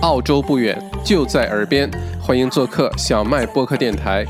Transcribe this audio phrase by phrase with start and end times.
[0.00, 4.24] 澳洲不远，就在耳边，欢迎做客小麦播客电台。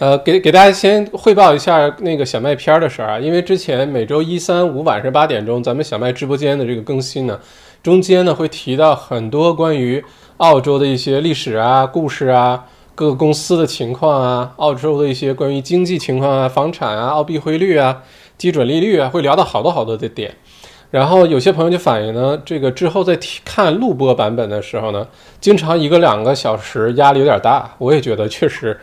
[0.00, 7.38] 呃，给给大家先汇报一下那个小麦片的事儿啊，因为之前每周一、三、五晚上八点钟，咱们小麦直播间的这个更新呢，
[7.80, 10.04] 中间呢会提到很多关于
[10.38, 12.66] 澳洲的一些历史啊、故事啊。
[12.94, 18.02] 各个公司的情况啊，澳洲的一些关于经济情况啊、房产啊、澳币汇率啊、
[18.36, 20.34] 基准利率啊，会聊到好多好多的点。
[20.92, 25.04] 然后有些朋友就反映呢，这个之后在看录播版本的时候呢，
[25.40, 27.68] 经常一个两个小时压力有点大。
[27.78, 28.78] 我也觉得确实，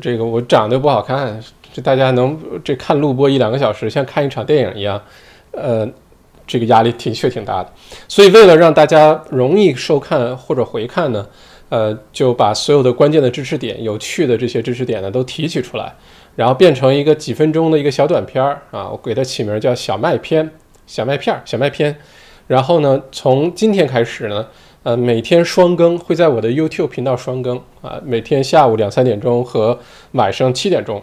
[0.00, 1.38] 这个我长得不好看，
[1.72, 5.00] 这大家能这看录播一两个小时，像看一场电影一样，
[5.52, 5.86] 呃，
[6.46, 7.70] 这个压力挺确挺大的。
[8.08, 11.24] 所以为了让大家容易收看或者回看呢。
[11.68, 15.94] 呃，就把所有的关键的知识点、有趣的这些知识点呢，都提取出来，
[16.34, 20.50] 然后变成一个几分钟的一个小短片儿啊，我给它起名叫“小麦片”、
[20.90, 21.96] “小麦片儿”、“小麦片”。
[22.48, 24.44] 然后呢，从今天开始呢，
[24.82, 29.78] 呃，每天双更，会在我的 YouTube 频道双更啊，每天下午两三点钟和
[30.12, 31.00] 晚上七点钟，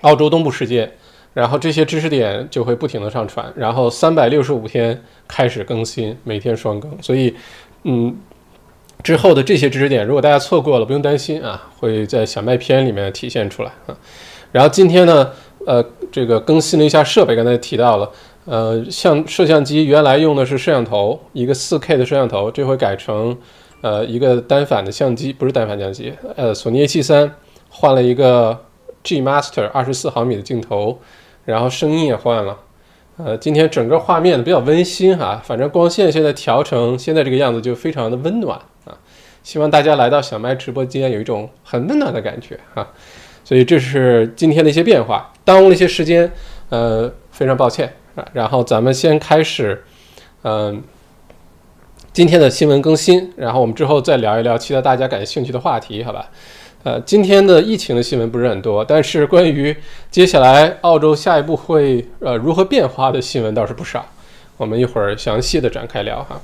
[0.00, 0.90] 澳洲东部时间，
[1.34, 6.90] 然后这些知识点就会不停的上传，然后三百六十五天开始更新，每天双更。
[7.02, 7.34] 所以，
[7.82, 8.16] 嗯。
[9.02, 13.96] 之后的这些知识点，如果大家错过了，不用担心啊，会在小麦片里面体现出来啊。
[14.52, 15.28] 然后今天呢，
[15.66, 18.08] 呃，这个更新了一下设备，刚才提到了，
[18.44, 23.36] 呃，像摄像机原来用的是摄像头，一个 4K 的摄像头，这回改成
[23.82, 27.30] 呃一个单反的相机，不是单反相机，呃，索尼 A73
[27.68, 28.58] 换了一个
[29.04, 30.98] G Master 二十四毫米的镜头，
[31.44, 32.58] 然后声音也换了。
[33.18, 38.98] 呃，今天整个画面比较温馨哈，反正光线现在调成现在这个样子就非常的温暖啊，
[39.44, 42.88] 希望大家来到小麦直播间有一种很温暖的感觉哈，
[43.44, 46.32] 所以这是今天的一些变化，耽误了一些时间，
[46.70, 47.92] 呃，非常抱歉。
[48.32, 49.84] 然后咱们先开始，
[50.42, 50.82] 嗯，
[52.12, 56.28] 今天的新闻更新，然后我们之后再聊一聊其他大家感兴趣的话题，好吧？
[56.84, 59.76] 呃，今天的疫情的新闻不是很多，但是关于
[60.10, 64.04] 接下来澳洲下一步会呃如何变化的新闻倒是不少。
[64.56, 66.40] 我们一会儿详细的展开聊哈。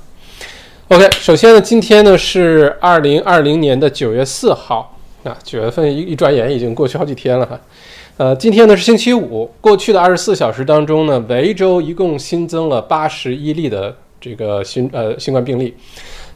[0.87, 7.59] OK，首先呢，今天呢是二零二零年的九月四号啊，九月份一一转眼已经过去好几天了哈。
[8.19, 15.73] 呃，今天呢是星期五，过去的二十四小时当中呢，维州一共新增了八十一例的这个新呃新冠病例，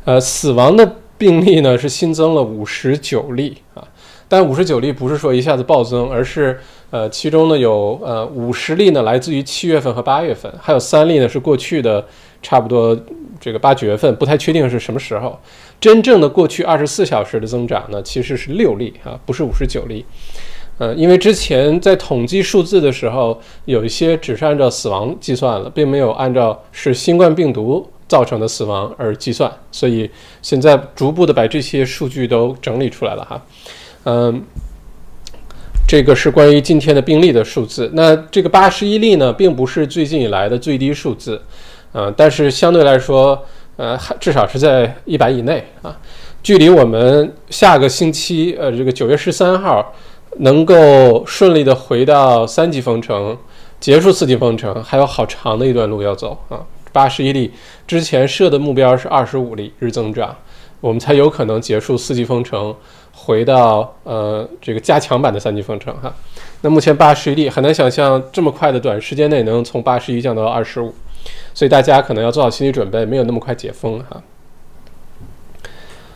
[0.05, 3.85] 呃，死亡的病例呢是新增了五十九例啊。
[4.29, 6.57] 但五十九例不是说一下子暴增，而是
[6.89, 12.05] 呃，其中呢有呃五十例呢来自于七月份和八月份，还有三例呢是过去的
[12.41, 12.97] 差不多
[13.41, 15.37] 这个八九月份，不太确定是什么时候。
[15.81, 20.05] 真正的过去二十四小时的增长呢，其实是六例啊，不是五十九例。
[20.79, 30.09] 呃，因为之前在统计数字的时候，有一些只是按照死亡计算了，并没有按照是新冠病毒造成的死亡而计算，所以
[30.41, 33.41] 现在逐步的把这些数据都整理出来了哈。
[34.05, 34.43] 嗯，
[35.87, 37.89] 这个是关于今天的病例的数字。
[37.93, 41.39] 那这个八十一例呢，并不是最近以来的最低数字，
[41.91, 43.39] 呃，但是相对来说，
[43.77, 45.95] 呃，至少是在一百以内啊。
[46.41, 49.95] 距离我们下个星期，呃，这个九月十三号
[50.39, 53.37] 能够顺利的回到三级封城，
[53.79, 56.65] 结束四级封城，还有好长的一段路要走啊。
[56.91, 57.51] 八十一例
[57.87, 60.35] 之前设的目标是二十五例日增长，
[60.79, 62.75] 我们才有可能结束四级封城。
[63.15, 66.13] 回到呃这个加强版的三级封城哈，
[66.61, 70.93] 那目前八十一例很难想象这么快的短时间内能从八十一降到二十五，
[71.53, 74.21] 所以大家可能要做好心理准备，没有那么快解封哈。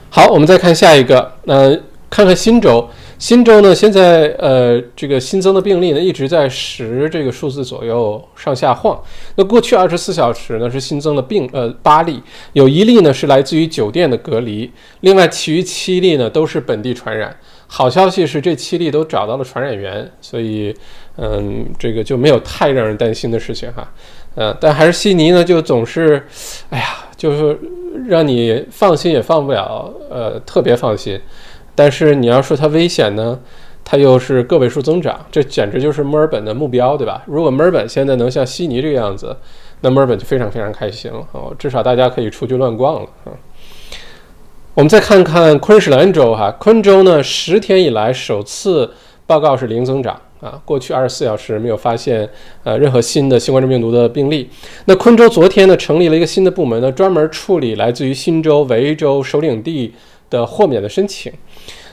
[0.09, 1.69] 好，我们再看下一个，那
[2.09, 2.89] 看看新州。
[3.19, 9.01] 新州呢，现在呃，这个新增的病例呢，一直在十这个数字左右上下晃。
[9.35, 12.21] 那过去二十四小时呢，是新增了病呃八例，
[12.53, 17.35] 有一例呢是来自于酒店的隔离，另外其余七例呢都是本地传染。
[17.65, 20.73] 好消息是这七例都找到了传染源，所以
[21.17, 23.91] 嗯，这个就没有太让人担心的事情哈。
[24.35, 26.23] 呃，但还是悉尼呢，就总是，
[26.69, 26.85] 哎呀，
[27.17, 27.59] 就是
[28.07, 31.19] 让你放心也放不了，呃，特别放心。
[31.77, 33.39] 但是你要说它危险呢，
[33.85, 37.21] 它又是个位数增长，这简直就是墨尔本的目标，对吧？
[37.27, 39.37] 如果墨尔本现在能像悉尼这个样子，
[39.81, 43.31] 那墨尔本就非常非常开心了哦，至少大家可以出去乱逛了啊。
[44.73, 48.91] 我们再看看昆士兰州哈，昆州呢十天以来首次
[49.27, 52.27] 报告是零增长啊，过去二十四小时没有发现
[52.63, 54.49] 呃任何新的新冠病毒的病例。
[54.85, 59.93] 那昆州昨天呢成立了一个新的部门呢，专门处理来自于新州、维州首领地
[60.29, 61.31] 的豁免的申请。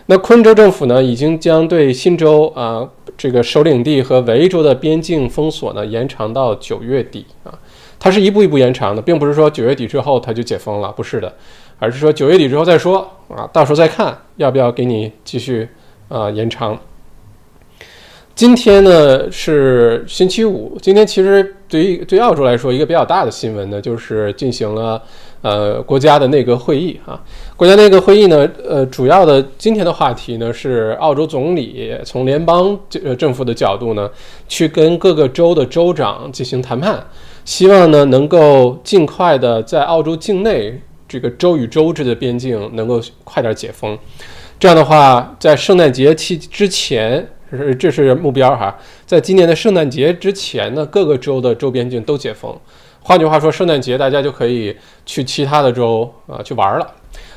[0.06, 2.86] 那昆州政府呢，已经将对新州啊
[3.16, 7.58] 这个首领地和维州的边境封锁呢延长到九月底啊。
[7.98, 11.32] 它是一步一步延长的，并不是说九月底之后它就解封了，不是的，
[11.78, 15.66] 而是说九月底之后再说啊，到时候再看要不要给你继续
[16.08, 16.78] 啊延长。
[18.34, 25.00] 今天呢是星期五，今天其实对于对澳洲来说一个比较大的新闻呢，就是进行了
[25.44, 27.20] 呃国家的内阁会议啊。
[27.54, 32.76] 国家内阁会议呢，呃，主要的今天的话题呢是澳洲总理从联邦
[33.18, 34.10] 政府的角度呢，
[34.48, 36.98] 去跟各个州的州长进行谈判，
[37.44, 43.98] 希望呢能够尽快的在澳洲境内这个州与州之的边境能够快点解封，
[44.58, 47.28] 这样的话在圣诞节期之前。
[47.50, 48.76] 是，这是目标哈，
[49.06, 52.52] 在今年的圣诞节之前呢，各个州的州边境都解封。
[53.06, 54.74] 换句话说，圣诞节大家就可以
[55.04, 56.90] 去其他的州啊去玩了。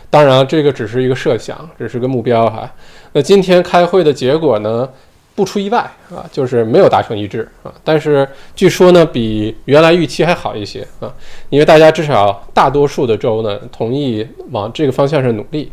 [0.10, 2.72] 当然，这个只是一个设想，只是个目标哈。
[3.12, 4.88] 那今天开会的结果呢，
[5.36, 5.80] 不出意外
[6.10, 7.74] 啊，就是没有达成一致啊。
[7.84, 8.26] 但是
[8.56, 11.14] 据说呢，比原来预期还好一些啊，
[11.50, 15.70] 因为大家至少大多数的州呢同意往这个方向上努力。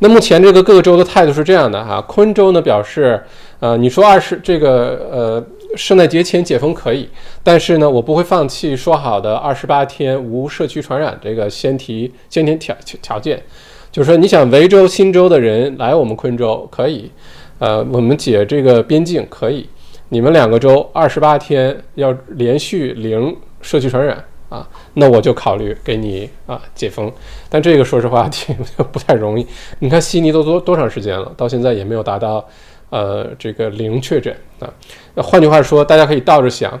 [0.00, 3.18] 那目前这个各个州的态度是这样的哈，昆州呢表示。
[3.60, 5.42] 呃，你说二十这个呃，
[5.76, 7.08] 圣诞节前解封可以，
[7.42, 13.42] 但是呢，我不会放弃说好的二十八天无社区传染这个先提先提条条件，
[13.90, 17.10] 就是说你想维州、新州的人来我们昆州可以，
[17.58, 19.68] 呃，我们解这个边境可以，
[20.08, 27.12] 你们两个州二十八天要连续零社区传染啊，那我就考虑给你啊解封，
[27.48, 28.54] 但这个说实话挺
[28.92, 29.46] 不太容易，
[29.80, 32.46] 你看悉尼都多多长时间了，到现在也没有达到。
[32.94, 34.72] 呃，这个零确诊啊，
[35.16, 36.80] 那换句话说，大家可以倒着想，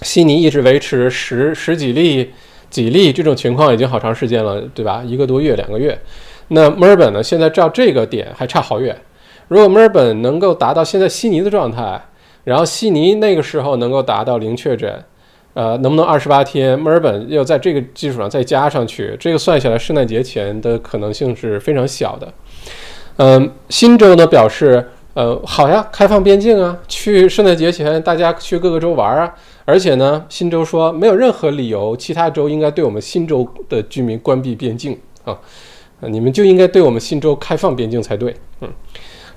[0.00, 2.32] 悉尼一直维持十十几例、
[2.70, 5.02] 几例这种情况已经好长时间了，对吧？
[5.04, 6.00] 一个多月、两个月。
[6.48, 7.22] 那墨尔本呢？
[7.22, 8.98] 现在照这个点还差好远。
[9.48, 12.00] 如果墨尔本能够达到现在悉尼的状态，
[12.44, 15.04] 然后悉尼那个时候能够达到零确诊，
[15.52, 16.78] 呃，能不能二十八天？
[16.78, 22.32] 墨尔本要在这个基础上再加上去，这个算下来，圣诞节前的可能性是非常小的。
[23.18, 24.88] 嗯，新州呢表示。
[25.14, 29.32] 呃，好呀，开放边境啊，去圣诞节前大家去各个州玩啊，
[29.64, 35.38] 而且呢，新州说没有任何理由，其他州应该对我们新州的居民关闭边境啊，
[36.00, 38.68] 你们就应该对我们新州开放边境才对，嗯，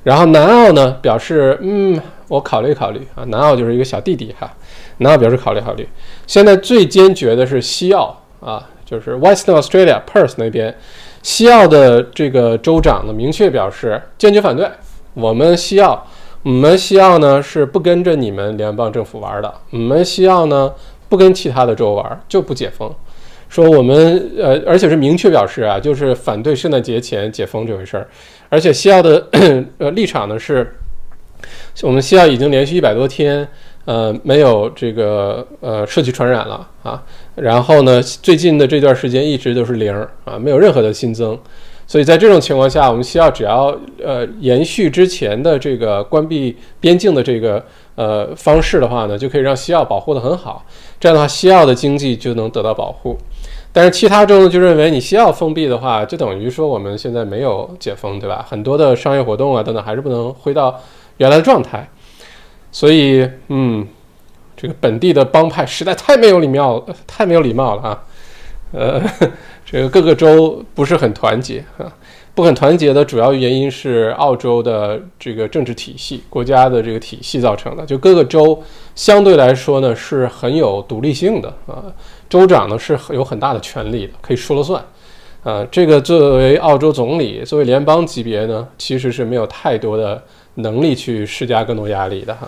[0.02, 4.52] 然后南澳呢表示，嗯，我考虑考虑啊，南澳就是一个小弟弟哈，
[4.98, 5.88] 南澳表示考虑考虑，
[6.26, 10.76] 现在最坚决的是西澳啊，就是 Western Australia Perth 那边，
[11.22, 14.68] 西澳的这个州长呢明确表示坚决反对。
[15.20, 16.06] 我们西澳，
[16.44, 19.52] 我们西澳呢是不跟着你们联邦政府玩的。
[19.72, 20.72] 我们西澳呢
[21.10, 22.94] 不跟其他的州玩，就不解封。
[23.50, 28.08] 说我们呃，而且是明确表示啊，就是反对圣诞节前解封这回事儿。
[28.48, 29.26] 而且西澳的
[29.80, 30.76] 呃立场呢是，
[31.82, 33.48] 我们西澳已经连续一百多天
[33.86, 37.04] 呃没有这个呃社区传染了啊。
[37.34, 39.92] 然后呢，最近的这段时间一直都是零
[40.26, 41.36] 啊，没有任何的新增。
[41.90, 43.74] 所以在这种情况下，我们需要只要
[44.04, 47.64] 呃延续之前的这个关闭边境的这个
[47.96, 50.66] 呃方式的话呢，就可以让西澳保护得很好。
[51.00, 53.18] 这样的话，西澳的经济就能得到保护。
[53.72, 58.46] 但是其他州就认为你西澳封闭的话，就等于说我们现在没有解封，对吧？
[58.50, 60.78] 很多的商业活动啊等等还是不能回到
[61.18, 61.88] 原来的状态。
[62.70, 63.88] 所以，嗯，
[64.58, 68.04] 这个本地的帮派实在太没有礼貌，太没有礼貌了啊，
[68.74, 69.02] 呃。
[69.70, 71.92] 这个各个州不是很团结啊，
[72.34, 77.86] 不很团结的主要原因是澳洲的这个政治体系、国家的这个体系造成的。
[77.86, 78.64] 就各个州
[78.96, 81.84] 相对来说呢是很有独立性的啊，
[82.30, 84.82] 州长呢是有很大的权力的，可以说了算
[85.44, 85.68] 啊。
[85.70, 90.24] 这个作为澳洲总理，作为联邦级别呢，其实是没有太多的
[90.56, 92.48] 能力去施加更多压力的哈。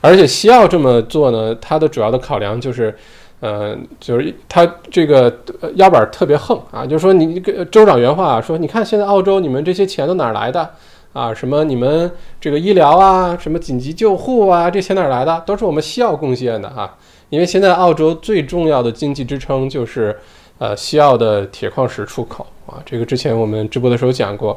[0.00, 2.96] 而且西澳这么做呢，它的主要的考量就是。
[3.44, 5.36] 嗯，就是他这个
[5.74, 10.70] 腰板特别横啊，就是说你个州长原话说，你看现在澳洲你们这些钱都哪儿来的
[11.12, 11.34] 啊？
[11.34, 12.08] 什么你们
[12.40, 15.42] 这个医疗啊，什么紧急救护啊，这钱哪儿来的？
[15.44, 16.96] 都是我们西澳贡献的啊。
[17.30, 20.16] 因为现在澳洲最重要的经济支撑就是
[20.58, 24.56] 呃西澳的铁矿石出口啊，这个之前我们直播的时候讲过。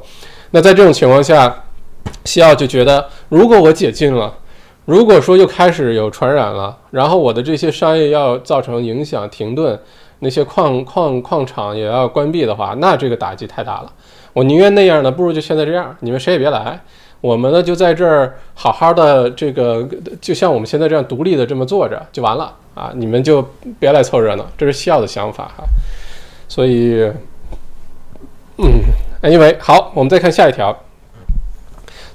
[0.51, 1.63] 那在这种情况下，
[2.25, 4.31] 西澳就觉得如果我解禁了。
[4.85, 9.79] 如果说又开始有传染了，然后我的这些商业要造成影响停顿，
[10.19, 13.91] 那些矿矿矿场也要关闭的话，那这个打击太大了。
[14.31, 16.79] 我宁愿那样呢，不如就现在这样，你们谁也别来，
[17.19, 19.87] 我们呢就在这儿好好的这个，
[20.21, 23.43] 就像我们现在这样独立的这么坐着就完了啊，你们就
[23.79, 25.63] 别来凑热闹，这是西澳的想法哈。
[26.47, 27.11] 所以，
[28.57, 28.81] 嗯
[29.23, 30.77] ，anyway，好，我们再看下一条。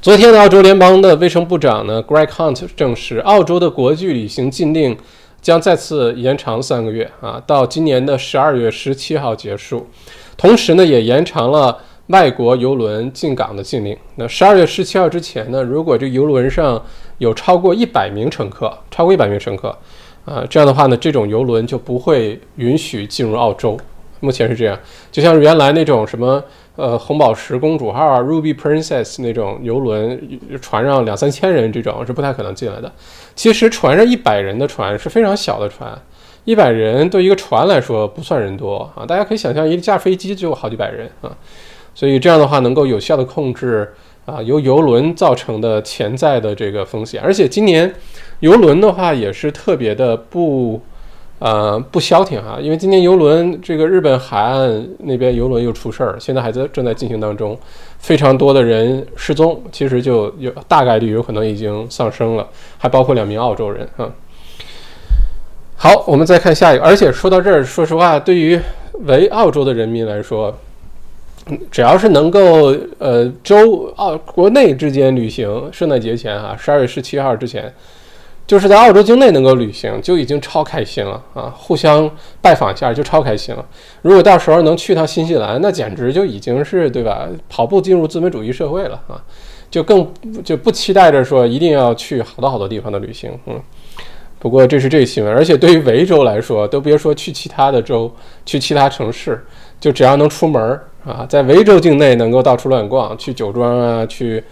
[0.03, 4.97] 昨天，澳洲联邦的卫生部长呢，Greg Hunt 证实，澳洲的国际旅行禁令
[5.43, 9.87] 将再次延长三个月啊，到今年的十二月十七号结束。
[10.39, 11.77] 同时呢，也延长了
[12.07, 13.95] 外国游轮进港的禁令。
[14.15, 16.83] 那十二月十七号之前呢，如果这游轮上
[17.19, 19.69] 有超过一百名乘客，超过一百名乘客，
[20.25, 23.79] 啊，这样的话呢，这种游轮就不会允许进入澳洲。
[24.21, 24.79] 目前是这样，
[25.11, 26.43] 就像原来那种什么。
[26.77, 32.91] 呃，红宝石公主号啊，Ruby Princess 那种游轮，船上两三千人这种是不太可能进来的。
[33.35, 36.01] 其实船上一百人的船是非常小的船，
[36.45, 39.05] 一百人对一个船来说不算人多啊。
[39.05, 41.37] 大家可以想象，一架飞机就有好几百人啊，
[41.95, 43.93] 所以这样的话能够有效的控制
[44.25, 47.21] 啊由游轮造成的潜在的这个风险。
[47.21, 47.93] 而且今年
[48.39, 50.81] 游轮的话也是特别的不。
[51.41, 57.59] 呃，不消停哈，因为今年游轮这个日本海岸那边游轮又出事儿，现在还在正在进行当中，
[57.99, 64.13] 非常多的人失踪，其实就有大概率有可能已经丧生了，还包括两名澳洲人哈。
[65.77, 68.61] 好，我们再看下一个，而且说到这儿，说实话，对于
[69.07, 70.55] 为澳洲的人民来说，
[71.71, 77.73] 只要是能够呃州澳国内之间旅行，圣诞节前哈，十二月十七号之前。
[78.51, 81.55] 就是在澳洲境内能够旅行就已经超开心了啊！
[81.57, 82.11] 互相
[82.43, 83.65] 拜访一下就超开心了。
[84.03, 87.29] 如果到时候能去趟新西兰，那简直就已经是对吧？
[87.49, 89.23] 跑步进入资本主义社会了啊！
[89.71, 90.05] 就更
[90.43, 93.31] 就不期待着说一定要去好多好多地方的旅行。
[93.47, 93.55] 嗯，
[94.41, 98.13] 不过这是这个新闻，而且对于维州来说，都别说去其他的州、
[98.45, 99.47] 去其他城市，
[99.79, 100.61] 就只要能出门
[101.05, 104.43] 啊，在维州境内能够到处乱逛，去酒庄啊，去。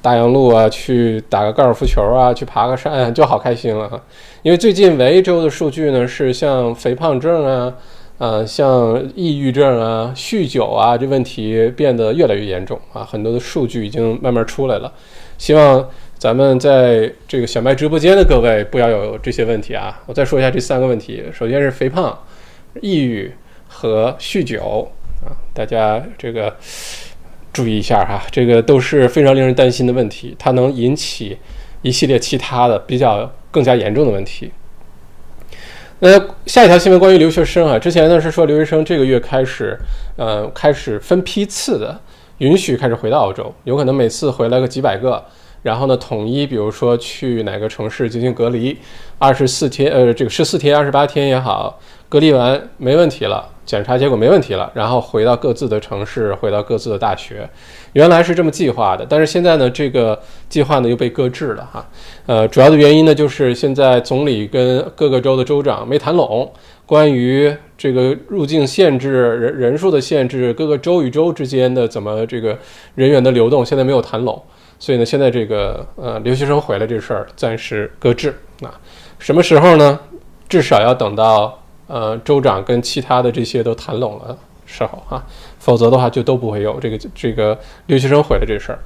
[0.00, 4.00] 大洋路啊，去打个高尔夫球啊，去爬个山就好开心了哈。
[4.42, 7.74] 因为最近维州的数据呢，是像肥胖症啊，
[8.18, 14.92] 呃，像抑郁症啊、酗酒啊这问题变得越来越严重啊，很多的数据已经慢慢出来了。
[15.38, 15.88] 希望
[16.18, 20.00] 咱们在这个小麦直播间的各位不要有这些问题啊。
[20.06, 22.16] 我再说一下这三个问题，首先是肥胖、
[22.80, 23.32] 抑郁
[23.68, 24.88] 和酗酒
[25.24, 26.54] 啊，大家这个。
[27.52, 31.36] 注意一下哈，这个都是非常令人担心的问题，它能引起
[31.82, 34.50] 一系列其他的比较更加严重的问题。
[36.00, 39.78] 那下一条新闻关于留学生啊，之前呢是说留学生这个月开始，
[40.16, 42.00] 呃，开始分批次的
[42.38, 45.22] 允许开始回到澳洲，有可能每次回来个几百个，
[45.62, 48.76] 然后呢统一，比如说去哪个城市进行隔离，
[49.18, 51.78] 二十四天，呃，这个十四天、二十八天也好，
[52.08, 53.51] 隔离完没问题了。
[53.64, 57.48] 检查结果没问题了，然后回到各自的城市，回到各自的大学。
[57.92, 61.88] 原来是这么计划的，但是现在呢，这个计划呢又被搁置了哈。
[62.26, 66.50] 呃，主要的原因呢，就是现在总理跟各个州的州长没谈拢，
[66.84, 72.58] 关于这个入境限制、人人数的限制，各个州与州之间的怎么这个
[72.96, 74.42] 人员的流动，现在没有谈拢。
[74.78, 78.34] 所以呢，现在这个呃留学生回来这事儿暂时搁置。
[78.60, 78.68] 那
[79.18, 80.00] 什么时候呢？
[80.48, 81.61] 至少要等到。
[81.92, 85.22] 呃，州长跟其他的这些都谈拢了时候啊，
[85.58, 88.78] 否则的话就都不会有这个这个留学生回来这事儿。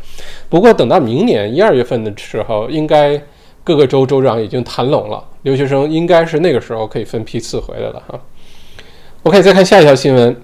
[0.48, 3.22] 不过等到明年一二月份的时候，应该
[3.62, 8.18] 各个州州长已经谈拢了，留学生应该是那个时候可以分批次回来了哈。
[9.22, 10.36] OK，再看下一条新闻。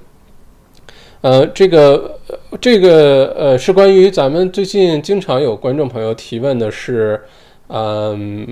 [1.23, 2.21] 呃，这个
[2.61, 7.21] 这个呃是关于咱们最近经常有观众朋友提问的是，
[7.66, 8.47] 嗯。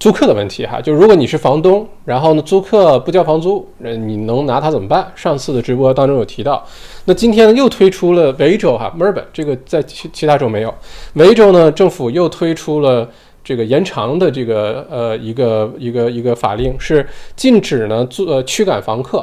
[0.00, 5.06] 租客的问题哈，就如果你是房东，然后呢租客不交房租，呃，你能拿他怎么办？
[5.14, 6.64] 上次的直播当中有提到，
[7.04, 10.74] 那今天呢又推出了维州哈，墨尔本这个在其其他州没有，
[11.12, 13.06] 维州呢政府又推出了
[13.44, 19.18] 这个延长的这个呃一个一个一个法令，是禁止呢做呃驱赶房客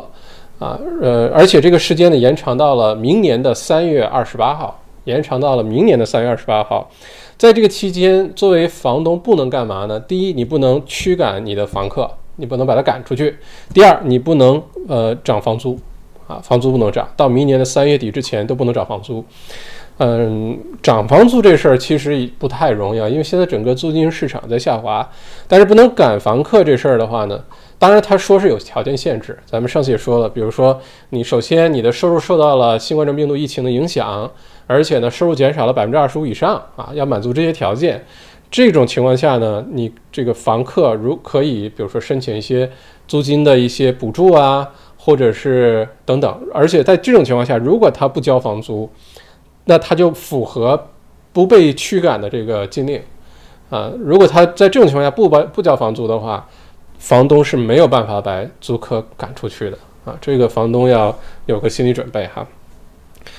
[0.60, 6.88] 啊，呃，而且这个时间呢延长到了明年的三月二十八号，延长到了明年的三月二十八号。
[7.38, 10.00] 在这个期间，作为房东不能干嘛呢？
[10.00, 13.32] 第一，你不能驱赶你的房客，你不能把他赶出去；
[13.72, 15.78] 第二，你不能呃涨房租，
[16.26, 19.24] 啊，房租不能涨，到明年的三月底之前都不能涨房租。
[20.00, 25.08] 嗯，涨房租这事儿其实不太容易，啊，因为现在整个租金市场在下滑。
[25.48, 27.40] 但是不能赶房客这事儿的话呢，
[27.78, 30.80] 当然他说是有条件限制，咱们上次也说了，比如说
[31.10, 34.28] 你首先你的收入受到了新冠状病毒疫情的影响。
[34.68, 38.06] 而且呢，收入减少了百分之二十五以上啊，要满足这些条件。
[38.50, 42.70] 这种情况下呢，你这个房客如可以，比如说申请一些
[43.08, 46.40] 租金的一些补助啊，或者是等等。
[46.54, 48.90] 而且在这种情况下，如果他不交房租，
[49.66, 50.88] 那他就符合
[51.34, 53.02] 不被驱赶的这个禁令
[53.70, 53.92] 啊。
[54.00, 56.48] 如果他在这种情况下不把不交房租的话，
[56.98, 60.18] 房东是没有办法把租客赶出去的啊。
[60.22, 61.14] 这个房东要
[61.48, 62.48] 有个心理准备哈。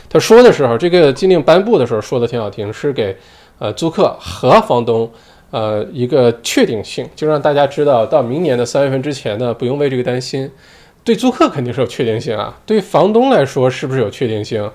[0.09, 3.17] 他说的时候，这个禁令颁布的时候说的挺好听，是给
[3.59, 5.11] 呃租客和房东
[5.50, 10.50] 呃一个确定性，就让大家知道到明年的三月份之前呢，不用为这个担心。
[11.05, 14.71] 对租客肯定是有确定性啊，对房东来说是不是有确定性？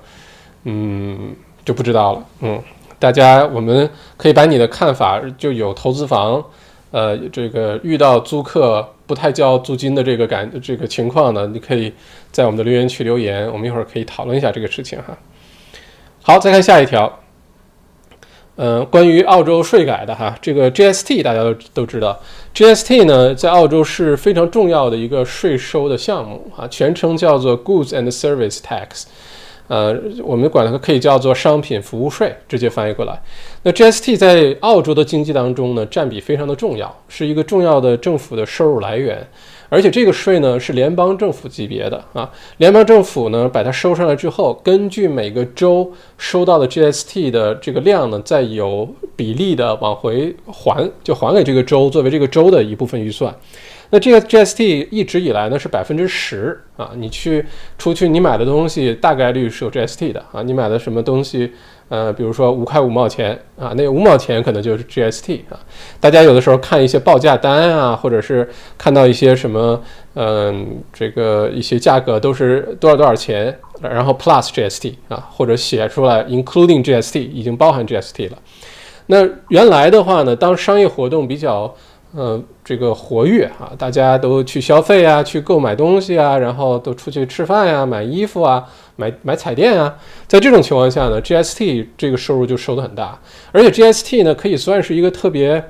[0.64, 2.26] 嗯，就不知道了。
[2.42, 2.62] 嗯，
[2.98, 6.44] 大家我们可以把你的看法，就有投资房，
[6.92, 11.92] 呃，这个遇到租客不太交租金的这个感这个情况呢，你可以
[12.32, 15.18] 在我们的留言区留言，我们一会儿可以讨论一下这个事情哈。
[16.22, 17.20] 好，再看下一条，
[18.56, 22.18] 嗯，关于澳洲税改的哈，这个 GST 大家都都知道
[22.56, 29.04] ，GST 呢在澳洲是非常重要的一个税收的项目啊，全称叫做 Goods and Service Tax。
[29.74, 33.20] 呃，我们管它可以叫做商品服务税，直接翻译过来。
[33.64, 39.28] 那 GST 在澳洲的经济当中呢，占比非常的重要，是一个重要的政府的收入来源。
[39.70, 53.34] 而且这个税呢是联邦政府级别的啊，联邦政府呢把它收上来之后，根据每个州收到的 GST 的这个量呢，再有比例的往回还，就还给这个州，作为这个州的一部分预算。
[53.94, 57.46] 那这个 GST 一直以来呢是百分之十啊，你去
[57.78, 61.52] 出去你买的东西大概率是有 GST 的啊，你买的什么东西，
[61.90, 65.60] 呃，比如说五块五毛钱啊，那五毛钱可能就是 GST 啊。
[66.00, 69.80] 大家有的时候看一些报价单啊，或者是看到一些什么，
[70.16, 78.40] 嗯，这个一些价格都是多少多少钱，然后 Plus GST 啊，或者写出来 Including GST 已经包含 GST 了。
[79.06, 79.18] 那
[79.50, 81.76] 原来的话呢，当商业活动比较
[82.16, 88.64] 呃，这个活跃啊，大家都去消费啊，去购买东西啊，然后都出去吃饭呀，买衣服啊，
[88.98, 89.96] 买买彩电啊。
[90.28, 93.20] 在这种情况下呢，GST 这个收入就收得很大，
[93.52, 95.64] 而且 GST 呢可以算是一个特别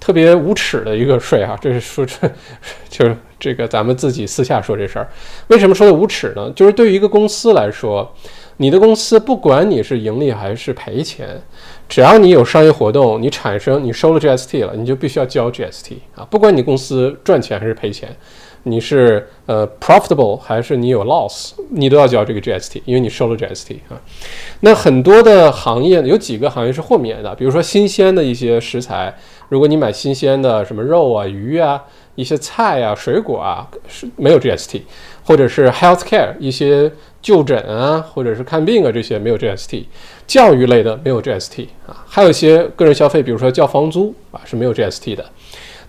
[0.00, 1.54] 特别无耻的一个税哈。
[1.60, 2.30] 这是说这
[2.88, 5.06] 就是这个咱们自己私下说这事儿。
[5.48, 6.50] 为什么说的无耻呢？
[6.56, 8.10] 就是对于一个公司来说，
[8.56, 11.42] 你的公司不管你是盈利还是赔钱。
[11.90, 16.24] 只要你有商业活动，你产生你收了 GST 了，你就必须要交 GST 啊！
[16.30, 18.16] 不管你公司赚钱还是赔钱，
[18.62, 24.00] 你是呃 profitable 还是你有 loss，你都要交这个 GST，因为你收了 GST 啊。
[24.60, 29.12] 那很多的行业有几个行业是豁免的，比如说新鲜的一些食材，
[29.48, 31.82] 如果你买新鲜的什么肉啊、鱼啊、
[32.14, 34.82] 一些菜啊、水果啊，是没有 GST，
[35.24, 39.86] 或者是 healthcare 一些就诊啊，或者是看病啊这些没有 GST。
[40.30, 45.24] 教育类的没有 GST 啊，还有一些个人消费，比如说交房租啊是没有 GST 的。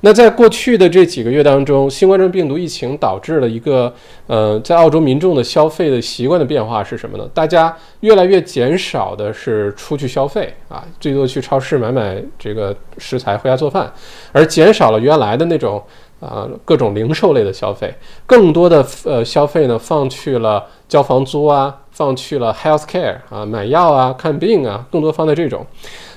[0.04, 3.94] 那在过去的这几个月当中，新冠状病毒疫情导致了一个
[4.26, 7.30] 呃，在澳洲民众的消费的习惯的变化是什么呢？
[7.36, 13.94] 大家越来越减少的是出去消费啊，最多去超市买买这个食材回家做饭，
[14.32, 15.80] 而减少了原来的那种
[16.22, 17.94] 啊各种零售类的消费，
[18.26, 21.76] 更多的呃消费呢放去了交房租啊。
[21.94, 25.64] 放去了 health care 啊，买药啊，看病啊，更多放在这种，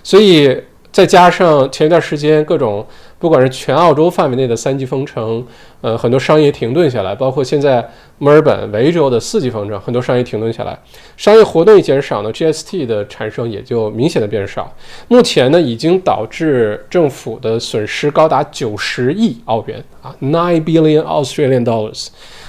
[0.04, 0.56] 所以
[0.92, 2.86] 再加上前一段时间各种，
[3.18, 5.44] 不管是全澳洲范围内的三级封城，
[5.80, 7.86] 呃，很多商业停顿下来，包括现在
[8.18, 10.78] 墨尔本、维州的四级封城，很多商业停顿下来，
[11.16, 14.74] 商业活动一减少呢，GST 的产生也就明显的变少。
[15.08, 22.08] 目前呢，已经导致政府的损失高达九十亿澳元啊，nine billion Australian dollars，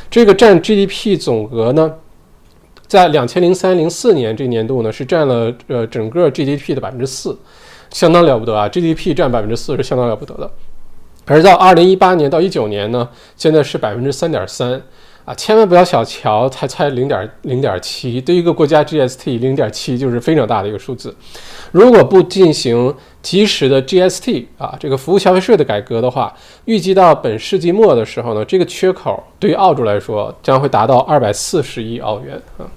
[0.09, 1.93] 这个占 GDP 总额呢。
[2.87, 7.35] 在两千零三零四年这年度呢，是占了呃整个 GDP 的百分之四，
[7.95, 10.51] 相当了不得啊！GDP 占百分之四是相当了不得的。
[11.23, 14.81] 而到二零一八年到一九年呢，现在是百分之三点三
[15.23, 15.33] 啊！
[15.33, 21.15] 千万不要小瞧，才才零点零点七，对于一个国家 GST 零点七就是非常大的一个数字。
[21.71, 32.67] 如果不进行及时的 GST 啊这个服务消费税的改革的话，预计到本世纪末的时候呢，这个缺口对于澳洲来说将会达到二百四十亿澳元啊。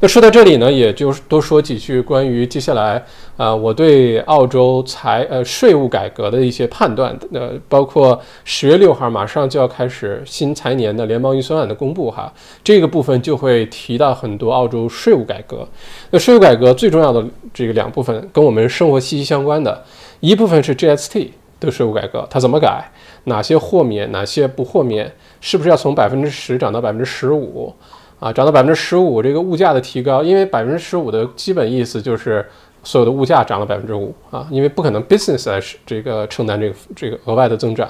[0.00, 3.02] 那说到这里呢，也就多说几句关于接下来
[3.36, 7.16] 啊，我对澳洲财呃税务改革的一些判断。
[7.32, 15.66] 呃，包括十月六号马上就要开始新财年的联邦预算案的公布哈，这个部分就会提到很多澳洲税务改革。
[16.10, 19.82] 那税务改革最重要的这个两部分跟我们生活息息相关的，
[20.20, 21.28] 一部分是 GST
[21.60, 22.90] 的税务改革，它怎么改？
[23.24, 24.10] 哪些豁免？
[24.12, 25.10] 哪些不豁免？
[25.40, 27.72] 是不是要从百分之十涨到百分之十五？
[28.18, 32.44] 啊，涨到百分之十五，这个物价的提高，因为百分之十五的基本意思就是
[32.82, 37.88] 所有的物价涨了百分之五啊，因为不可能 business 来这个承担这个这个额外的增长，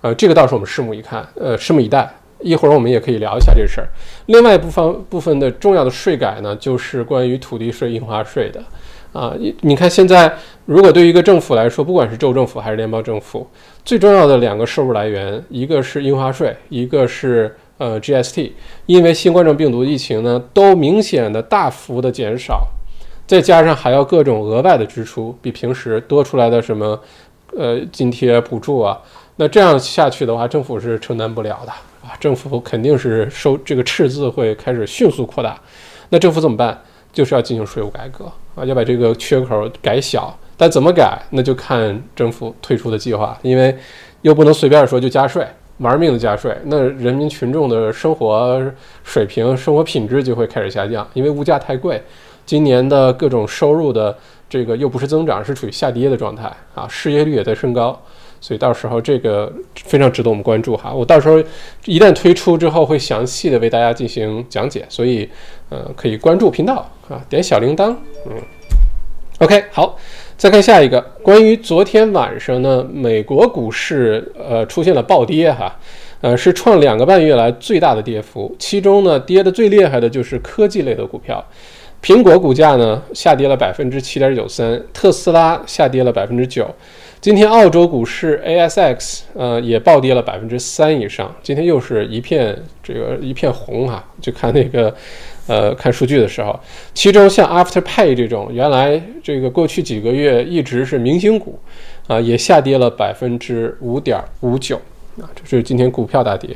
[0.00, 2.08] 呃，这个倒是我们拭目以看，呃，拭目以待。
[2.40, 3.88] 一会儿我们也可以聊一下这事儿。
[4.26, 8.62] 另外一部分部分的重要的税改呢，就是关于土地税、印花税的。
[9.18, 10.30] 啊，你你看现在，
[10.66, 13.48] 如果对于一个政府来说，不管是州政府还是联邦政府，
[13.86, 17.56] 最重要的两个收入来源，一个是印花税，一个是。
[17.78, 18.52] 呃，GST，
[18.86, 22.66] 因为新冠状病毒疫情呢，都明显的大幅的减少，
[23.26, 26.98] 再加上还要各种额外的支出，比平时多出来的什么
[27.56, 28.98] 呃津贴补助啊，
[29.36, 35.60] 那这样下去的话，政府是承担不了的啊，政府肯定是收这个赤字会开始迅速扩大，
[36.08, 36.82] 那政府怎么办？
[37.12, 43.76] 就是要进行税务改革啊，要把这个缺口改小，但怎么改，那就看政府退出的计划，因为
[44.22, 45.46] 又不能随便说就加税。
[45.78, 48.62] 玩命的加税，那人民群众的生活
[49.04, 52.02] 水平、生活品质就会开始下降，因为物价太贵。
[52.46, 54.16] 今年的各种收入的
[54.48, 58.00] 这个又不是增长，是处于下跌的状态啊，失业率也在升高，
[58.40, 60.92] 所以到时候这个非常值得我们关注哈。
[60.92, 61.42] 我到时候
[61.84, 65.28] 一旦推出之后，会详细的为大家进行讲解，所以
[65.68, 67.94] 呃可以关注频道啊，点小铃铛，
[68.26, 68.32] 嗯
[69.40, 69.98] ，OK 好。
[70.36, 75.74] 再看下一个，关于昨天晚上呢，美国股市呃出现了暴跌哈，
[76.20, 81.42] 呃是创两个半月来最大的跌幅，其中呢跌的最厉害的就是科技类的股票，
[82.02, 86.68] 苹果股价呢下跌了百分之七点九三，特斯拉下跌了百分之九，
[87.18, 94.94] 今天澳洲股市 ASX 呃也暴跌了百分之三以上，今天又是一片这个一片红哈，就看那个。
[95.46, 96.58] 呃，看数据的时候，
[96.92, 101.58] 其中像 Afterpay 这种原来这个过去几个月一直是明星股，
[102.08, 104.76] 啊，也下跌了百分之五点五九
[105.20, 106.50] 啊，这是今天股票大跌。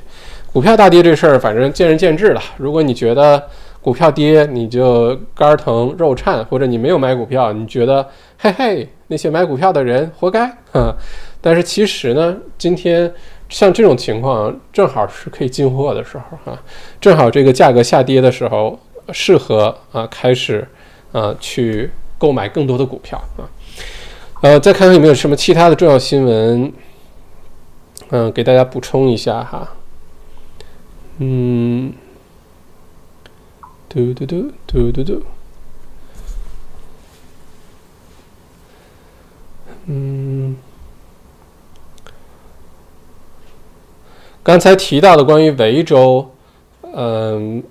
[0.52, 2.42] 股票大跌这事儿，反正见仁见智了。
[2.56, 3.40] 如果你觉得
[3.80, 8.04] 股票跌你就肝疼肉颤，或者你没有买股票，你觉得
[8.36, 10.92] 嘿嘿，那些买股票的人活该啊。
[11.40, 13.10] 但是其实呢，今天
[13.50, 16.58] 像这种情况，正好是可以进货的时候哈，
[16.98, 18.78] 正好这个价格下跌的时候。
[19.12, 20.68] 适合啊，开始
[21.10, 23.42] 啊，去购买更多的股票啊。
[24.40, 26.72] 呃，再看看有没有什么其他的重要新闻，
[28.10, 29.68] 嗯，给大家补充一下哈。
[31.18, 31.92] 嗯，
[33.88, 35.22] 嘟嘟嘟嘟嘟嘟。
[39.86, 40.56] 嗯，
[44.42, 46.30] 刚才提到的关于维州，
[46.94, 47.62] 嗯。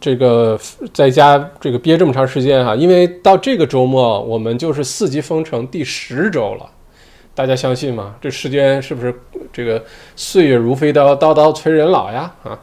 [0.00, 0.60] 这个
[0.92, 6.70] 在家这个憋这么长时间哈，因为到这个周末我们就是四级封城第十周了，
[7.34, 8.14] 大家相信吗？
[8.20, 9.14] 这时间是不是
[9.50, 9.82] 这个
[10.14, 12.30] 岁月如飞刀，刀刀催人老呀？
[12.42, 12.60] 啊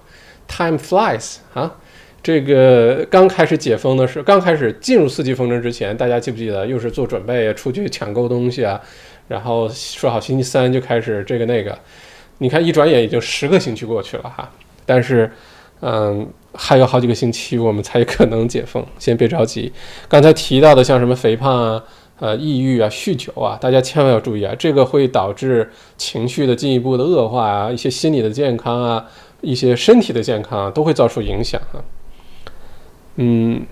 [0.47, 1.73] ，time flies 啊！
[2.21, 8.79] 这个刚开始解封的时候，刚开始进入四级封城之前，大家记不记得又是做准备，出去抢购东西啊？
[9.27, 11.75] 然后说好星期三就开始这个那个，
[12.41, 14.49] 你看一转眼已经十个星期过去了哈，
[14.85, 15.31] 但是。
[15.83, 19.73] 嗯，还有好几个星期我们才可能解封，先别着急。
[20.07, 21.83] 刚才提到的像什么肥胖啊、
[22.19, 29.07] 呃抑郁啊、酗酒啊，大家千万要注意啊，这个会导致情绪的进一步的恶化啊，一些心理的健康啊，
[29.41, 31.81] 一些身体的健康啊，都会遭受影响啊。
[33.15, 33.65] 嗯，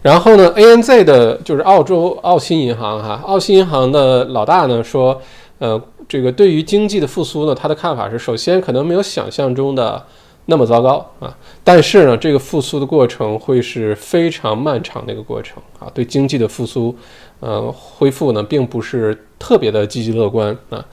[0.00, 5.20] 然后呢，ANZ 的就是澳洲澳新银行哈，澳新银行的老大呢说，
[5.62, 10.04] 呃，这个对于经济的复苏呢，他的看法是，首先可能没有想象中的。
[10.46, 11.32] 那么糟糕啊！
[11.62, 15.86] 但是呢，这个复苏的过程会是非常漫长的一个过程啊。
[15.94, 16.92] 对经济的复苏，
[17.38, 20.84] 呃，恢复呢，并不是特别的积极乐观啊。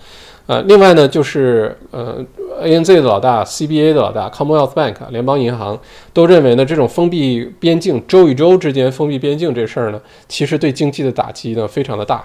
[0.45, 2.23] 呃，另外呢，就是呃
[2.61, 5.79] ，ANZ 的老大、CBA 的老大、Commonwealth Bank 联邦银行
[6.13, 12.23] 都认为呢，这种封闭边境、州与州之间封闭边境这事儿呢，其实对经济的打击呢非常的大。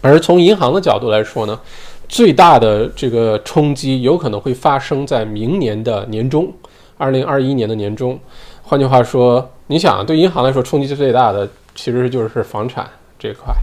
[0.00, 1.58] 而从银行的角度来说呢，
[2.08, 6.52] 最大的这个冲击有可能会发生在明年的年中，
[6.96, 8.18] 二零二一年的年中。
[8.62, 13.54] 换句话说，你想对银行来说冲击最大的其实就是房产这块，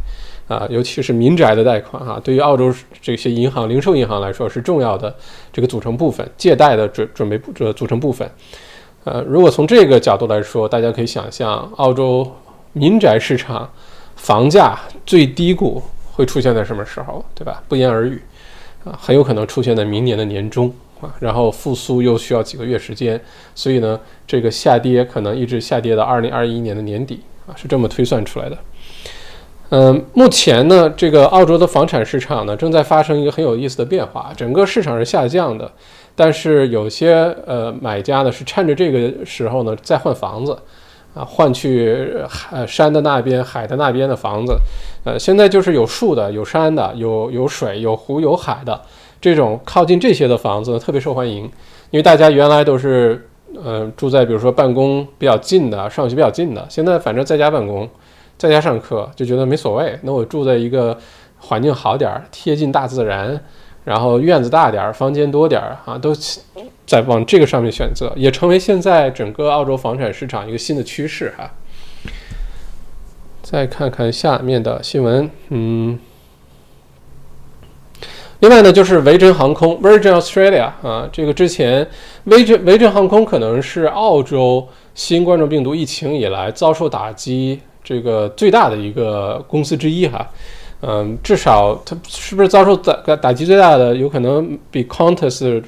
[0.47, 5.13] 啊，尤其是民宅的贷款哈，对于澳洲这些银行、零售银行来说是重要的
[5.51, 8.29] 这个组成部分，借贷的准准备这组成部分。
[9.03, 12.29] 呃，如果从这个角度来说，大家可以想象，澳洲
[12.71, 13.69] 民宅市场
[14.15, 17.61] 房价最低谷会出现在什么时候，对吧？
[17.67, 18.21] 不言而喻。
[18.85, 23.17] 啊，很有可能出现在明年的年中啊，然后复苏又需要几个月时间，
[23.55, 23.97] 所以呢，
[24.27, 28.57] 这个下跌可能一直下跌到二零二一年的年底啊，是这么推算出来的。
[29.69, 35.71] 嗯，目前呢，这个澳洲的房产市场呢正在发生一个很有意思的变化，整个市场是下降的，
[36.13, 37.13] 但是有些
[37.47, 40.59] 呃买家呢是趁着这个时候呢再换房子。
[41.13, 44.57] 啊，换去海山的那边、海的那边的房子，
[45.03, 48.81] 呃，现在就是有树的、有山的、有有水、有湖、有海的。
[49.21, 51.43] 这种靠近这些的房子特别受欢迎，
[51.91, 53.25] 因为大家原来都是，
[53.63, 57.87] 呃，住在比如说办公比较近的、上学比较近的，现在反正在家办公、
[58.37, 60.97] 在家上课就觉得没所谓，那我住在一个
[61.37, 63.39] 环境好点儿、贴近大自然。
[63.85, 66.15] 然后院子大点儿，房间多点儿，啊，都
[66.85, 71.51] 在往这个上面选择，也成为现在整个澳洲房产市场一个新的趋势哈。
[73.41, 75.99] 再看看下面的新闻，嗯，
[78.39, 81.87] 另外呢，就是维珍航空 （Virgin Australia） 啊，这个之前
[82.23, 90.27] 维珍维珍航空可能是澳洲新冠状病毒疫情以来遭受打击这个最大的一个公司之一哈。
[90.85, 93.95] 嗯，至少它是不是遭受打打击最大的？
[93.95, 95.63] 有可能比 Qantas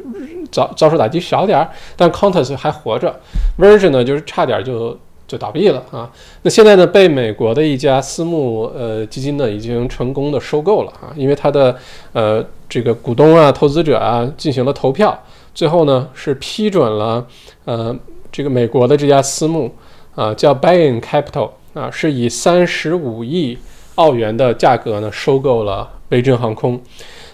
[0.51, 3.17] 遭遭受打击小点儿，但 Qantas 还活着
[3.58, 6.12] ，Virgin 呢就是差点就就倒闭了啊。
[6.41, 11.73] 那现在呢被美国的一家私募呃基金呢已经成功的收购了啊，因为它的
[12.12, 15.17] 呃这个股东啊、投资者啊进行了投票，
[15.54, 17.25] 最后呢是批准了
[17.63, 17.95] 呃
[18.34, 19.73] 这个美国的这家私募
[20.13, 23.58] 啊叫 Bain Capital 啊，是以三十五亿。
[23.95, 26.81] 澳元的价格呢，收购了维珍航空。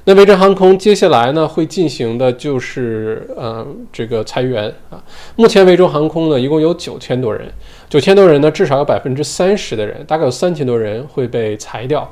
[0.04, 5.00] 那维珍航空接下来呢，会进行的就是呃这个裁员啊。
[5.36, 7.47] 目前维珍航空呢，一共有九千多人，
[7.88, 12.12] 九千多人呢，至少有百分之三十的人，大概有三千多人会被裁掉。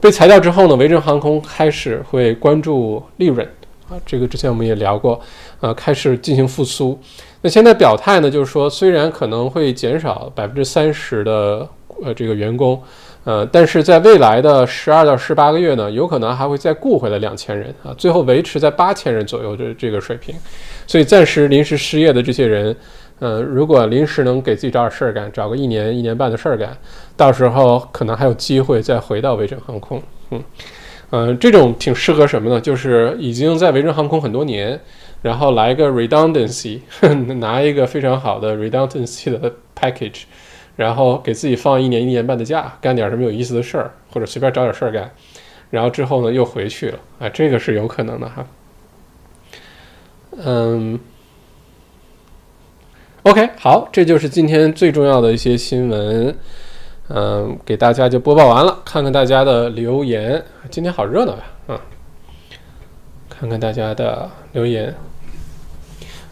[0.00, 3.44] 被裁掉之后呢，维珍航空开始会关注利润
[3.88, 3.98] 啊。
[4.06, 5.20] 这个之前我们也聊过，
[5.60, 6.96] 呃，开始进行复苏。
[7.40, 11.68] 那现在表态呢，就是说虽然可能会减少百分之三十的
[12.04, 12.80] 呃这个员工。
[13.24, 20.34] 呃，但是在未来的十二到十八个月呢，有可能还会再雇回来两千人啊，最后维持在八千人左右的这个水平。
[20.86, 22.76] 所以暂时临时失业的这些人，
[23.20, 26.76] 呃，如果临时能给自己找点事儿干，找个一年一年半的事儿干，
[27.16, 30.02] 到时候可能还有机会再回到维珍航空。
[30.30, 30.44] 嗯，
[31.08, 32.60] 呃，这种挺适合什么呢？
[32.60, 34.78] 就是已经在维珍航空很多年，
[35.22, 36.80] 然后来个 redundancy，
[37.40, 40.24] 拿一个非常好的 redundancy 的 package。
[40.76, 45.08] 然后给自己放一年一年半的假，干点什么有意思的事儿，或者随便找点事儿干，
[45.70, 48.46] 然后之后呢又回去了，啊，这个是有可能的哈。
[50.36, 50.98] 嗯
[53.22, 56.36] ，OK，好，这就是今天最重要的一些新闻，
[57.08, 61.80] 嗯，给大家就播报完了，看看大家的留言，今天好热闹呀，啊，
[63.30, 64.92] 看看大家的留言，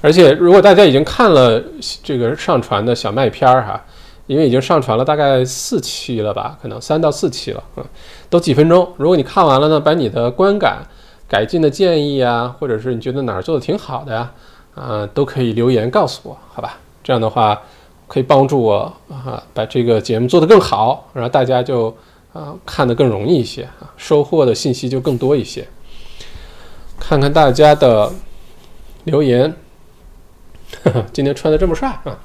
[0.00, 1.62] 而且如果大家已经看了
[2.02, 3.84] 这个上传的小麦片儿哈。
[4.32, 7.84] 因为已经上传了大概四期了吧，可能三到四期了，嗯，
[8.30, 8.90] 都几分钟。
[8.96, 10.82] 如果你看完了呢，把你的观感、
[11.28, 14.32] 改进的建议啊，或者是你觉得哪儿做的挺好的呀，
[14.74, 16.78] 啊，都可以留言告诉我，好吧？
[17.04, 17.60] 这样的话
[18.08, 21.94] 可以帮助我啊，把这个节目做得更好，然后大家就
[22.32, 25.68] 啊看得更容易一些啊，收获的信息就更多一些。
[26.98, 28.10] 看看大家的
[29.04, 29.54] 留言，
[31.12, 32.18] 今天穿的这么帅啊！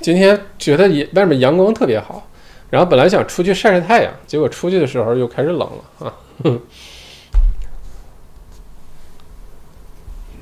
[0.00, 2.26] 今天觉得外面阳光特别好，
[2.70, 6.14] 然后本来想出去晒晒太阳，结果出去的时候又开始冷了啊。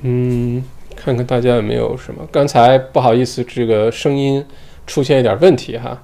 [0.01, 0.63] 嗯，
[0.95, 2.25] 看看大家有没有什么？
[2.31, 4.45] 刚才不好意思，这个声音
[4.87, 6.01] 出现一点问题哈。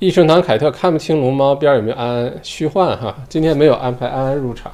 [0.00, 4.72] 益生堂凯特看不清龙猫边有没有安安虚幻哈，今天没有安排安安入场，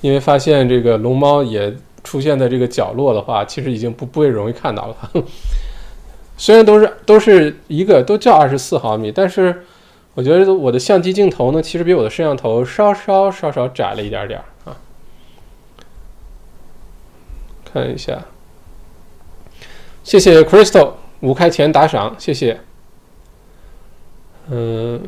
[0.00, 1.76] 因为发现这个龙猫也。
[2.04, 4.96] 出现在这个角落的话，其实已经不不会容易看到了。
[6.36, 9.64] 虽然都是都是一个都叫二十四毫米，但是
[10.14, 14.76] 我觉得我的相机镜头呢，其实比我的摄像头稍稍稍稍窄了一点点啊。
[17.64, 18.22] 看一下，
[20.04, 22.60] 谢谢 Crystal 五块钱打赏，谢谢。
[24.50, 25.00] 嗯。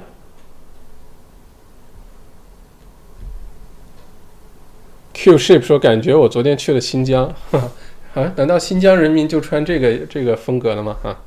[5.19, 8.33] Q shape 说：“感觉我昨天去了新疆， 啊？
[8.37, 10.95] 难道新疆人民就穿这个这个风格的吗？
[11.03, 11.19] 啊？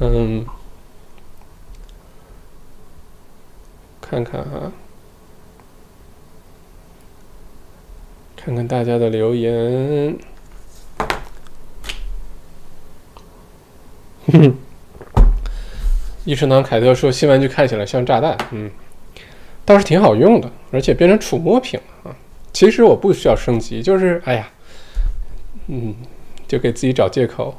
[0.00, 0.46] 嗯，
[4.00, 4.72] 看看啊，
[8.34, 10.16] 看看大家的留言。
[14.32, 14.56] 哼，
[16.24, 18.70] 医生堂凯特说新玩具看起来像炸弹，嗯，
[19.66, 22.16] 倒是挺好用的，而且变成触摸屏了啊。”
[22.52, 24.48] 其实我不需要升级，就是哎呀，
[25.68, 25.94] 嗯，
[26.46, 27.54] 就给自己找借口。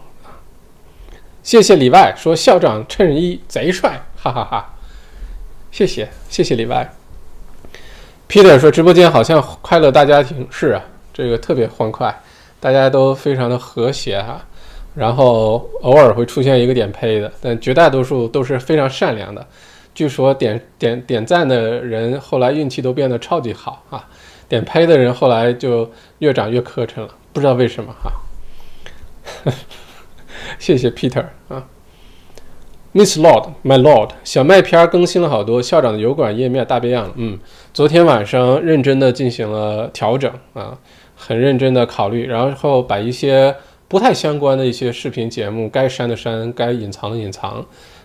[1.42, 4.74] 谢谢里外说校长衬衣贼帅，哈哈哈。
[5.72, 6.92] 谢谢谢谢里外。
[8.28, 12.16] Peter 说直播间好像快乐大家庭，是啊，这个特别欢快，
[12.60, 14.46] 大家都非常的和谐哈。
[14.96, 19.48] 然后偶尔会出现一个点呸的，但绝大多数都是非常善良的。
[19.96, 24.08] 据说点点点赞的人后来运气都变得超级好啊。
[24.50, 28.12] 点拍的人后来就越长越磕碜了，不知道为什么哈。
[30.58, 31.68] 谢谢 Peter 啊
[32.94, 37.14] ，Miss Lord My Lord，小麦片更新了好多，校长的油管页面大变样了。
[37.16, 37.38] 嗯，
[37.72, 40.76] 昨天晚上认真的进行了调整啊，
[41.16, 43.56] 很认真的考虑，然后把一些
[43.88, 47.64] 不太相关的一些视频节目该删的删，该隐藏的隐藏，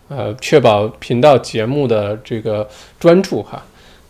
[0.09, 2.69] 呃，确保频道节目的这个
[3.01, 3.65] 专注哈。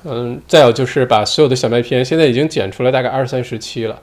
[0.05, 4.01] 嗯，再有就是把所有的小麦片，现在已经剪出来大概二三十期了，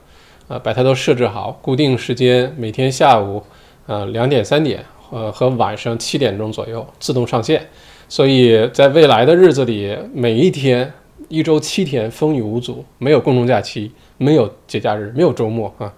[0.48, 3.42] 啊，把它都设置好，固定时间，每天下午，
[3.86, 7.68] 呃，两点、三点，呃，和晚上七点钟左右自动上线。
[8.08, 10.92] 所以在未来的日子里，每一天，
[11.28, 15.92] 一周七天，风雨无阻，没有公众假期，没有节假日，没有周末啊，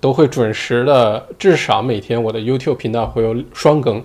[0.00, 4.04] 都会准时的，至少每天我的 YouTube 频道会有双更。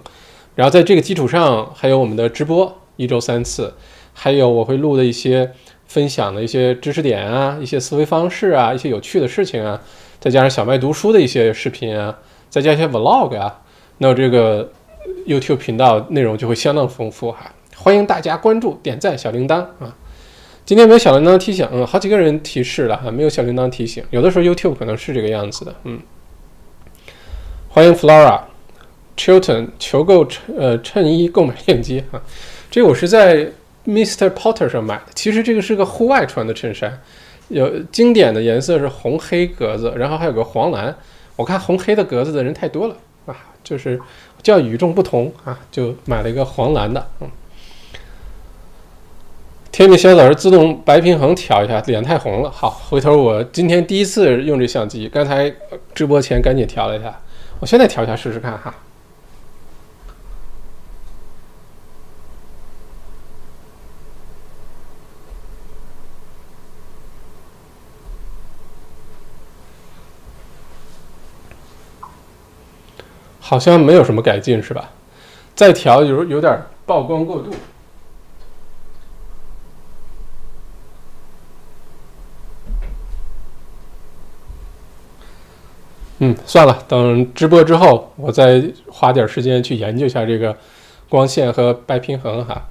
[0.53, 3.73] 然后在这个基础上，还有我们的直播，一周三次。
[4.21, 5.49] 还有我会录的一些
[5.87, 9.81] 分享的一些知识点啊，一些思维方式啊，一些有趣的事情啊，
[10.19, 13.61] 再加上小麦读书的一些视频啊，再加一些 vlog 啊，
[13.99, 14.69] 那这个
[15.25, 17.49] YouTube 频道内容就会相当丰富哈。
[17.77, 19.95] 欢迎大家关注、点赞、小铃铛啊！
[20.65, 25.97] 今天没有小铃铛提醒，嗯，好几个人提示了哈，没有小铃铛提醒，有的时候 YouTube 可能是这个样子的，嗯。
[27.69, 32.21] 欢迎 Flora，Chilton 求购衬呃衬衣购买链接哈，
[32.69, 33.49] 这个我是在。
[33.89, 34.29] Mr.
[34.29, 37.01] Potter 上买的，其实这个是个户外穿的衬衫，
[37.47, 40.95] 有经典的颜色是红黑格子，然后还有个黄蓝。
[41.35, 43.99] 我看红黑的格子的人太多了啊，就是
[44.43, 47.07] 叫与众不同啊，就买了一个黄蓝的。
[47.21, 47.27] 嗯，
[49.71, 52.51] 天命小老师自动白平衡调一下，脸太红了。
[52.51, 55.51] 好，回头我今天第一次用这相机，刚才
[55.95, 57.19] 直播前赶紧调了一下，
[57.59, 58.75] 我现在调一下试试看哈。
[73.49, 74.91] 好像没有什么改进是吧？
[75.55, 77.49] 再调有有点曝光过度。
[86.19, 90.55] 嗯，算了，等直播之后，我再花点时间去研究一下这个
[91.09, 92.67] 光线和白平衡哈。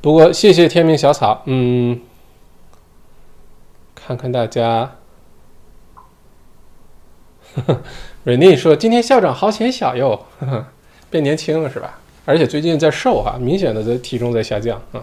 [0.00, 2.00] 不过谢谢天命小草，嗯，
[3.94, 4.92] 看看大家。
[7.54, 7.82] 呵呵。
[8.24, 10.26] 瑞妮说：“今天校长好显小哟，
[11.10, 11.98] 变年轻了是吧？
[12.24, 15.02] 而且最近在瘦哈，明显的在体重在下降啊。”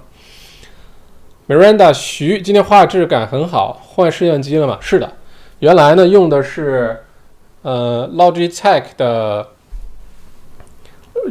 [1.49, 4.77] Miranda 徐今天画质感很好，换摄像机了吗？
[4.79, 5.11] 是的，
[5.59, 6.97] 原来呢用的是
[7.63, 9.45] 呃 Logitech 的，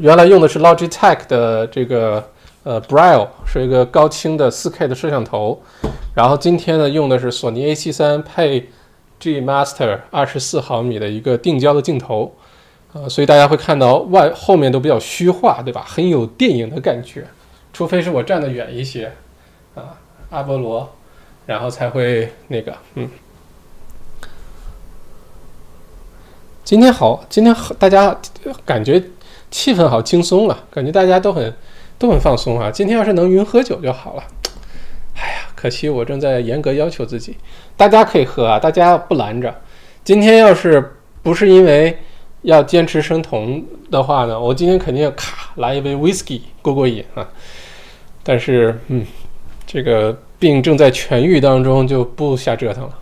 [0.00, 2.22] 原来用的是 Logitech 的这个
[2.64, 5.62] 呃 Braille，是一个高清的 4K 的摄像头，
[6.14, 8.68] 然后今天呢用的是索尼 A73 配。
[9.20, 12.34] G Master 二十四毫米的一个定焦的镜头，
[12.92, 15.84] 呃，所以大家会看到外后面都比较虚化，对吧？
[15.86, 17.26] 很有电影的感觉，
[17.72, 19.12] 除非是我站得远一些，
[19.74, 19.98] 啊，
[20.30, 20.88] 阿波罗，
[21.46, 23.08] 然后才会那个，嗯。
[26.64, 28.14] 今天好，今天大家
[28.64, 29.02] 感觉
[29.50, 31.54] 气氛好轻松啊，感觉大家都很
[31.98, 32.70] 都很放松啊。
[32.70, 34.22] 今天要是能云喝酒就好了。
[35.16, 37.38] 哎呀，可惜我正在严格要求自己。
[37.78, 39.54] 大家可以喝啊，大家不拦着。
[40.02, 41.96] 今天要是不是因为
[42.42, 47.26] 要坚持生酮的话呢，我今天肯定要咔来一杯 whisky 过过瘾啊。
[48.24, 49.06] 但是，嗯，
[49.64, 52.98] 这个病正在痊愈当中，就不瞎折腾了。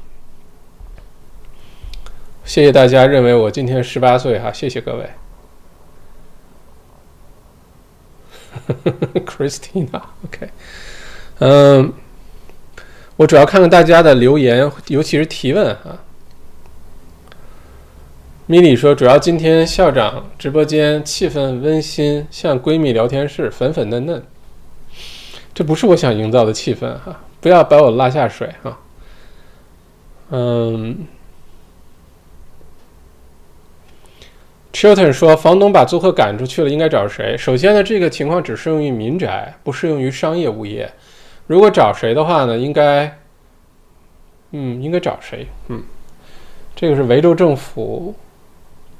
[2.45, 5.11] 谢谢大家认为我今天十八岁哈，谢谢各位。
[9.25, 10.51] Christina，OK，
[11.39, 11.93] 嗯。
[13.17, 16.03] 我主要看看大家的留言，尤其是提问啊。
[18.49, 24.23] 米莉说：“主要今天校长直播间气氛温馨，像闺蜜聊天室，粉粉嫩嫩。
[25.55, 28.79] 这不是我想营造的气氛哈，不要把我拉下水哈。”
[30.31, 31.07] 嗯
[34.73, 37.35] ，Chilton 说：“房东把租客赶出去了，应该找谁？
[37.39, 40.93] 首先呢，这个情况只适用于民宅，不适用于商业物业。”
[41.47, 42.59] 如果找谁的话呢？
[42.59, 43.19] 应该，
[44.51, 45.47] 嗯，应该找谁？
[45.69, 45.83] 嗯，
[46.75, 48.15] 这个是维州政府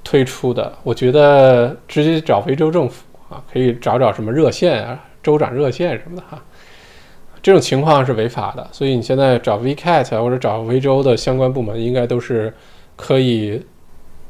[0.05, 6.41] 推出的，我觉得直接找维州政府啊，可以找找什么热线啊，州长热线什么的哈。
[7.43, 12.53] 这种情况是违法的，所以你现在找 VCAT 或者找维州的相关部门，应该都是
[12.97, 13.65] 可以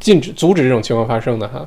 [0.01, 1.66] 禁止、阻止这种情况发生的哈。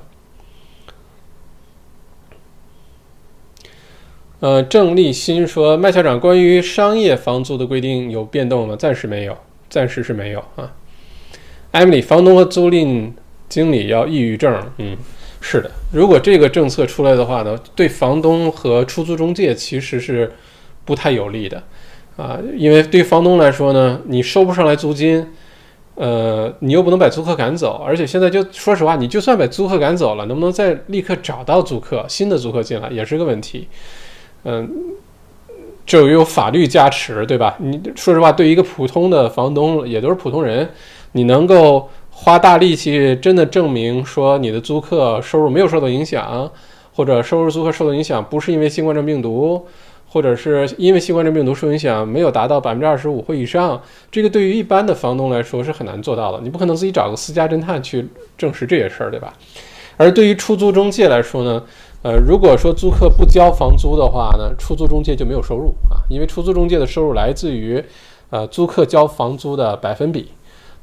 [4.39, 8.73] 呃，郑立新说：“麦校长，关于商业房租的规定有变动吗？
[8.77, 9.37] 暂时没有，
[9.69, 10.71] 暂时是没有啊。”
[11.73, 13.11] Emily，房东和租赁
[13.49, 14.57] 经理要抑郁症。
[14.77, 14.95] 嗯，
[15.41, 20.31] 是的，如果这个政策出来的话呢，对房东和出租中介其实是
[20.85, 21.61] 不太有利的
[22.15, 25.27] 啊，因为对房东来说呢，你收不上来租金，
[25.95, 33.67] 呃，你又不能把租客赶走，而且现在就说实话，你就算把租客赶走了，能不能再立刻找到租客、新的租客进来，也是个问题。
[34.43, 34.69] 嗯，
[35.85, 37.55] 就有法律加持，对吧？
[37.59, 40.69] 你说实话，对于一个普通的房东，也都是普通人，
[41.11, 46.49] 你能够花大力气真的证明说你的租客收入没有受到影响，
[46.93, 49.65] 或者收入租客受到影响不是因为新冠状病毒，
[50.07, 53.81] 或者是因为新冠状病毒受影响没有达到百分之二十五或以上，
[54.11, 56.39] 这个对于一般的房东来说是很难做到的。
[56.41, 59.33] 你不可能自己找个私家侦探去证实这些事儿，对吧？
[59.97, 61.61] 而对于出租中介来说呢？
[62.01, 67.83] 呃，如果说租客不交房租的话呢，出租中介就没有收入啊，因为出租中介的收入来自于，
[68.29, 70.31] 呃，租客交房租的百分比。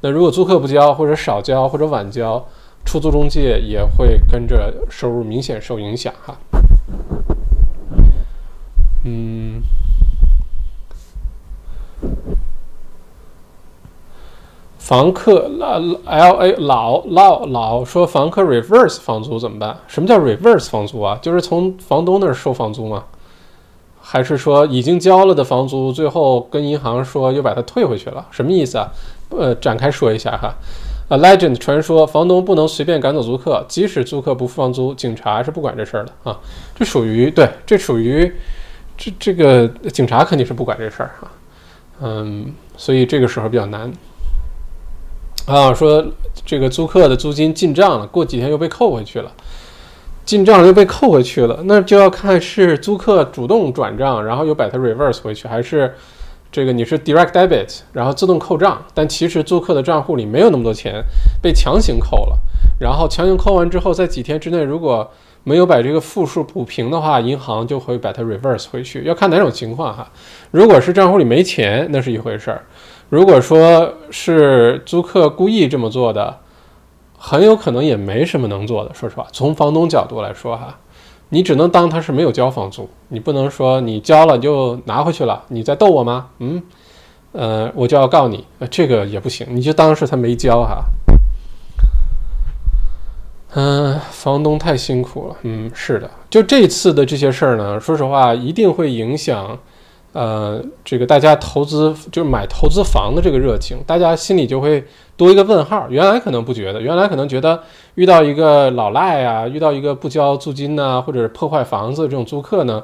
[0.01, 2.45] 那如果租客不交或者少交或者晚交，
[2.85, 6.37] 出租中介也会跟着收入明显受影响哈。
[9.03, 9.61] 嗯。
[14.87, 19.77] 房客老 L A 老老老说房客 reverse 房租怎么办？
[19.85, 21.19] 什么叫 reverse 房租啊？
[21.21, 23.03] 就是从房东那儿收房租吗？
[23.99, 28.25] 还是说已经交了的房租，最后跟银行说又把它退回去了？
[28.31, 28.89] 什么意思啊？
[29.31, 30.55] 呃，展开说一下哈。
[31.09, 36.39] A legend 传说房东不能随便赶走租客，即使租客不付房租，警察是不管这事儿的啊。
[36.73, 38.33] 这属于对，这属于
[38.95, 41.27] 这这个警察肯定是不管这事儿哈。
[42.03, 43.91] 嗯，所以这个时候比较难。
[45.47, 46.05] 啊，说
[46.45, 49.31] 这个租客的租金进账了，过几天又被扣回去了，
[50.25, 55.95] 进账又被扣回去了，那就要看是租客主动转账，然后又把它 reverse 回去，还是
[56.51, 61.01] 这个你是 direct debit，然后自动扣账，但其实租客的账户里没有那么多钱，
[61.41, 62.37] 被强行扣了，
[62.81, 65.09] 然后强行扣完之后，在几天之内如果
[65.45, 70.11] 没有把这个负数补平的话，银行就会把它 reverse 回去，要看哪种情况哈。
[70.51, 72.63] 如果是账户里没钱，那是一回事儿。
[73.09, 76.39] 如果说是租客故意这么做的，
[77.17, 78.93] 很有可能也没什么能做的。
[78.93, 80.77] 说实话，从房东角度来说，哈，
[81.29, 86.27] 你只能当他是没有交房租，你不能说你交了就拿回去了，你在逗我吗？
[86.39, 86.61] 嗯，
[87.31, 90.83] 呃，我就要告你，这个也不行，你就当是他没交哈。
[93.53, 95.35] 嗯，房东太辛苦了。
[95.43, 99.57] 嗯，是的，就这次的这些事儿呢，说实话，一定会影响。
[100.17, 104.83] 呃，这个大家投资就是买投资房的这个热情，大家心里就会
[105.15, 105.85] 多一个问号。
[105.91, 107.61] 原来可能不觉得，原来可能觉得
[107.93, 112.83] 遇到一个老赖啊，遇到一个不交租金呐，或者是破坏房子这种租客呢，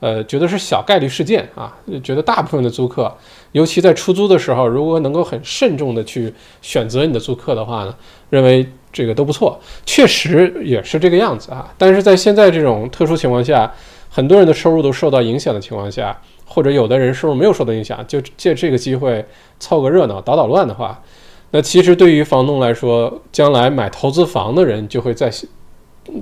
[0.00, 1.74] 呃，觉得是小概率事件啊。
[2.02, 3.10] 觉得大部分的租客，
[3.52, 7.94] 尤其在出租的时候，如果能够很慎重的去选择你的租客的话呢，
[8.28, 11.72] 认为这个都不错，确实也是这个样子啊。
[11.78, 13.72] 但是在现在这种特殊情况下，
[14.10, 16.14] 很多人的收入都受到影响的情况下。
[16.44, 19.24] 或者有的人收入没有受到影响，就借这个机会
[19.58, 21.02] 凑个热闹、捣捣乱的话，
[21.50, 25.30] 那其实对于房东来说，将来买投资房的人就会在，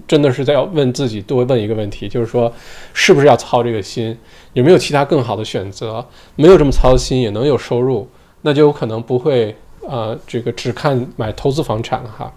[0.06, 2.52] 真的是在要问自己多问一个问题，就是说，
[2.92, 4.16] 是不是要操这个心？
[4.52, 6.06] 有没有其他更好的选择？
[6.36, 8.08] 没有这么操心也能有收入，
[8.42, 9.56] 那就有可能不会
[9.88, 12.32] 呃，这个只看买投资房产了哈。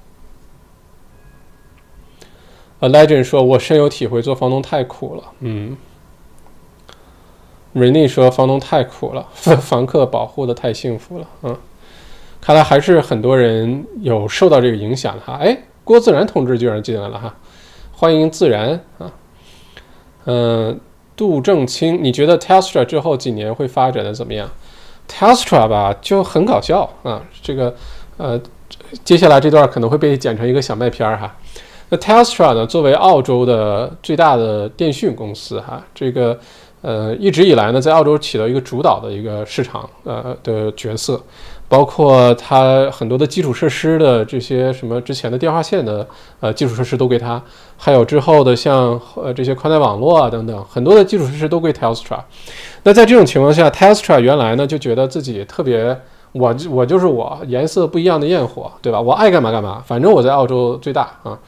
[2.80, 5.78] A legend 说：“我深有体会，做房东太苦了。”嗯。
[7.76, 9.28] 瑞妮说：“房东太苦了，
[9.60, 11.58] 房客保护的太幸福了。”嗯，
[12.40, 15.38] 看来还是很多人有受到这个影响哈。
[15.42, 17.36] 哎，郭自然同志居然进来了哈，
[17.92, 19.12] 欢迎自然啊。
[20.24, 20.80] 嗯，
[21.18, 24.50] 杜正清，你觉得 Tesla 之后几年会发展的怎么样
[25.10, 27.22] ？Tesla 吧，就很搞笑啊。
[27.44, 27.76] 这个
[28.16, 28.40] 呃，
[29.04, 31.36] 接下来这段可能会被剪成一个小麦片儿哈。
[31.90, 36.40] 那 Tesla 呢，作为澳洲的最大的电讯公司哈，这个。
[36.86, 41.20] 呃，一直以来呢，在澳洲起到一个主导的一个市场呃的角色，
[41.68, 46.08] 包括它很多的基础设施的这些什么之前的电话线的
[46.42, 47.42] 呃基础设施都归它，
[47.76, 52.20] 还有之后的像呃这些宽带网络啊等等，很多的基础设施都归 Telstra。
[52.84, 56.00] 那在这种情况下，Telstra 原来呢就觉得自己特别，
[56.34, 59.02] 我我就是我，颜色不一样的焰火，对吧？
[59.02, 61.40] 我爱干嘛干嘛，反正我在澳洲最大啊。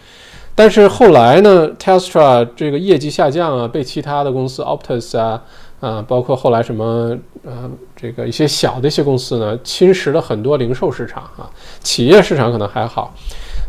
[0.59, 5.39] 但是后来呢，Telstra 这个业绩下降啊，被其他的公司 Optus 啊，
[5.79, 11.47] 啊，包括后来什么呃，这个一些小的一些公司呢，侵蚀了很多零售市场啊，
[11.81, 13.13] 企业市场可能还好，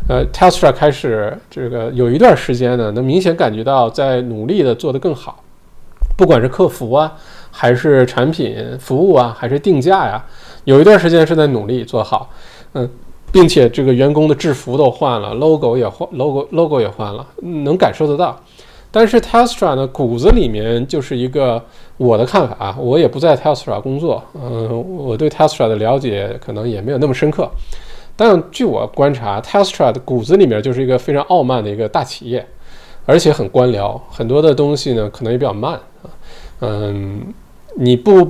[0.09, 5.43] 呃，Telstra 开始这个有一段时间呢，能明显感觉到在努力的做得更好，
[6.17, 7.13] 不管是客服啊，
[7.51, 10.25] 还是产品服务啊，还是定价呀，
[10.63, 12.31] 有一段时间是在努力做好，
[12.73, 12.89] 嗯。
[13.31, 18.39] 并且这个员工的制服都换了，logo 也换，logo logo 也换了，能感受得到。
[18.91, 21.63] 但是 Tesla 呢，骨子里面就是一个
[21.97, 27.49] 我的看法啊，我也不在 Tesla 工作，嗯，我对 Tesla 的了解可能也没有那么深刻。
[28.15, 32.45] 但据我观察，Tesla 的骨子里面就是一个非常傲慢的一个大企业，
[33.05, 36.09] 而且很官僚，很多的东西呢可能也比较慢啊，
[36.61, 37.21] 嗯。
[37.75, 38.27] 你不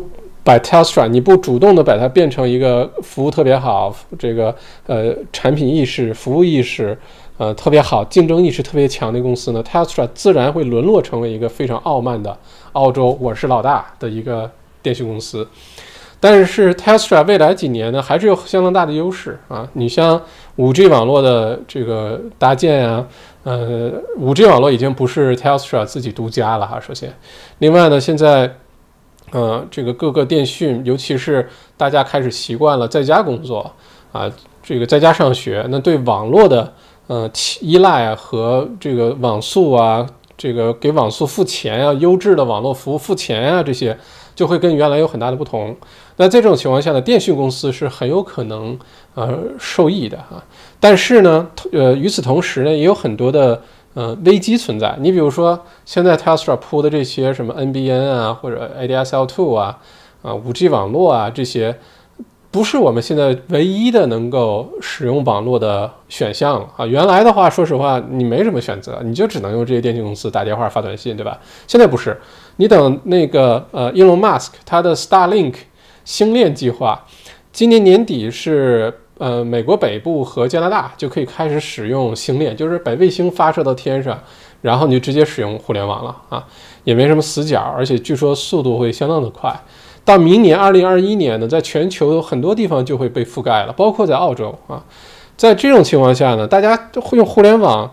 [0.49, 4.55] 把 Telstra，你不主动的把它变成一个服务特别好，这个
[4.87, 6.97] 呃产品意识、服务意识
[7.37, 12.35] 呃特别好、竞争意识特别强的公司呢，Telstra 自然会沦落成为一个非常傲慢的
[12.71, 14.49] 澳洲我是老大的一个
[14.81, 15.47] 电信公司。
[16.19, 19.69] 但是 Telstra 未来几年呢，还是有相当大的优势啊！
[19.73, 20.19] 你像
[20.57, 23.05] 5G 网络的这个搭建啊，
[23.43, 26.79] 呃，5G 网络已经不是 Telstra 自己独家了哈。
[26.79, 27.13] 首先，
[27.59, 28.53] 另外呢，现在，
[29.31, 33.71] 呃，这个各个电讯，尤其是大家开始习惯了在家工作
[34.11, 34.31] 啊，
[34.63, 36.73] 这个在家上学，那对网络的
[37.07, 37.29] 呃
[37.61, 40.05] 依赖啊和这个网速啊，
[40.37, 43.97] 这个给网速付钱啊，优质的网络服务付钱啊，这些
[44.35, 45.75] 就会跟原来有很大的不同。
[46.17, 48.77] 那在这种情况下呢，电讯公司是很有可能
[49.15, 50.43] 呃受益的哈。
[50.79, 53.61] 但是呢，呃，与此同时呢，也有很多的
[53.93, 54.95] 呃危机存在。
[54.99, 59.77] 你比如说，现在 Telstra 铺的这些什么 NBN 啊，或者 ADSL2 啊，
[60.21, 61.77] 啊，5G 网络啊，这些
[62.51, 66.85] 不是我们现在唯一的能够使用网络的选项啊。
[66.85, 71.39] 原来的话，说实话，你没什么选择，你就只能用这些电信公司打电话、发短信，对吧？
[71.67, 72.19] 现在不是，
[72.57, 75.55] 你等那个呃，Elon Musk 他的 Starlink。
[76.05, 77.05] 星链计划，
[77.51, 84.19] 今年年底是呃美国北部和加拿大就可以开始使用星链，就是把卫星发射到天上，
[84.61, 86.43] 然后你就直接使用互联网了啊，
[86.85, 89.53] 也没什么死角，而且据说速度会相当的快。
[90.03, 94.83] 到明年二零二一年呢，在全球很多地方就会被覆盖了，包括在澳洲啊。
[95.37, 97.89] 在这种情况下呢，大家会用互联网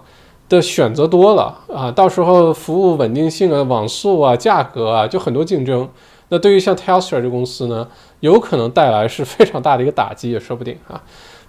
[0.49, 5.89] 的选择多了啊，到时候服务稳定性啊、网速啊、价格啊，就很多竞争。
[6.29, 7.87] 那对于像 Telstra 这公司呢？
[8.20, 11.01] 有可能带来是非常大的一个打击，也说不定啊。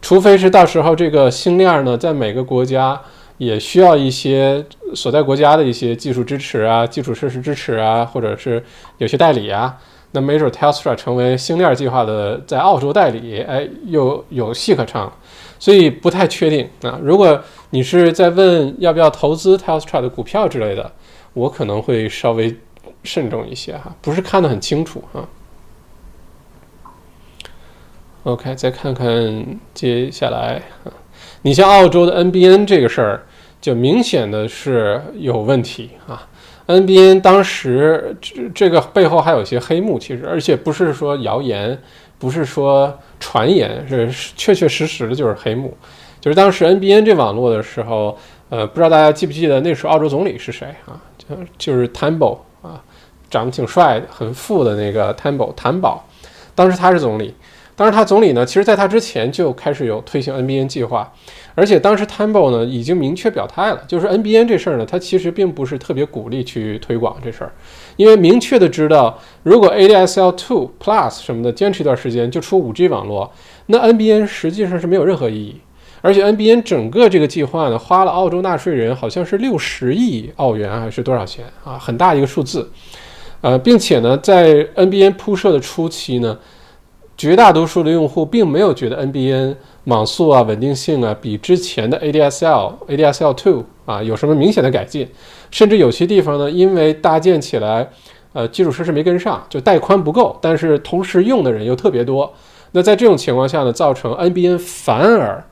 [0.01, 3.01] 除非是到时候这个星链呢，在每个国家
[3.37, 4.63] 也需要一些
[4.93, 8.61] 所在国家的一些技术支持啊、基础设施支持啊，或者是
[8.97, 9.77] 有些代理啊，
[10.11, 15.11] 那没准 Telstra 成为星链计划的在澳洲代理，哎，又有戏可唱。
[15.57, 16.99] 所以不太确定啊。
[17.01, 20.91] 如果你是在问要不要投资 Telstra 的股票之类的，
[21.33, 22.55] 我可能会稍微
[23.07, 25.27] 慎重一些哈，不是看得很清楚啊。
[28.23, 30.61] OK，再看看接下来，
[31.43, 33.23] 你像澳洲的 NBN 这个事儿，
[33.61, 36.27] 就明显的是有问题啊。
[36.67, 41.81] NBN 当时这这个背后还有一些黑幕，其实而且不是说谣言，
[42.19, 45.77] 不是说传言，是确确实实的就是黑幕。
[46.19, 48.17] 就是当时 NBN 这网络的时候，
[48.49, 50.99] 呃，不知道大家记不记得那时候澳洲总理是谁啊？
[51.17, 52.41] 就就是 Tambo 啊，
[53.29, 56.05] 长得挺帅，很富的那个 Tambo 谭宝，
[56.55, 57.33] 当时他是总理。
[57.75, 61.13] 当时他总理呢，其实在他之前就开始有推行 NBN 计划，
[61.53, 67.51] 而且当时 t a m b o 呢已经明确表态了，就是 NBN 这事儿呢，他其实并不是特别鼓励去推广这事儿，
[67.95, 73.31] 因为明确的知道，如果 ADSL2 Plus 什么的坚持一段时间就出 5G 网络，
[73.67, 75.61] 那 NBN 实际上是没有任何意义，
[76.01, 82.71] 而且 NBN 整个这个计划呢，花了澳洲纳税人好像是六十亿澳元还是多少钱啊，很大一个数字，
[83.41, 86.37] 呃，并且呢，在 NBN 铺设的初期呢。
[87.19, 95.09] 绝大多数的用户并没有觉得 NBN 网速啊、稳定性啊比之前的 ADSL、ADSL2 啊有什么明显的改进，
[95.49, 97.89] 甚至有些地方呢，因为搭建起来，
[98.33, 102.31] 呃，基础设施没跟上，就带宽不够，但是同时用的人又特别多，
[102.73, 105.43] 那在这种情况下呢，造成 NBN 反而，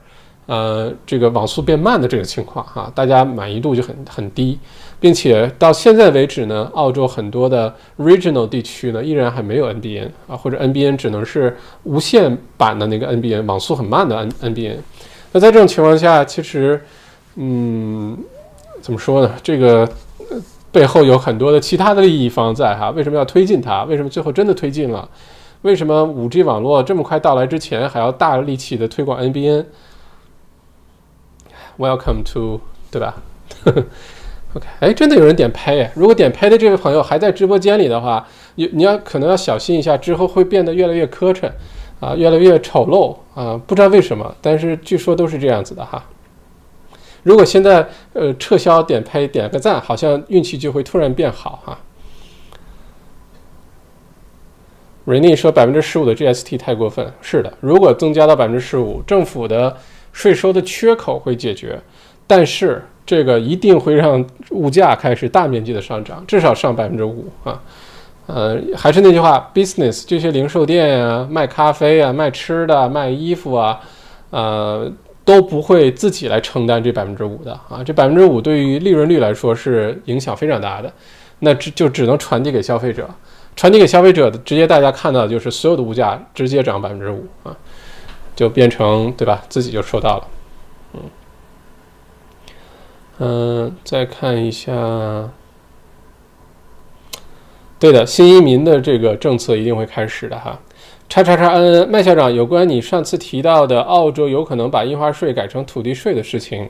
[0.46, 4.58] 呃，这个网速变慢的这个情况哈，大家满意度就很很低。
[4.98, 14.76] 并且到现在为止呢，澳洲很多的 regional 地区呢，依然还没有 NBN 啊，或者 NBN 只能是无线版的那个 NBN，网速很慢的 N NBN。
[15.32, 16.80] 那在这种情况下，其实，
[17.34, 18.16] 嗯，
[18.80, 19.30] 怎么说呢？
[19.42, 19.86] 这个
[20.72, 22.88] 背后有很多的其他的利益方在哈。
[22.90, 23.84] 为什么要推进它？
[23.84, 25.06] 为什么最后真的推进了？
[25.60, 29.66] 为什么 5G 网络这么快到来之前还要大力气的推广 NBN？
[31.78, 32.60] Welcome to，
[32.90, 33.22] 对吧？
[34.54, 41.50] OK，哎，真的有人点拍如果点拍的这位朋友还在直播间里的话，你你要可能要小心一下，之后会变得越来越磕碜，
[42.00, 46.02] 啊，越来越丑陋啊，不知道为什么，但是据说都是这样子的哈。
[47.22, 51.78] 如果现在呃撤销点拍，点个赞，好像运气就会突然变好哈。
[55.06, 59.76] Rainy 说百分之十五的 GST 太过分，是的，如果增加到百分之十五，政府的
[60.16, 61.78] 税收的缺口会解决，
[62.26, 62.82] 但是。
[63.06, 67.62] 这个一定会让物价开始大面积的上涨，至少上百分之五啊！
[68.26, 73.78] 呃，还是那句话，business 这些零售店啊，卖咖啡啊，卖吃的，卖衣服啊，
[74.30, 74.90] 呃，
[75.24, 77.80] 都不会自己来承担这百分之五的啊！
[77.84, 80.92] 这百分之五对于利润率来说是影响非常大的，
[81.38, 83.08] 那只就只能传递给消费者。
[83.54, 87.56] 传递给消费者的直接大家看到的就是所有的物价直接涨百分之五啊，
[88.36, 89.42] 就变成对吧？
[89.48, 90.28] 自己就收到了，
[90.92, 91.00] 嗯
[93.18, 95.30] 嗯，再看一下，
[97.80, 100.60] 对的，新移民的这个政策一定会开始的哈。
[101.08, 106.68] 叉叉叉嗯，麦校长，有关你上次提到的澳洲有可能把印花税改成土地税的事情，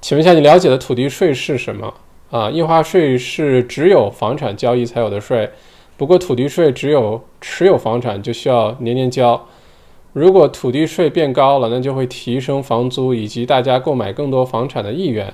[0.00, 1.92] 请问一下，你了解的土地税是什么
[2.30, 2.48] 啊？
[2.48, 5.50] 印花税是只有房产交易才有的税，
[5.96, 9.44] 不过土地税只有持有房产就需要年年交。
[10.16, 15.30] 如果土地税变高了，那就会提升房租以及大家购买更多房产的意愿。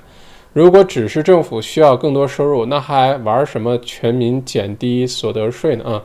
[0.53, 5.85] 如果只是政府需要更多收入，那还玩什么全民减低所得税呢？
[5.85, 6.03] 啊？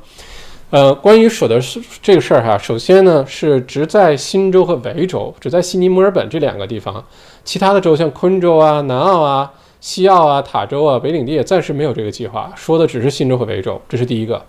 [0.70, 7.04] 呃，关于所得税这个事儿哈，首先呢是只在新州和维州，只在悉尼、墨尔本这两个地方，
[7.44, 14.40] 其他的州像昆州啊、南澳啊、西澳啊、塔州啊、北领地也暂时没有这个计划，说的只是新州和维州，这是第一个。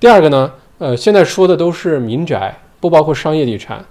[0.00, 3.84] 第二个呢，呃，现在说的都是民宅，不包括商业地产，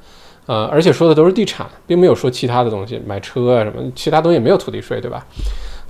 [0.46, 5.26] 呃，而且说的都是地产，并没有说其他的东西，买车啊什么，其他东西没有土地税，对吧？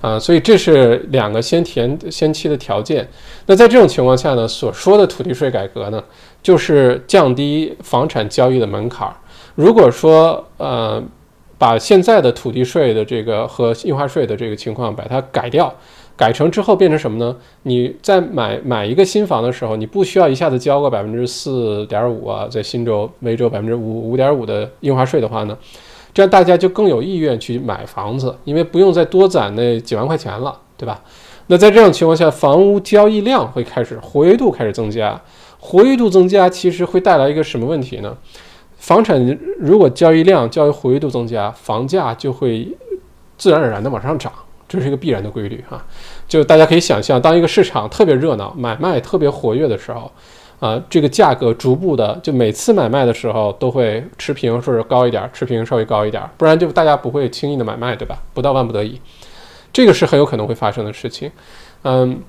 [0.00, 3.08] 啊，所以这是两个先填先期的条件。
[3.46, 6.02] 那在这种情况下呢，所说的土地税改革呢，
[6.42, 9.14] 就是降低房产交易的门槛儿。
[9.56, 11.02] 如果说呃，
[11.58, 15.74] 把现在的土地税的这个和印花税的这个情况把它改掉，
[16.18, 17.34] 改成之后变成什么呢？
[17.62, 25.56] 你在买买一个新房的时候，你不需要一下子交个百分之四点五啊，在新州、维州百分之五五点五的印花税的话呢？
[26.12, 31.00] 这样大家就更有意愿去买房子，因为不用再多攒那几万块钱了，对吧？
[31.46, 35.20] 那在这种情况下，房屋交易量会开始活跃度开始增加，
[35.60, 38.16] 活跃度增加其实会带来一个什么问题呢？
[38.76, 42.76] 房产如果交易量、交易活跃度增加，房价就会
[43.36, 44.32] 自然而然的往上涨，
[44.68, 45.82] 这是一个必然的规律哈。
[46.28, 50.10] 就大家可以想象，当一个市场特别热闹、买卖特别活跃的时候。
[50.60, 58.18] 啊，这个价格逐步的，就每次买卖的时候都会持平，或者高一点，持平稍微高一点，不然就大家不会轻易的买卖，对吧？
[58.34, 59.00] 不到万不得已，
[59.72, 61.30] 这个是很有可能会发生的事情。
[61.84, 62.20] 嗯，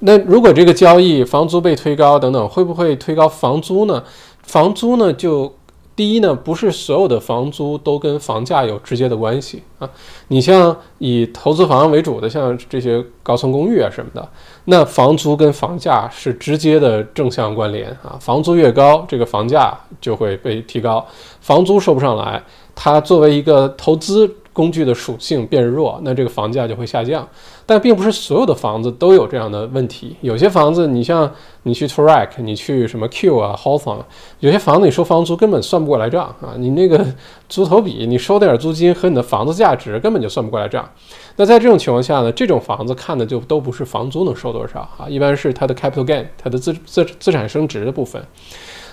[0.00, 4.04] 那如果这个交易房租被推高等等，会不会推高房租呢？
[4.42, 5.54] 房租呢就。
[5.98, 9.90] 第一呢，不是所有的房租都跟房价有直接的关系啊。
[10.28, 14.28] 你像以投资房为主的，像这些高层公寓啊什么的，
[14.66, 18.16] 那房租跟房价是直接的正向关联啊。
[18.20, 21.04] 房租越高，这个房价就会被提高；
[21.40, 22.40] 房租收不上来，
[22.76, 24.32] 它作为一个投资。
[24.58, 27.24] 工具的属性变弱，那这个房价就会下降。
[27.64, 30.16] 但并不是所有的房子都有这样的问题。
[30.20, 31.32] 有些房子，你像
[31.62, 33.96] 你去 t o r a k 你去什么 Q 啊 h a w t h o r
[33.98, 34.04] n
[34.40, 36.54] 有些房子你收房租根本算不过来账啊。
[36.56, 37.06] 你那个
[37.48, 40.90] 租头比，你收点租金和你的房子价值根本就算不过来账。
[41.36, 48.20] 那在这种情况下呢，这种房子看的就都不是房租能收多少啊，一般是它的 capital gain，它的资资资产升值的部分。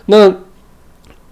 [0.05, 0.31] 那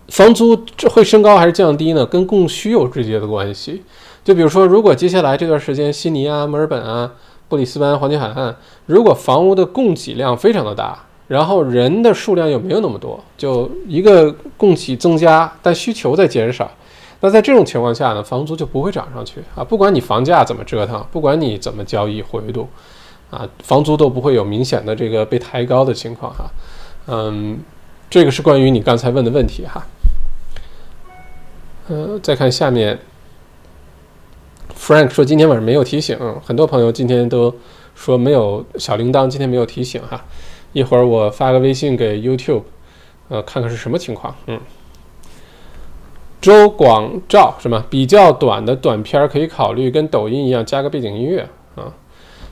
[0.10, 2.06] 房租这会升高还是降低呢？
[2.06, 3.84] 跟供需有直接的关系。
[4.24, 7.12] 就比如说，如果接下来这段时间，悉尼啊、墨尔本啊、
[7.50, 8.56] 布里斯班、黄金海岸，
[8.86, 10.98] 如果房屋的供给量非常的大，
[11.28, 16.72] 然后人的数量又没有那么多，就一个供给增加，但需求在减少，
[17.20, 19.64] 那在这种情况下呢，房租就不会涨上去啊。
[19.64, 22.70] 不管你房价怎么折腾，不管你怎么交易活跃度，
[23.30, 26.46] 啊，房租都不会有明显的这个被抬高的情况哈。
[27.08, 27.60] 嗯，
[28.10, 29.86] 这个是关于你刚才问的问题哈。
[31.90, 32.98] 嗯，再看下面。
[34.86, 37.56] Frank 说：“今天晚上没有提醒，很多朋友今天都
[37.96, 40.22] 说没有小铃铛，今天没有提醒哈。
[40.74, 42.64] 一会儿我发个微信给 YouTube，
[43.30, 44.36] 呃，看看是什么情况。
[44.48, 44.60] 嗯，
[46.42, 51.88] 周广照什么比较短的短片可以考虑跟抖音一样加个背景音乐啊？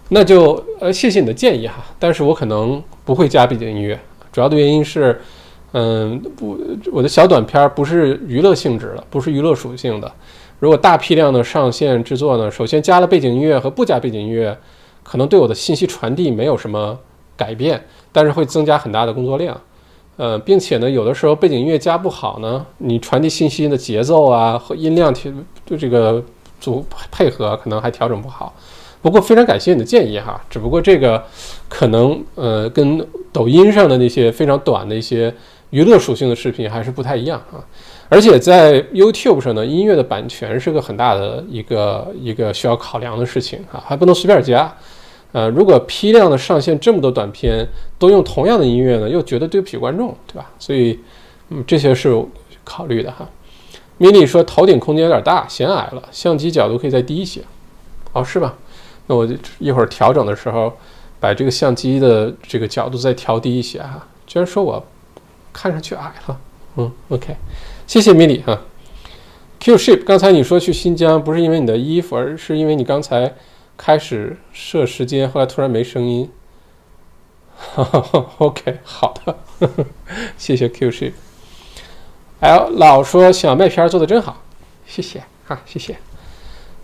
[0.08, 4.00] 那就呃谢谢你的建议哈，但是我可能不会加背景音乐，
[4.32, 5.20] 主要的原因是，
[5.74, 6.58] 嗯，不，
[6.94, 10.10] 我的小短片不是娱乐性质的，不是娱乐属性的。”
[10.62, 12.52] 如果大批量的上线制作呢？
[12.52, 14.56] 首先加了背景音乐和不加背景音乐，
[15.02, 16.96] 可能对我的信息传递没有什么
[17.36, 19.60] 改变，但是会增加很大的工作量。
[20.18, 25.32] 呃，并且呢，有的时候背景音乐加不好呢，你传递信息的节奏啊和音量调
[25.66, 26.24] 对这个
[26.60, 28.54] 组配合可能还调整不好。
[29.02, 31.26] 不过非常感谢你的建议哈，只不过这个
[31.68, 33.04] 可能呃跟
[33.34, 35.34] 抖音上的那些非常短的一些
[35.72, 37.58] 娱乐属性的视频还是不太一样啊。
[38.12, 44.70] 而且在 YouTube 上呢，音乐的版权是个很大的一个一个需要考量的事情啊，还不能随便加。
[45.32, 47.66] 呃，如果批量的上线这么多短片，
[47.98, 50.52] 都用同样的音乐呢，又觉得对不起观众，对吧？
[50.60, 51.00] 所以，
[51.48, 52.22] 嗯，这些是
[52.66, 53.26] 考虑的哈。
[53.98, 57.40] 米莉说头顶空间有点大，显矮了，相机角度可以再低一些。
[58.12, 58.54] 哦，是吧？
[59.08, 60.74] 那我就一会儿调整的时候，
[61.18, 64.06] 把这个相机的这个角度再调低一些哈。
[64.28, 64.86] 居然说我
[65.54, 66.38] 看上去矮了，
[66.76, 67.38] 嗯，OK，
[67.92, 68.58] 谢谢米里哈。
[69.60, 73.34] Q ship，刚才你说去新疆不是因为你的衣服，而是因为你刚才
[73.76, 76.32] 开始设时间，后来突然没声音。
[78.38, 79.36] OK，好的，
[80.38, 81.12] 谢谢 Q ship。
[82.40, 84.42] L 老说小麦片做的真好，
[84.88, 85.98] 谢谢哈，谢谢。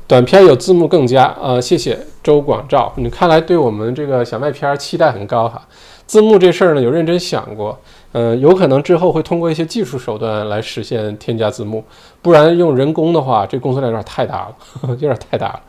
[0.08, 5.66] 短片有字幕更佳，呃，谢谢周广照，你看来对我们这个小麦片期待很高哈。
[6.06, 7.80] 字幕这事儿呢，有认真想过，
[8.14, 11.84] 嗯，有可能之后会通过一些技术手段来实现添加字幕，
[12.22, 14.56] 不然用人工的话，这工作量有点太大了，
[14.90, 15.62] 有点太大了，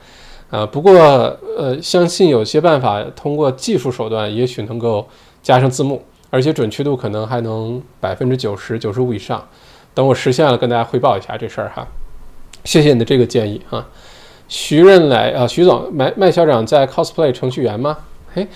[0.61, 0.93] 啊，不过
[1.57, 5.07] 呃，相信有些办法通过技术手段，也许能够
[5.43, 9.47] 加上字幕，而且准确度可能还能百分之九十九十五以上。
[9.93, 11.87] 等我实现了，跟大家汇报一下这事儿哈。
[12.65, 13.87] 谢谢你的这个建议啊。
[14.47, 17.99] 徐任来啊，徐总，麦麦校长在 cosplay 程序员吗？
[18.33, 18.47] 嘿，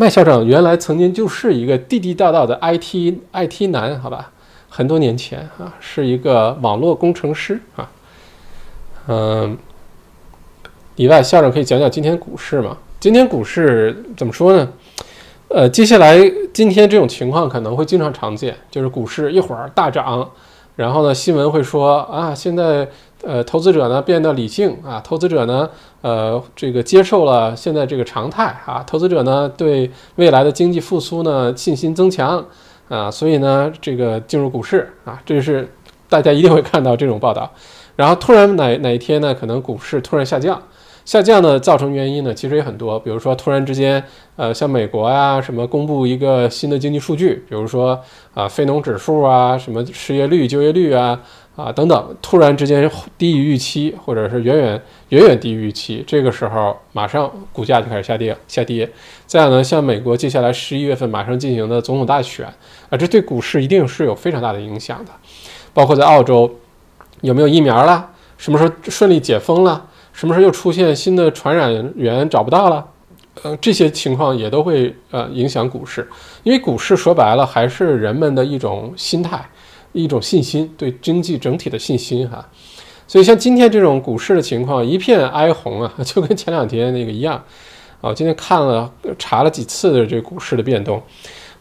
[0.00, 4.30] 麦校长原来曾经就是一个地地道道的 IT IT 男，好吧，
[4.68, 7.90] 很多年前啊，是一个网络工程师啊。
[9.08, 9.58] 嗯，
[10.94, 12.76] 以外，校长可以讲讲今天股市吗？
[13.00, 14.68] 今天股市怎么说呢？
[15.48, 16.16] 呃，接下来
[16.54, 20.30] 今天这种情况可能会经常常见，就是股市一会儿大涨，
[20.76, 22.88] 然后呢，新闻会说啊，现在。
[23.24, 25.68] 呃，投资者呢变得理性啊，投资者呢，
[26.02, 32.46] 呃，这个接受了现在这个常态啊，投资者呢对未来的经济复苏呢信心增强
[32.88, 35.68] 啊，所以呢，这个进入股市啊，这是
[36.08, 37.50] 大家一定会看到这种报道。
[37.96, 40.62] 然后突然哪哪一天呢，可能股市突然下降，
[41.04, 44.00] 下降呢造成原因呢，其实也很多，比如说突然之间，
[44.36, 48.00] 呃，像美国呀什么公布一个新的经济数据，比如说
[48.32, 51.20] 啊非农指数啊，什么失业率、就业率啊。
[51.58, 52.88] 啊，等等，突然之间
[53.18, 58.88] 低于预期，或者是远远远远低于预期，这个时候马上股价就开始下跌，下跌。
[59.26, 62.46] 再有呢，像美国接下来十一月份马上进行的总统大选
[62.88, 65.10] 啊，这对股市一定是有非常大的影响的。
[65.74, 66.48] 包括在澳洲，
[67.22, 68.08] 有没有疫苗了？
[68.36, 69.84] 什么时候顺利解封了？
[70.12, 72.86] 什么时候又出现新的传染源找不到了？
[73.42, 76.08] 呃，这些情况也都会呃影响股市，
[76.44, 79.44] 因为股市说白了还是人们的一种心态。
[80.02, 82.46] 一种信心，对经济整体的信心哈，
[83.06, 87.42] 所以像今天这种股市的情况，一片哀鸿啊，就跟前两天那个一样
[88.00, 88.14] 啊。
[88.14, 91.02] 今天看了查了几次的这股市的变动，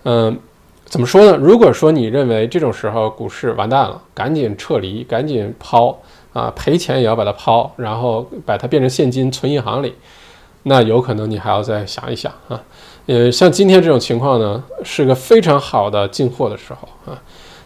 [0.04, 0.38] 嗯，
[0.86, 1.36] 怎么说呢？
[1.38, 5.98] 如果说你认为这种时候股市完蛋了，赶紧撤离，赶紧抛
[6.34, 9.94] 啊，赔钱也要把它抛，然后把它变成现金存银行里，
[10.64, 12.62] 那有可能你还要再想一想啊。
[13.08, 17.18] 呃，像今天这种情况呢，是个非常好的进货的时候啊。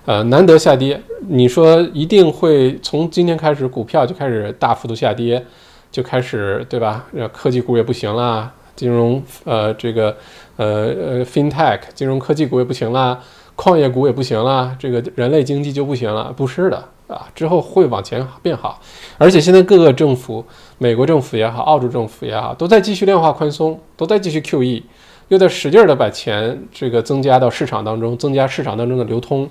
[0.06, 5.45] 呃，难得下跌，你说一定会从今天开始股票就开始大幅度下跌，
[5.91, 7.06] 就开始对吧？
[7.32, 10.18] 科技股也不行啦，金融呃这个
[10.58, 13.20] 呃呃 FinTech 金融科技股也不行啦，
[13.56, 18.82] 矿业股也不行啦，这个人类经济就不行了，不是的啊，之后会往前变好，
[19.20, 20.43] 而且现在各个政府，
[20.80, 24.82] 美国政府也好，澳洲政府也好，都在继续量化宽松，都在继续 QE，
[25.28, 29.47] 又在使劲儿的把钱这个增加到市场当中，增加市场当中的流通。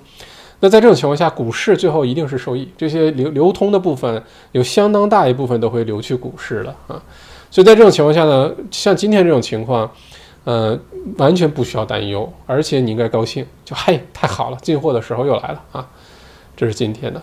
[0.60, 7.02] 那在这种情况下，股市最后一定是受益，这些流流通的部分有相当大一部分都会流去股市了啊，
[7.50, 9.90] 所以在这种情况下呢，像今天这种情况，
[10.44, 10.78] 呃，
[11.16, 15.88] 完全不需要担忧，而且你应该高兴，就嘿，太好了，进货的时候又来了啊，
[16.54, 17.22] 这是今天的。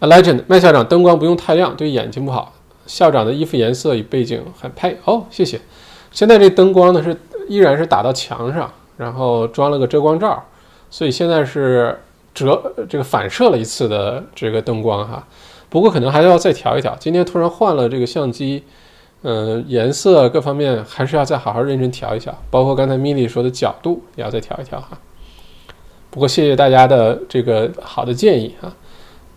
[0.00, 2.52] A legend，麦校长，灯光不用太亮，对眼睛不好。
[2.86, 5.58] 校长的衣服颜色与背景很配哦，谢谢。
[6.12, 10.44] 现在这灯光呢是依然是打到墙上，然后装了个遮光罩。
[10.90, 11.98] 所以现在是
[12.34, 15.26] 折这个反射了一次的这个灯光哈，
[15.68, 16.96] 不过可能还是要再调一调。
[17.00, 18.62] 今天突然换了这个相机，
[19.22, 24.98] 嗯，颜色各方面还是要再好好认真调一调，包括刚才米莉说的角度也要再调一调哈。
[26.10, 28.74] 不过谢谢大家的这个好的建议啊。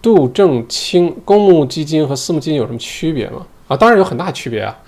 [0.01, 3.45] 杜正清，公募基金和私募基金有什么区别吗？
[3.67, 4.79] 啊，当然有很大区别啊。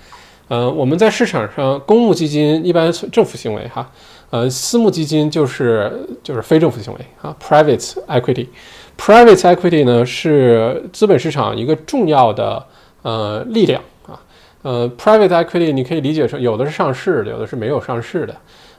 [0.48, 3.90] 嗯，我们在市场上，公募基金一般政府行为哈。
[4.32, 12.64] 呃，私募基金就是就是非政府行为啊，private equity，private equity 呢是资本市场一个重要的
[13.02, 14.18] 呃力量啊，
[14.62, 18.34] 呃，private equity 你可以理解成有的是上市的，有的是没有上市的，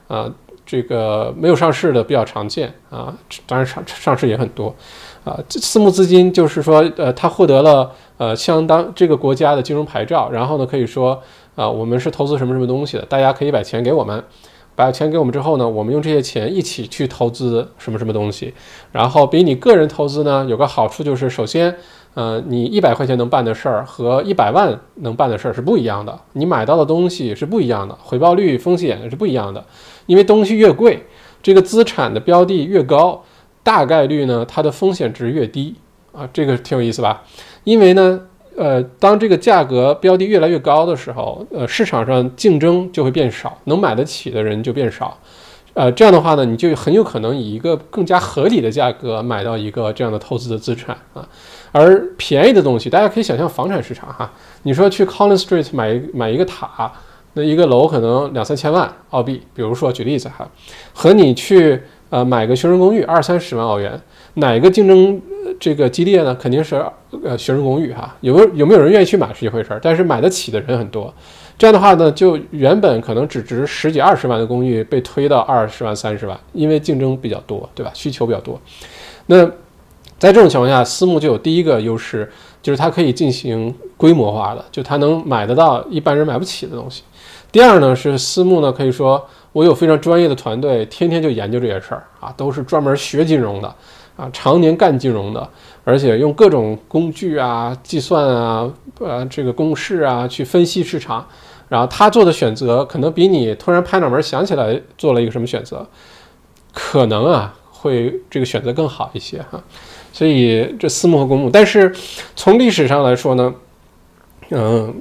[0.07, 0.27] 啊，
[0.65, 4.75] 这个没有上市的比较常见啊，当然上上市也很多
[5.23, 11.21] 啊，私募资金就是说呃，它获得了呃相当这个国家的金融牌照，然后呢可以说
[11.55, 14.23] 啊，我们是投资什么什么东西的，大家可以把钱给我们。
[14.75, 18.53] 把钱给我们之后呢，我们用这些钱一起去投资什么什么东西，
[18.91, 21.75] 然后比你个人投资呢有个好处就是，首先
[22.15, 29.63] 呃，你一百块钱能办的事儿和一百万能办的事儿是不一样的，你买到的东西是不一样的，回报率、风险是不一样的。
[30.05, 31.05] 因为东西越贵，
[31.41, 33.23] 这个资产的标的越高，
[33.63, 35.75] 大概率呢，它的风险值越低
[36.11, 37.23] 啊，这个挺有意思吧？
[37.63, 38.19] 因为呢，
[38.55, 45.17] 呃，当这个价格标的越来越高的时候，呃，市场上竞争就会变少，能买得起的人就变少。
[45.73, 51.27] 呃，这样的话呢，你就很有可能以一个更加合理的价格买到一个这样的投资的资产啊。
[51.71, 54.31] 而便宜的东西，大家可以想象房产市场哈，
[54.61, 56.91] 你说去 Collins Street 买买一个塔，
[57.33, 60.47] 那一个楼可能两三千万澳币，比如说举例子哈，
[60.93, 61.81] 和你去
[62.11, 63.99] 呃买个学生公寓二三十万澳元，
[64.35, 65.21] 哪个竞争
[65.59, 66.35] 这个激烈呢？
[66.35, 66.75] 肯定是
[67.23, 68.15] 呃学生公寓哈。
[68.21, 71.13] 有没有有没有人愿意去买是一回事儿，但是买得起的人很多。
[71.57, 77.91] 这样的话呢，就原本可能只值十几二十万的公寓被推到二十万三十万，因为竞争比较多，对吧？
[77.93, 78.59] 需求比较多，
[79.27, 79.49] 那。
[80.19, 82.31] 在这种情况下，私募就有第一个优势，
[82.61, 87.03] 就是它可以进行规模化的，就它能买得到一般人买不起的东西。
[87.51, 89.21] 第二呢，是私募呢，可以说
[89.51, 93.75] 我有非常专业的团队，天天就研究这些事儿啊，都是专门学金融的
[94.15, 95.49] 啊，常年干金融的，
[95.83, 101.27] 而且用各种工具啊、计算啊、呃这个公式啊去分析市场，
[101.67, 105.87] 然后他做的选择可能比你突然拍脑门想起来做了一个什么选择，
[106.73, 109.63] 可能啊会这个选择更好一些哈。
[110.11, 111.91] 所以这私募和公募，但是
[112.35, 113.51] 从历史上来说呢，
[114.51, 114.93] 嗯，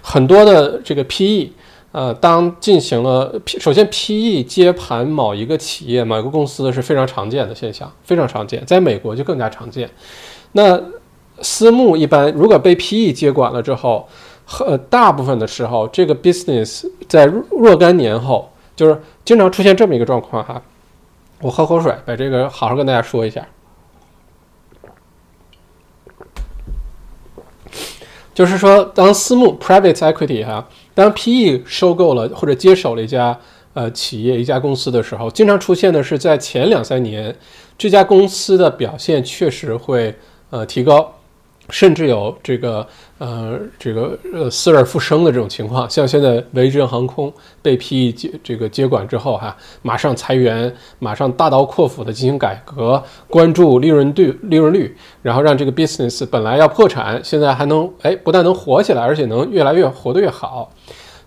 [0.00, 1.50] 很多的这个 PE，
[1.92, 9.90] 呃，当进行了首先 PE 接盘某一个企业、某一个公司是非常常见的现象，非常常见，在美国就更加常见。
[10.52, 10.80] 那
[11.40, 14.08] 私募一般如果被 PE 接管了之后，
[14.44, 20.62] 和大部分的时候，这个 business 在若干年后，就是经常出现这么一个状况哈。
[21.40, 23.46] 我喝口水，把这个好好跟大家说一下。
[28.32, 30.66] 就是说，当私募 （private equity） 哈，
[31.00, 33.38] 当 PE 收购了或者接手了一家
[33.72, 37.34] 呃企业、一家公司的时候，经常出现的是在前两三年，
[37.78, 40.14] 这家公司的表现确实会
[40.50, 41.14] 呃提高。
[41.72, 42.84] 甚至有这个
[43.20, 60.72] 呃这个呃死而复生的这种情况，像现在维珍航空被 PE 接这个接管之后哈，马上裁员，马上大刀阔斧的进行改革，关注利润率利润率，然后让这个 business 本来要破产，现在还能哎不但能活起来，而且能越来越活得越好。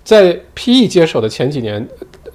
[0.03, 1.87] 在 PE 接手的前几年，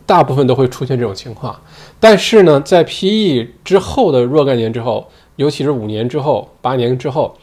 [0.07, 1.61] 大部分都会出现这种情况，
[1.99, 7.37] 但是呢，在 PE 之后的若干年之后，尤其是五年之后、八年之后。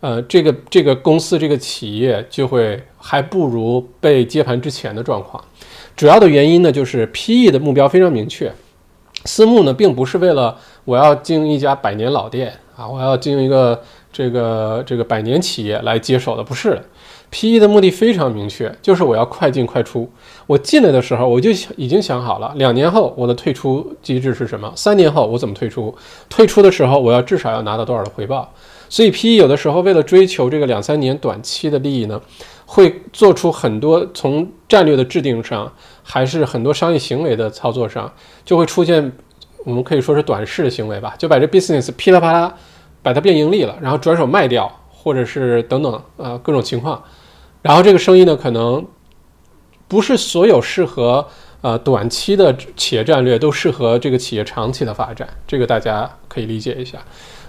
[0.00, 5.42] 呃，这个这个公司这个企业就会还不如被接盘之前的状况。
[5.96, 8.52] 主要的原因呢，就是 PE 的目标非常明确，
[9.24, 13.82] 私募呢并不是为了我要经营一家百年老店啊，我要经营一个
[14.12, 16.80] 这个这个百年企业来接手的，不是。
[17.28, 20.08] PE 的目的非常明确，就是我要快进快出。
[20.46, 24.72] 我进来的时候我就已经想好了，两年后我的退出机制是什么？
[24.76, 25.92] 三年后我怎么退出？
[26.28, 28.48] 退出的时候我要至少要拿到多少的回报？
[28.88, 32.20] 所以，PE 有的时候为了追求这个两三年短期的利益呢，
[32.64, 35.72] 会做出很多从战略的制定上，
[36.02, 38.12] 还是很多商业行为的操作上，
[38.44, 39.12] 就会出现
[39.64, 42.54] 我们可以说是短视的行为吧，就把这 business 噼里啪啦
[43.02, 47.02] 把它变盈利了，然后转手卖掉，或者是等等啊各种情况，
[47.62, 48.86] 然后这个生意呢，可能
[49.88, 51.26] 不是所有适合
[51.60, 56.98] 呃短期的企业战略都适合这个企业长期的发展，这个大家可以理解一下。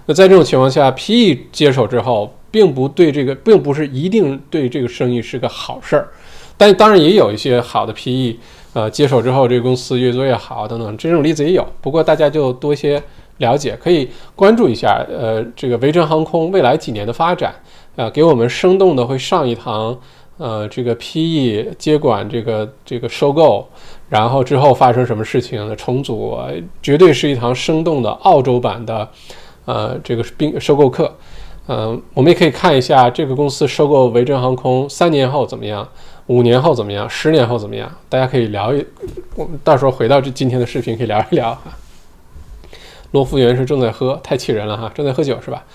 [0.08, 6.08] 那在这种情况下，PE 接手之后，并不对这个，并不是一定对这个生意是个好事儿，
[6.55, 8.38] 但当然也有一些好的 PE，
[8.72, 11.68] 呃，接手之后这个公司越做越好等等，这种例子也有。
[11.82, 13.03] 不过大家就多些
[13.39, 17.53] 了解，可以关注一下，呃，这个维珍航空未来几年的发展，
[17.97, 19.99] 呃，给我们生动的会上一堂，
[20.38, 23.68] 呃，这个 PE 接管这个这个收购，
[24.08, 26.38] 然后之后发生什么事情的重组，
[26.82, 29.05] 绝对是一堂生动的澳洲版的。
[29.68, 31.13] 呃，这个是并收购课，
[31.68, 35.86] 嗯，我们也可以看一下这个公司收购维珍航空三年后怎么样，
[36.28, 37.91] 五年后怎么样，十年后怎么样？
[38.07, 38.86] 大家可以聊一，
[39.36, 41.63] 我们到时候回到这今天的视频可以聊一聊哈。
[43.11, 45.65] 罗福元是正在喝，太气人了哈，正在喝酒是吧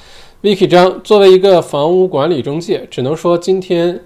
[0.43, 4.01] ？Vicky 张作为一个房屋管理中介，只能说今天，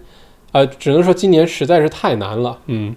[0.50, 2.96] 呃，只能说今年实在是太难了，嗯。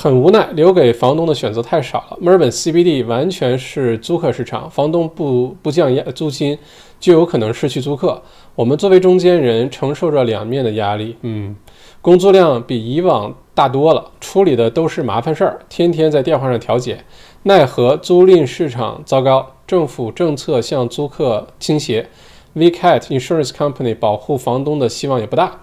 [0.00, 2.16] 很无奈，留给房东的选择太少了。
[2.20, 6.56] 墨尔本 CBD 完全是租客市场，房东不不降压租金，
[7.00, 8.22] 就有可能失去租客。
[8.54, 11.16] 我们作为中间人，承受着两面的压力。
[11.22, 11.56] 嗯，
[12.00, 17.00] 工作量比以往大多了，处理的都是麻烦事儿，天天在电话上调解。
[17.42, 22.08] 奈何租赁市场糟糕，政府政策向租客倾斜
[22.54, 25.58] ，，VCAT Insurance Company 保护房东的希望也不大。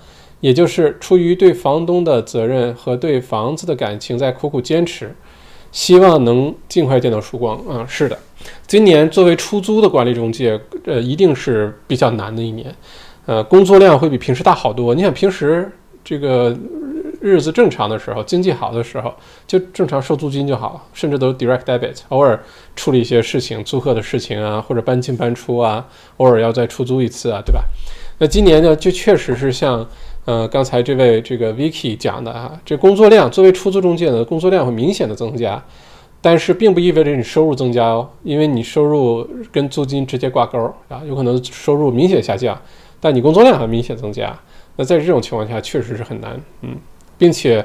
[0.46, 5.12] 也就是出于对房东的责任和对房子的感情，在苦苦坚持，
[5.72, 7.84] 希望能尽快见到曙光啊！
[7.90, 8.16] 是的，
[8.68, 12.72] 今年作为出租的管理中介，呃，一定是比较难的一年，
[13.26, 14.94] 呃，工作量会比平时大好多。
[14.94, 15.68] 你想平时
[16.04, 16.56] 这个
[17.20, 19.12] 日子正常的时候，经济好的时候，
[19.48, 22.40] 就正常收租金就好，甚至都 direct debit，偶尔
[22.76, 25.88] 处理一些事情，租客的事情啊，或者搬进搬出啊，
[26.18, 27.64] 偶尔要再出租一次啊，对吧？
[28.20, 29.84] 那今年呢，就确实是像。
[30.26, 35.64] 呃，刚才这位这个 Vicky 讲的啊，这工作量作为出租中介的工作量会明显的增加，
[36.20, 40.58] 但是并不意味着你收入增加哦，因为你收入跟租金直接挂钩
[40.90, 42.60] 啊，有可能收入明显下降，
[43.00, 44.36] 但你工作量还明显增加。
[44.76, 46.76] 那在这种情况下，确实是很难，嗯，
[47.18, 47.64] 并且，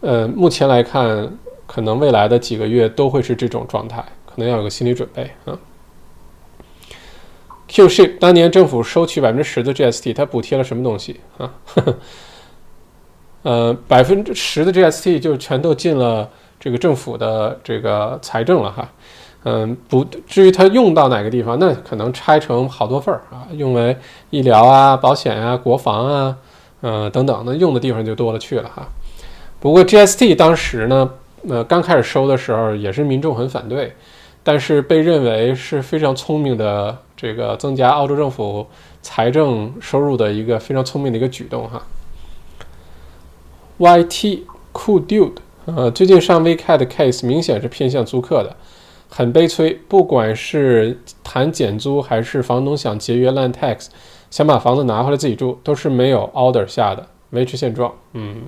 [0.00, 1.28] 呃，目前来看，
[1.66, 5.58] 可能未来的几个月都会是这种状态，可能要有个心理准备啊。
[7.72, 11.50] Qship 当年政府收取百分之十的 GST，它补贴了什么东西啊？
[13.44, 16.28] 呃，百分之十的 GST 就全都进了
[16.60, 18.86] 这个政府的这个财政了哈。
[19.44, 23.96] 嗯，不至于它用到哪个地方，那可能拆成好多份儿啊，用为
[24.28, 26.36] 医疗啊、保险啊、国防啊，
[26.82, 28.86] 呃等等，那用的地方就多了去了哈。
[29.58, 31.10] 不过 GST 当时呢，
[31.48, 33.96] 呃，刚开始收的时候也是民众很反对，
[34.42, 36.98] 但是被认为是非常聪明的。
[37.14, 38.66] 这个增加澳洲政府
[39.00, 41.80] 财政收入的一个非常聪明的一个举动哈。
[43.78, 44.40] YT
[44.72, 45.34] Cool Dude，
[45.66, 48.56] 呃，最近上 VCAT 的 case 明显是偏向租客的，
[49.08, 49.78] 很悲催。
[49.86, 53.86] 不管是谈减租，还是房东想节约 land tax，
[54.28, 57.94] 想把房子拿回来自己住，都是没有 order 下的，维持现状。
[58.14, 58.42] 嗯，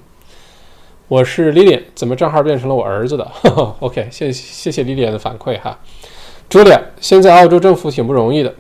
[1.15, 3.31] 我是 Lilian，怎么账号变成了我儿子的？
[3.79, 5.79] OK，谢谢谢 Lilian 的反馈哈。
[6.51, 8.53] Julia，现在澳洲政府挺不容易的。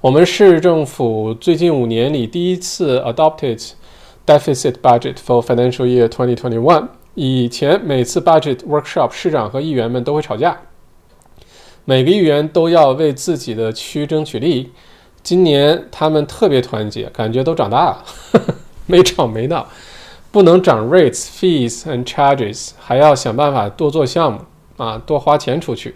[0.00, 3.72] 我们市政府最近五年里第一次 adopted
[4.24, 6.86] deficit budget for financial year 2021。
[7.16, 10.56] 以前每次 budget workshop，市长和议员们都会吵架，
[11.84, 14.70] 每个议员都要为自己的区争取利益。
[15.24, 18.04] 今年他们特别团结，感觉都长大了，
[18.86, 19.66] 没吵没闹。
[20.34, 24.40] 不能涨 rates、fees and charges，还要想办法多做项目
[24.76, 25.94] 啊，多花钱出去，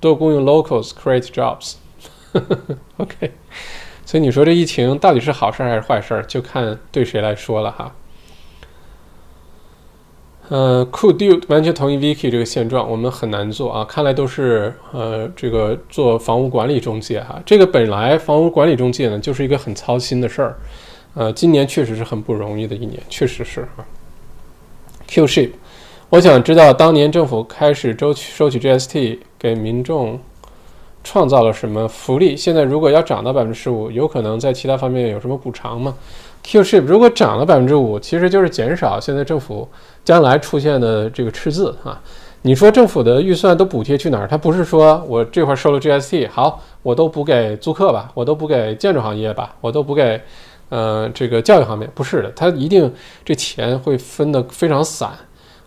[0.00, 1.74] 多雇佣 locals create jobs。
[2.96, 3.30] OK，
[4.04, 7.94] 所以你说这疫情到底是好事还是坏事，就看对谁来说了哈。
[10.48, 13.84] 呃，Cool Dude 完全同意 Vicky 这个现状，我们很难做啊。
[13.84, 20.56] 看来都是呃这个做房屋管理中介哈，这个本来房屋管理中介呢就是一个很操心的事儿，
[21.16, 23.82] 呃，今年确实是很不容易的一年，确实是啊。
[25.08, 25.50] Q Ship，
[26.10, 30.20] 我想知道当年政府开始收取收取 GST 给民众。
[31.08, 32.36] 创造了什么福利？
[32.36, 35.94] 现在如果要涨到百分之十五，有可能在其他方面有什么补偿吗
[36.44, 39.68] ？Qship 如果涨了百分之五，其实就是减少现在政府
[40.04, 42.02] 将来出现的这个赤字啊。
[42.42, 44.26] 你说政府的预算都补贴去哪儿？
[44.26, 50.20] 它不是说我这块收了 GST，好，我都补给租客吧，我都补给建筑行业吧，我都补给
[50.68, 52.92] 呃这个教育方面，不是的，它一定
[53.24, 55.10] 这钱会分得非常散。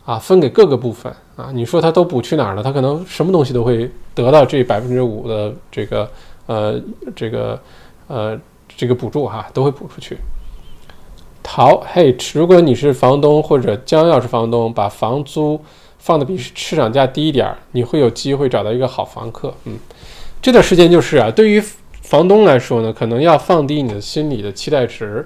[0.05, 2.63] 啊，分给各个部分啊，你说他都补去哪儿了？
[2.63, 6.09] 他可能什么东西都会得到这百分之五的这个
[6.47, 6.81] 呃
[7.15, 7.61] 这个
[8.07, 8.35] 呃
[8.75, 10.17] 这个补助哈，都会补出去。
[11.45, 15.61] 好，嘿，如果你是房东或者将要是房东，把房租
[15.99, 19.53] 放的比市场价低一点儿，你会有机会找到一个好房客。
[19.65, 19.77] 嗯，
[20.41, 21.63] 这段时间就是啊，对于
[22.10, 25.24] 房东来说呢，可能要放低你的心理的期待值。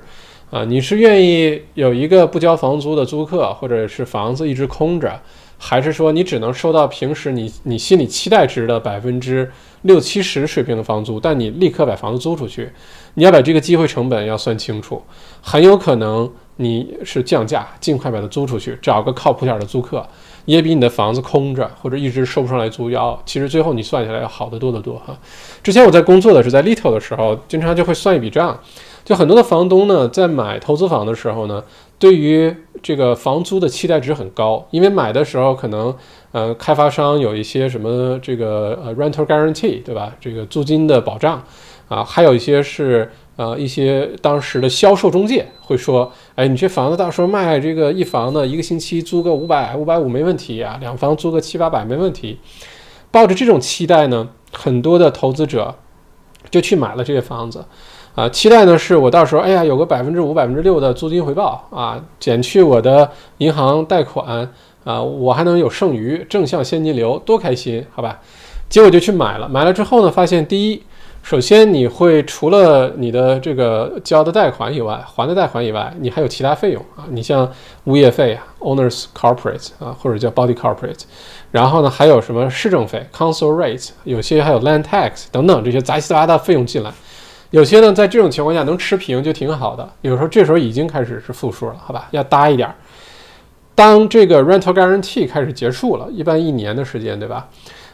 [0.52, 5.18] 啊，你是愿意有一个不交房租的租客，或者是房子一直空着，
[5.58, 9.50] 还是说你只能收到平时你你心里期待值的百分之
[9.84, 12.70] 六七十水平的房租，但你立刻把房子租出去？
[13.14, 15.02] 你要把这个机会成本要算清楚，
[15.42, 20.06] 很有可能你是降价，尽快把它租出去，找个靠谱点的租客，
[20.46, 25.18] 也比你的房子空着或者一直收不上来租要，其实最后你算下来要好得多得多哈。
[25.62, 28.60] 之前我在工作的时候在 Little 的时候，经常就会算一笔账。
[29.06, 31.62] 就很多的房东呢，在买投资房的时候呢，
[32.00, 35.94] 对于这个房租的期待值很高，因为买的时候可能，
[36.32, 40.16] 呃，开发商有一些什么这个呃 rental guarantee，对吧？
[40.22, 41.44] 这个租金的保障，
[41.90, 52.40] 啊，还有一些是呃一些当时的销售中介会说，哎，你这房子到时候卖这个一房呢，一个星期租个五百五百五没问题啊，两房租个七八百没问题。
[53.12, 55.76] 抱着这种期待呢，很多的投资者
[56.50, 57.64] 就去买了这些房子。
[58.16, 63.10] 啊，期待呢是我到时候，哎呀，有个百分之五、百分之六的租金回报啊，减去我的
[63.40, 64.48] 银行贷款
[64.84, 68.20] 啊，我还能有剩余正向现金流，多开心，好吧？
[68.70, 70.84] 结果就去买了，买了之后呢，发现第一，
[71.24, 77.08] 首先，你会除了你的这个交的贷款以外，还的贷款以外，你还有其他费用啊。
[77.12, 77.50] 你像
[77.86, 81.00] 物业费啊，owners corporate 啊，或者叫 body corporate。
[81.50, 86.92] 然后呢，还有什么市政费 council rate，有些还有 land tax 等等这些杂七杂八的费用进来。
[87.52, 89.90] 有些呢，在这种情况下能持平就挺好的。
[90.02, 92.70] 有时候这时候已经开始是负数了，好吧，要搭一点。
[93.74, 97.48] 当这个 rental guarantee 开始结束了，一般一年的时间，对吧？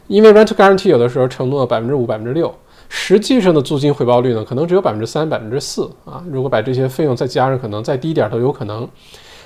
[0.07, 2.51] 因为 rental guarantee 有的时候承诺百分之五、百分之六。
[2.92, 6.24] 实际上的租金回报率呢，可能只有百分之三、百分之四啊。
[6.32, 8.90] 如果把这些费用再加上，可能再低一点都有可能。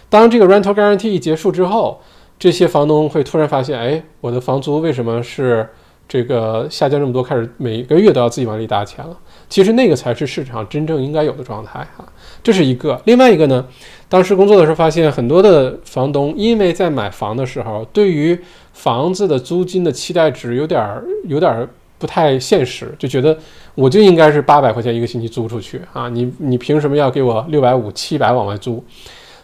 [0.10, 2.00] 当这个 rental guarantee 一结束之后，
[2.40, 5.68] 这些房东会突然发现，哎，我的房租为什么是
[6.08, 7.22] 这个下降这么多？
[7.22, 9.18] 开始每个月都要自己往里搭钱了。
[9.50, 12.08] 其实那个才是市场真正应该有的状态啊。
[12.42, 13.02] 这是一个。
[13.04, 13.66] 另外一个呢，
[14.08, 18.40] 当时工作的时候发现，很多的房东因为在买房的时候，对于
[18.72, 21.68] 房子的租金的期待值有点儿有点儿。
[22.04, 23.38] 不太现实，就觉得
[23.76, 26.10] 我就应该是八百块钱一个星期租出去啊！
[26.10, 28.84] 你你凭什么要给我六百五、七百往外租？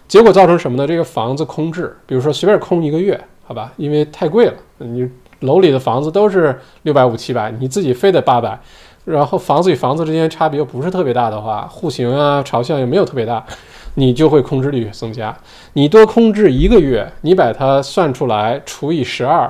[0.10, 0.86] 结果造成什么呢？
[0.86, 8.60] 这个房子空置，比如说随便空一个月，好吧，因为太贵了，你楼里的房子都是六百五、七百，你自己非得八百，
[9.06, 13.42] 然后房子与房子之间差别又不是特别大的话，户型啊、朝向也没有特别大，
[13.94, 15.34] 你就会空置率增加。
[15.72, 19.50] 你多空置一个月，你把它算出来除以十二。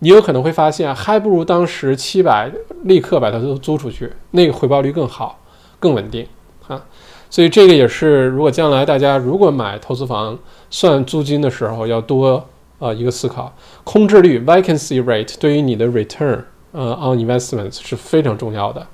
[0.00, 2.50] 你有可能会发现，还不如当时七百
[2.84, 5.38] 立刻把它都租出去，那个回报率更好、
[5.78, 6.26] 更稳定
[6.66, 6.82] 啊。
[7.28, 10.38] 所以这个也是，如果将来大家如果买投资房
[10.70, 12.42] 算租金的时候，要多
[12.78, 16.40] 啊一个思考，空置率 （vacancy rate） 对于你的 return
[16.72, 18.86] 呃 on investments 是非常重要的，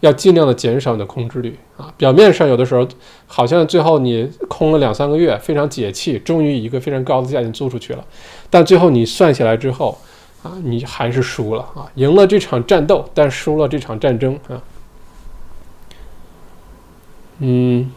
[0.00, 1.92] 要尽量的减少你的空置率啊。
[1.98, 2.88] 表面上有的时候
[3.26, 8.04] 好像最后你空了两三个月，非常解气，终于以一个非常高的价钱租出去了，
[8.48, 9.96] 但最后你算下来之后。
[10.44, 11.90] 啊，你还是输了啊！
[11.94, 14.62] 赢了这场战斗，但输了这场战争啊。
[17.38, 17.90] 嗯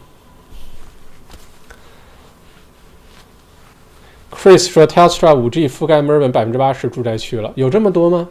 [4.32, 8.26] ，Chris 说，Telstra 5G 覆盖墨尔本百分之八十住宅区了，有这么多吗？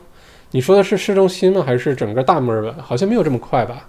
[0.49, 1.63] 你说的是市中心吗？
[1.63, 2.73] 还是整个大墨尔本？
[2.81, 3.87] 好像没有这么快吧？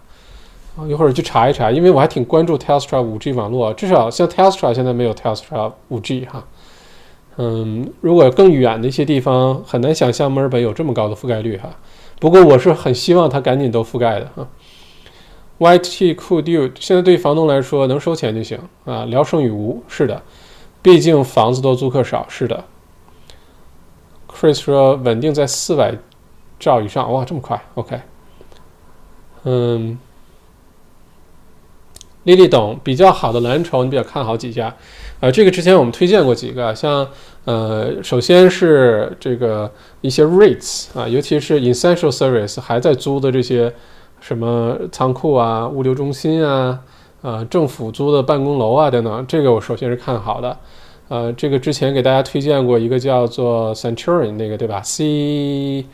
[0.77, 6.45] 啊，一会儿去查一查，因为我还挺关注 Telstra 5G 网络，至少像 Telstra 现在没有 Telstra 5G 哈。
[7.41, 11.71] 嗯，如果更远的一些地方，很难想象墨尔本有这么高的覆盖率哈。
[12.19, 14.49] 不过我是很希望它赶紧都覆盖的哈。
[15.59, 19.81] YT could do，现在对房东来说能收钱就行啊，聊胜于无。
[19.87, 20.21] 是的，
[20.83, 22.27] 毕竟房子多租客少。
[22.29, 22.65] 是的。
[24.29, 25.95] Chris 说稳定在四百
[26.59, 28.01] 兆以上，哇，这么快？OK。
[29.45, 29.97] 嗯，
[32.25, 34.75] 丽丽懂比较好的蓝筹，你比较看好几家？
[35.21, 37.07] 呃，这个之前我们推荐过几个，像
[37.45, 43.73] 呃，首先是这个一些 REITs 啊，尤其是 Essential Service 还在租的这些
[44.21, 46.79] 什么仓库啊、物流中心啊、
[47.23, 50.57] 呃，政府租的办公楼啊等等，这个我首先是看好的。
[51.09, 55.85] 呃，这个之前给大家推荐过一个叫做 Centurion 那个对吧？C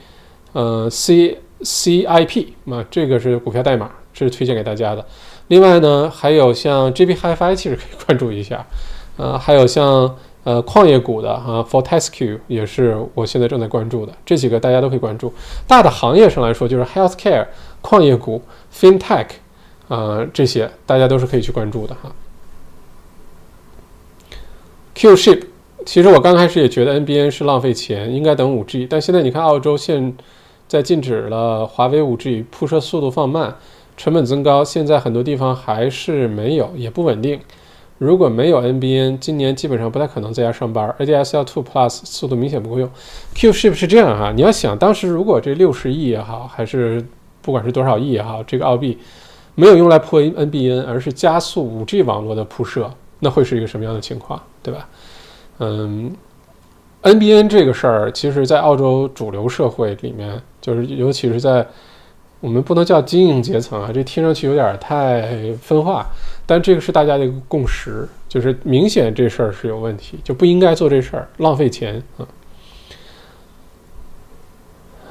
[0.52, 5.06] 呃 C C I P 啊，这个是股票代码，这是推荐给大家的。
[5.48, 8.66] 另外呢，还有像 JB Hi-Fi，其实可以关注一下。
[9.16, 15.32] 呃，还有像呃矿业股的啊，Fortescue 也是我现在正在关注的，这几个大家都可以关注。
[15.66, 17.46] 大的行业上来说，就是 Healthcare、
[17.80, 18.42] 矿业股、
[18.74, 19.26] FinTech，
[19.88, 22.12] 啊，这些大家都是可以去关注的哈。
[24.96, 25.44] Qship，
[25.84, 30.16] 其实我刚开始也觉得 NBN 是浪费钱，应该等 5G，但现在你看澳洲现
[30.68, 33.56] 在禁止了华为 5G，铺设速度放慢，
[33.96, 37.40] 成本增高，现在很多地方还是没有，也不稳定。
[37.98, 40.94] 如果没有 NBN，今年基本上不太可能在家上班。
[40.98, 42.90] ADSL two plus 速度明显不够用。
[43.34, 47.04] Qship 是这样哈，你要想当时如果这六十亿也好，还是
[47.40, 48.98] 不管是多少亿也好，这个澳币
[49.54, 54.88] 没有用来破 NBN，而是加速 5G 网络的铺设，那会是一个什么样的情况，对吧？
[55.60, 56.12] 嗯
[57.02, 61.64] ，NBN 这个事儿，其实在澳洲主流社会里面，就是尤其是在
[62.44, 66.06] 我们不能叫精英阶层啊，这听上去有点太分化。
[66.44, 72.28] 但这个是大家的一个共识，就是明显这事儿是有问题，就不应该做这事儿，浪费钱啊。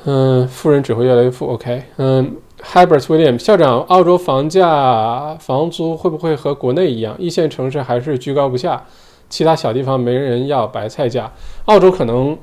[0.06, 1.48] 嗯，富人只会越来越富。
[1.48, 8.84] OK，嗯，Hubert William 校长，澳洲房价、房租会不会和国内一样，一线城市还是居高不下，
[9.28, 11.32] 其他小地方没人要白菜价？
[11.66, 12.38] 澳洲可能，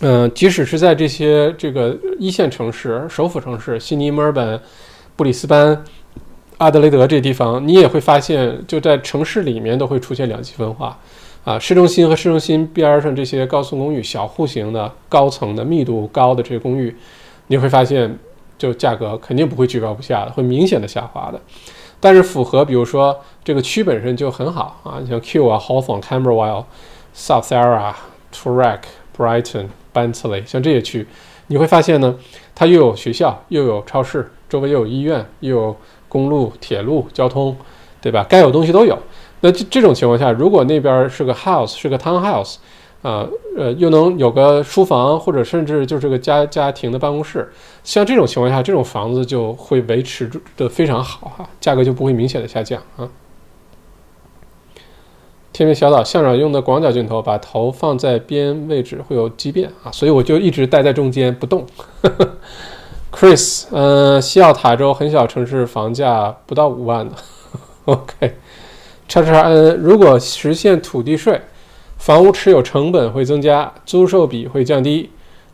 [0.00, 4.60] 嗯，即使是在这些这个一线城市、首府城市，悉尼、墨尔本、
[5.16, 5.84] 布里斯班。
[6.58, 10.98] 阿德雷德这地方，你也会发现，就在城市里面都会出现两极分化，
[11.44, 16.96] 啊，市中心和市中心边上这些高层公寓、小户型的、高层的、密度高的这些公寓，
[17.48, 18.18] 你会发现
[18.56, 21.38] 就价格肯定不会居高不下的，会明显的下滑的。
[22.00, 23.14] 但是符合比如说
[23.44, 26.64] 这个区本身就很好啊，像 Q 啊、Hawthorne、Camberwell、
[27.14, 27.92] South Yarra、
[28.32, 28.78] Toorak、
[29.16, 31.06] Brighton、Bentley，像这些区，
[31.46, 32.14] 你会发现呢，
[32.54, 35.76] 它又有学校，又有超市，周围又有医院，又有
[36.08, 37.56] 公路、铁路交通，
[38.00, 38.24] 对吧？
[38.28, 38.98] 该有东西都有。
[39.40, 42.56] 那这这种情况下，如果那边是个 house，是个 townhouse。
[43.02, 43.24] 啊，
[43.56, 47.48] 呃，又能有个书房，或者甚至就是个家家庭的办公室，
[47.84, 53.08] 像这种情况下，这种房子就会维持住的非常好哈，价格就不会明显的下降啊。
[55.56, 61.64] 天边小岛向导用的广角镜头，把头放在边位置会有畸变啊，所以我就一直待在中间不动。
[63.10, 67.14] Chris，嗯，西澳塔州很小城市房价不到五万的，
[67.86, 68.34] OK，
[69.08, 71.40] 叉叉 N，如果实现土地税。
[71.96, 75.08] 房屋持有成本会增加，租售比会降低。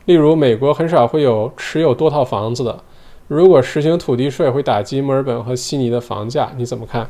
[0.07, 2.81] 例如，美国很少会有持有多套房子的。
[3.29, 7.09] 如果实行土地税，会打击墨尔本和悉尼的房价，你怎么看？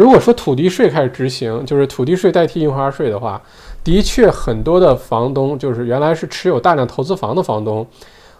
[0.00, 3.38] 如果说土地税开始执行，就是土地税代替印花税的话，
[3.84, 7.86] 的确很多的房东，就是原来是持有大量投资房的房东，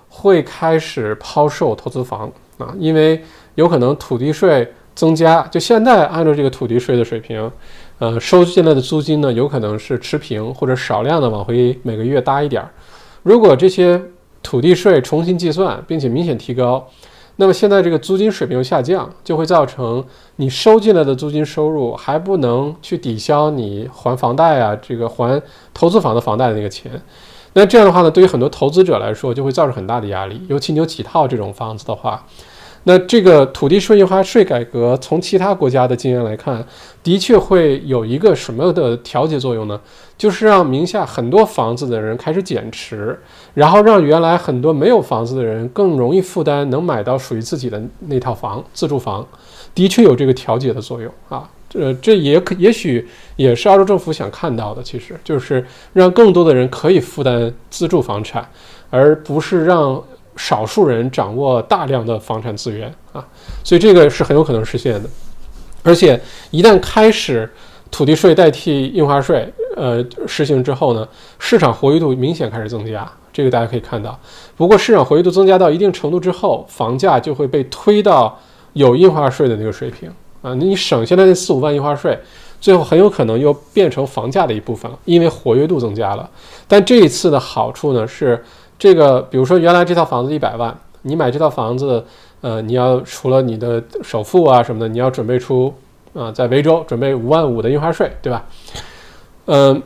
[0.08, 3.22] 会开始抛售投资房啊，因为
[3.56, 5.42] 有可能土地税增加。
[5.50, 7.52] 就现在按照这个土地税的水平。
[7.98, 12.70] 呃，收进来的租金呢，有可能是持平或者少量的往回每个月搭一点儿。
[13.22, 14.00] 如果这些
[14.42, 16.88] 土地税重新计算，并且明显提高，
[17.40, 20.04] 那么现在这个租金水平又下降，就会造成
[20.36, 25.42] 你收进来的租金收入还不能去抵消你还房贷啊，这个还
[25.72, 26.92] 投资房的房贷的那个钱。
[27.54, 30.38] 那这样的话呢，对于很多投资者来说，就会造成很大的压力。
[30.48, 32.22] 尤其你有几套这种房子的话。
[32.84, 36.64] 那这个土地税印花税改革，从其他国家的经验来看，
[37.02, 39.80] 的确会有一个什么的调节作用呢？
[40.18, 43.18] 就是让名下很多房子的人开始减持，
[43.54, 49.26] 然后让原来很多没有房子的人更容易负担，能买到属于自己的那套房，自住房，
[49.74, 51.48] 的确有这个调节的作用啊。
[51.68, 58.48] 这这也可也许也是澳洲政府想看到的，其实就是让更多的人可以负担自住房产，
[58.90, 60.02] 而不是让。
[60.36, 63.22] 少数人掌握大量的房产资源啊，
[63.62, 65.10] 所以这个是很有可能实现的。
[65.82, 66.20] 而且
[66.50, 67.50] 一旦开始
[67.90, 71.06] 土地税代替印花税，呃，实行之后呢，
[71.38, 74.18] 市场活跃度明显开始增加，这个大家可以看到。
[74.56, 78.38] 不过市场活跃度增加到一定程度之后，房价就会被推到
[78.74, 80.08] 有印花税的那个水平
[80.42, 80.52] 啊。
[80.52, 82.18] 那你省下来那四五万印花税，
[82.60, 86.28] 最后很有可能又变成房价的一部分了，因为活跃度增加了。
[86.68, 88.42] 但这一次的好处呢是。
[88.82, 92.02] 这个，比如说原来这套房子一百万，你买这套房子，
[92.40, 95.74] 呃，你要除了你的首付啊什么的，你要准备出
[96.14, 98.44] 啊，在维州准备五万五的印花税，对吧？
[99.46, 99.82] 嗯，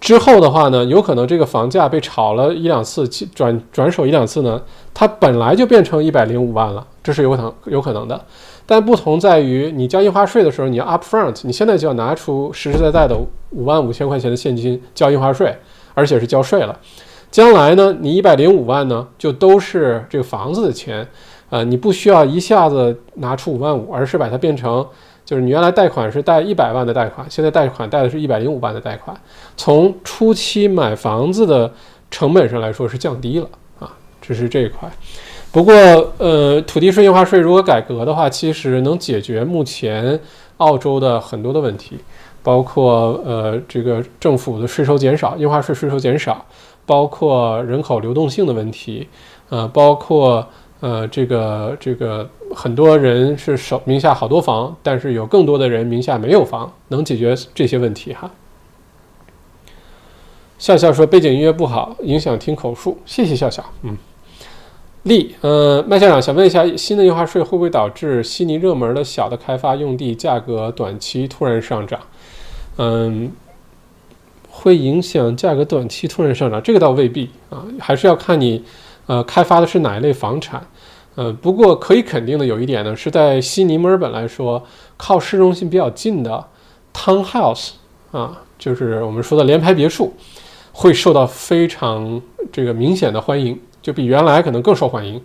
[0.00, 4.62] 之后的话呢，有可能这个房价被炒了一两次，转转手一两次呢，
[4.92, 8.24] 它本来就变成一百零五万了，这是有可能有可能的。
[8.66, 13.16] 但不同在于，你交印花税的时候，你要 upfront，你现在就要拿出实实在在的
[13.50, 15.56] 五万五千块钱的现金交印花税，
[15.94, 16.78] 而且是交税了。
[17.30, 21.06] 将来呢，你一百零五万呢，就都是这个房子的钱，
[21.50, 24.86] 啊，你不需要一下子拿出五万五，而是把它变成，
[25.24, 29.18] 就是你原来贷款是贷一百万的贷款，现在贷款贷的是一百零五万的贷款，
[29.56, 31.72] 从初期买房子的
[32.10, 33.48] 成本上来说是降低了
[33.78, 34.90] 啊，这是这一块。
[35.50, 35.74] 不过，
[36.18, 40.20] 呃，土地税印花税如果改革的话，其实能解决目前
[40.58, 41.96] 澳洲的很多的问题，
[42.42, 46.44] 包括呃，这个政府的税收减少，印花税税收减少。
[46.84, 49.06] 包括人口流动性的问题，
[49.50, 50.46] 呃，包括
[50.80, 58.30] 呃，这个这个很多人是手名下好多房，但是有更多的人名下没有房，能解决这些问题哈。
[60.58, 63.64] 笑笑说背景音乐不好，影响听口述，谢谢笑笑。
[63.82, 63.96] 嗯，
[65.02, 72.00] 丽，呃，麦校长想问一下，新的印花税会不会导致悉尼热门的小的开发用地价格短期突然上涨？
[72.76, 73.32] 嗯。
[74.50, 78.64] 会影响价格短期突然上涨，这个倒未必啊，还是要看你，
[79.08, 80.62] 呃，开发的是哪一类房产，
[81.14, 84.62] 呃，不过可以肯定的有一点呢，是在悉尼、墨尔本来说，
[84.98, 86.46] 靠市中心比较近的
[86.92, 87.70] townhouse
[88.12, 90.12] 啊，就是我们说的联排别墅，
[90.72, 92.20] 会受到非常
[92.52, 95.18] 这个明显的欢迎，就比原来可能更受欢迎，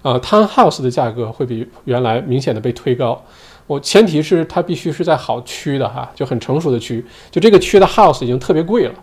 [0.00, 3.22] 啊，townhouse 的价格会比原来明显的被推高。
[3.66, 8.94] 我前提是它必须是在好区的哈，就很成熟的区，就这个区的 house 已经特别贵了，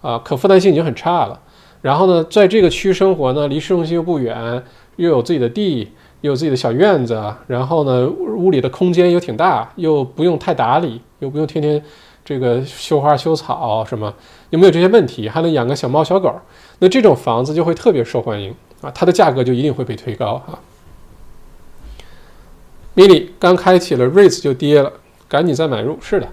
[0.00, 1.38] 啊，可负担性已经很差了。
[1.84, 4.62] 然后呢，在这个区生活呢，离市中心又不远，
[4.96, 5.86] 又有自己的地，
[6.22, 11.84] 又有自己的小院子，然后呢，屋里的空间又挺大，又不用太打理，又不用天天
[12.24, 14.10] 这个修花修草什么，
[14.48, 15.28] 有没有这些问题？
[15.28, 16.34] 还能养个小猫小狗，
[16.78, 20.58] 那这种房子就会特别受欢迎啊，它的价格就一定会被推高哈。
[22.96, 24.90] mini 刚开启了，Rate 就跌了，
[25.28, 25.98] 赶紧再买入。
[26.00, 26.26] 是的，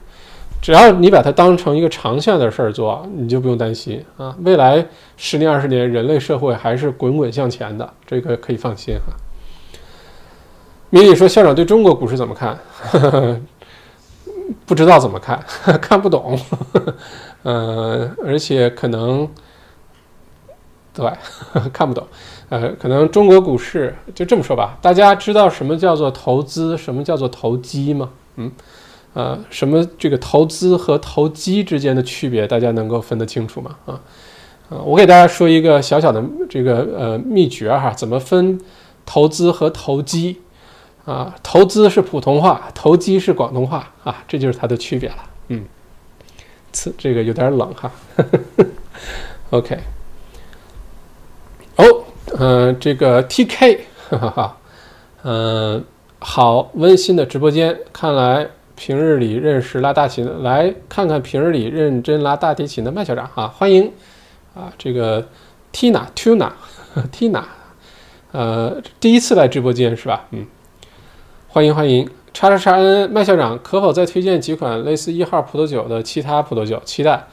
[0.61, 4.35] 只要你把它当成一个长线的事儿做，你就不用担心啊。
[4.43, 4.85] 未来
[5.17, 9.13] 十年二十年，人类社会还是滚滚向前的，这个可以放心哈。
[10.91, 12.59] mini 说校长对中国股市怎么看？
[14.65, 15.43] 不知道怎么看，
[15.81, 16.38] 看不懂，
[17.43, 19.27] 呃，而且可能
[20.93, 21.09] 对
[21.71, 22.05] 看不懂。
[22.49, 24.77] 呃，可能中国股市就这么说吧。
[24.81, 28.09] 大家知道什么叫做投资，什么叫做投机吗？
[28.35, 28.51] 嗯，
[29.13, 33.75] 呃，什么这个投资和投机之间的区别，大家能够分得清楚吗？
[33.85, 33.99] 啊，
[34.69, 38.59] 啊，我给大家说一个小小的这个呃秘诀哈，怎么分
[39.05, 40.41] 投资和投机
[41.05, 41.35] 啊？
[41.43, 45.17] 投资是普通话，投机是广东话啊，这就是它的区别了。
[45.49, 45.65] 嗯，
[46.71, 47.91] 此这个有点冷哈。
[49.51, 49.77] OK，
[51.75, 51.83] 哦。
[52.39, 54.57] 嗯，这个 T K，哈哈哈，
[55.23, 55.83] 嗯，
[56.19, 58.47] 好温馨的直播间，看来
[58.84, 63.91] 平日里认识拉大提琴，来看看平日里认真拉大提琴的麦校长哈，欢迎
[64.56, 65.24] 啊，这个
[65.72, 66.49] Tina Tuna
[67.14, 67.44] Tina，
[68.32, 70.26] 呃，第一次来直播间是吧？
[70.32, 70.48] 嗯，
[71.48, 76.82] 欢迎欢迎，叉叉叉 N 麦校长，可否再推荐几款类似一号葡萄酒的其他葡萄酒？
[76.84, 77.28] 期待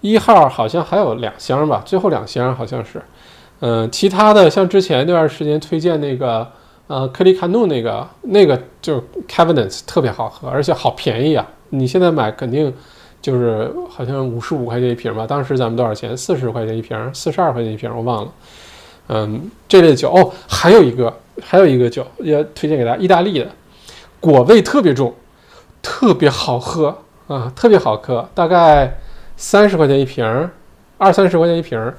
[0.00, 3.00] 一号好像还有两箱吧，最后两箱好像是。
[3.60, 6.50] 嗯，其他的像之前那段时间推荐那个，
[6.90, 11.46] 呃，克里卡诺那个，那个就是 c a b i n e t 特别好喝，而且好便宜啊！
[11.68, 12.74] 你现在买肯定
[13.22, 15.24] 就是好像五十五块钱一瓶吧？
[15.24, 16.16] 当时咱们多少钱？
[16.16, 18.32] 四十块钱一瓶，四十二块钱一瓶，我忘了。
[19.06, 23.46] 嗯，这类酒哦，还有一个，还有一个酒要推荐给大家，意大利的，
[24.18, 25.14] 果味特别重，
[25.80, 26.98] 特别好喝
[27.28, 28.98] 啊，特别好喝，大概
[29.36, 30.24] 三十块钱一瓶，
[30.98, 31.92] 二三十块钱一瓶，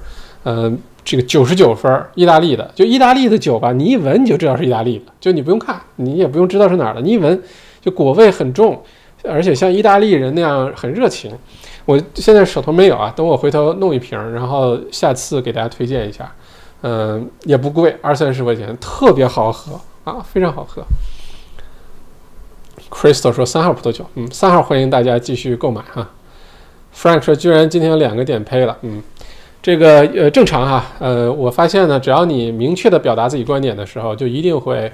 [0.44, 0.78] 嗯。
[1.04, 7.42] 这个九十九分，意大利的，就意大利的酒吧，你一闻你就知道是意大利的，就你不用看，你也不用知道是哪儿的，你一闻
[7.80, 8.80] 就果味很重，
[9.24, 11.30] 而且像意大利人那样很热情。
[11.84, 16.32] 我现在手头没有啊，等我回头弄一瓶，然后下次给大家推荐一下。
[16.82, 20.82] 嗯，也不贵，二三十块钱，特别好喝啊，非常好喝。
[22.90, 26.08] Crystal 说三号葡萄酒，嗯，三号欢迎大家继续购买哈。
[26.94, 29.02] Frank 说居然今天有两个点配了，嗯。
[29.62, 34.90] 这个呃正常哈，呃，我发现呢，只要你明确的表达自己观点的时候，就一定会，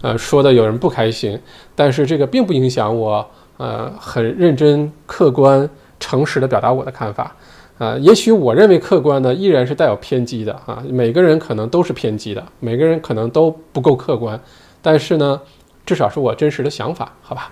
[0.00, 1.36] 呃，说的有人不开心。
[1.74, 5.68] 但是这个并不影响我，呃，很认真、客观、
[5.98, 7.34] 诚实的表达我的看法。
[7.78, 14.40] 啊，也许我认为客观呢依然是带有偏激的啊，每个人可能都是偏激的，每个人可能都不够客观。
[14.80, 15.40] 但是呢，
[15.84, 17.50] 至少是我真实的想法，好吧？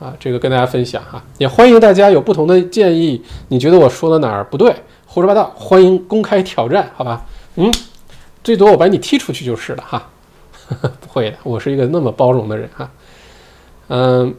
[0.00, 4.74] 啊，这个跟大家分享哈，也欢迎大家有不同的建议，你觉得我说的哪儿不对？
[5.10, 7.24] 胡说八道，欢迎公开挑战，好吧？
[7.56, 7.72] 嗯，
[8.44, 10.06] 最多我把你踢出去就是了哈。
[11.00, 12.90] 不会的，我是一个那么包容的人哈。
[13.88, 14.34] 嗯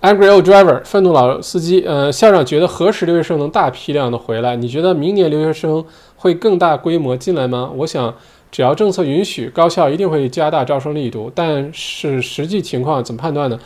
[0.00, 1.82] ，Angry Old Driver，愤怒老司机。
[1.84, 4.54] 呃，校长觉得何时留学生能大批量的回来？
[4.54, 7.72] 你觉得明年留学生会更大规模进来吗？
[7.78, 8.14] 我想，
[8.52, 11.32] 只要政策允许，高校一定会加大招生力度。
[11.34, 13.58] 但是实际情况怎么判断呢？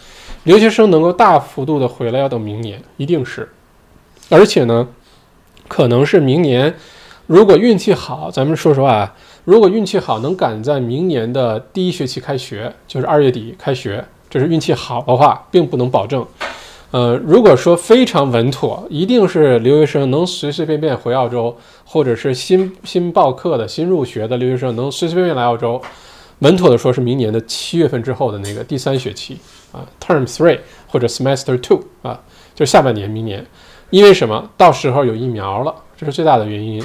[0.45, 3.51] 留学生能够大幅度的回来，要等明年，一定是。
[4.31, 4.89] 而且呢？
[5.69, 6.75] 可能是明年，
[7.27, 9.15] 如果运气好，咱们说实话，
[9.45, 16.25] 如果运气好，能赶在明年的第一学期开学，就是二月底开学，这是运气好的话，并不能保证。
[16.93, 25.83] 呃，如果说非常稳妥，一定是留学生能随随便便回澳洲，或者是新新报课的新入学的留学生能随随便便来澳洲，
[26.39, 29.37] 稳妥的说是明年的七月份之后的那个第三学期
[29.73, 32.21] 啊，Term Three 或者 Semester Two 啊，
[32.55, 33.45] 就是下半年，明年。
[33.91, 34.51] 因为什么？
[34.57, 36.83] 到时候有疫苗了，这是最大的原因。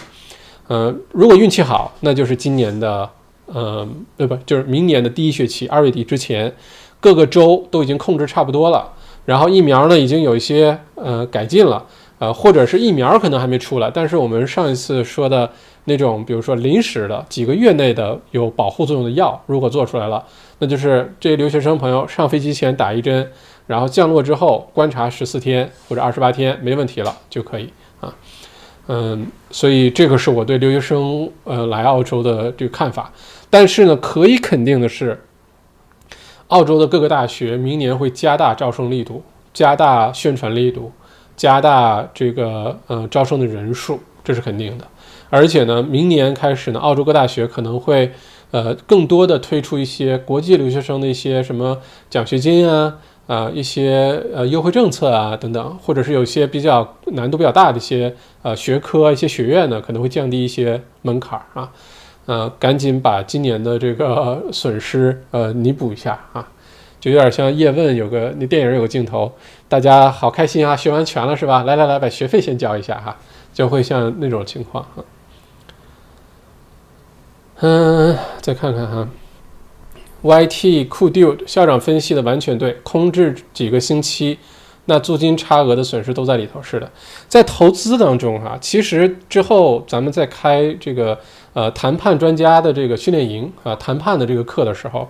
[0.67, 3.09] 呃，如果运气好，那就是今年的，
[3.47, 4.35] 呃，对不？
[4.45, 6.53] 就是明年的第一学期，二月底之前，
[6.99, 8.87] 各个州都已经控制差不多了，
[9.25, 11.83] 然后疫苗呢已经有一些呃改进了，
[12.19, 15.49] 呃，或者是疫苗可能还没出来，但是我们上一次说的
[15.85, 20.23] 那种，比如说临时的几个月内的有保护作用的药，如果做出来了，
[20.59, 23.29] 那就是这留学生朋友上飞机前打一针。
[23.67, 28.13] 然后降落之后观察十四天或者二十八天没问题了就可以啊，
[28.87, 33.11] 嗯，所以这个是我对留学生呃来澳洲的这个看法。
[33.49, 35.21] 但是呢，可以肯定的是，
[36.47, 39.23] 澳洲的各个大学明年会加大招生力度，
[39.53, 40.91] 加大宣传力度，
[41.35, 44.87] 加大这个呃招生的人数，这是肯定的。
[45.29, 48.11] 而且呢，明年开始呢，澳洲各大学可能会
[48.51, 51.77] 呃更多的推出一些国际留学生的一些什么
[52.09, 52.97] 奖学金啊。
[53.27, 61.71] 啊一些呃优惠政策啊等等，或者是有些比较难度比较大的一些呃学科、一些学院呢，可能会降低一些门槛儿啊，
[62.25, 66.47] 呃，赶紧把今年的这个 损失呃弥补一下啊，
[66.99, 69.31] 就有点像叶问有个那电影有个镜头，
[69.69, 71.63] 大家好开心啊，学完全了是吧？
[71.63, 73.17] 来来来，把学费先交一下哈，
[73.53, 75.05] 就会像那种情况啊。
[77.61, 79.07] 嗯，再看看哈。
[80.23, 84.37] YT 酷 dude 校长分析的完全对，空置几个星期，
[84.85, 86.61] 那租金差额的损失都在里头。
[86.61, 86.89] 是的，
[87.27, 91.17] 在投资当中哈，其实之后咱们在开这个
[91.53, 95.09] 呃谈判专家的这个训练营啊，谈判的这个课的时候，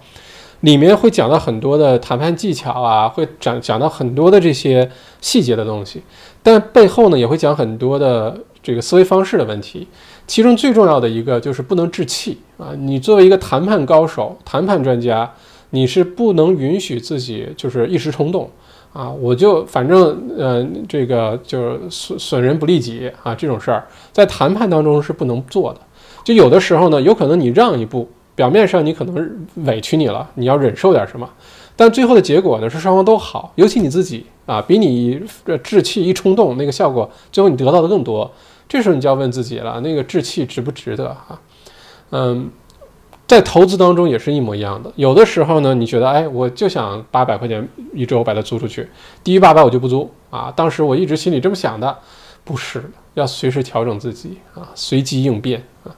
[0.61, 4.89] 里面会讲到很多的谈判技巧啊，会讲讲到很多的这些
[5.19, 6.01] 细节的东西，
[6.41, 9.87] 但背后呢也会讲很多的这个思维方式的问题。
[10.27, 12.75] 其中最重要的一个就是不能置气啊！
[12.77, 15.27] 你作为一个谈判高手、谈判专家，
[15.71, 18.47] 你是不能允许自己就是一时冲动
[18.93, 19.09] 啊！
[19.09, 25.81] 我就反正呃，这个就是损损人不利己啊，这种事儿在谈判当中是不能做的。
[26.23, 31.27] 就有的时候呢，有可能你让一步，表面上你可能委屈你了，你要忍受点什么，
[31.75, 35.19] 但最后的结果呢是双方都好，尤其你自己啊，比你
[35.63, 38.31] 置气一冲动那个效果，最后你得到的更多。
[38.69, 41.41] 这时候你就要问自己了，那个志气值不值得啊？
[42.11, 42.49] 嗯，
[43.27, 44.91] 在投资当中也是一模一样的。
[44.95, 48.89] 有的时候呢，你觉得，哎，我就想八百块钱一周把它租出去，
[49.23, 50.51] 低于八百我就不租啊。
[50.55, 51.97] 当时我一直心里这么想的，
[52.43, 52.83] 不是，
[53.13, 55.95] 要随时调整自己啊，随机应变啊。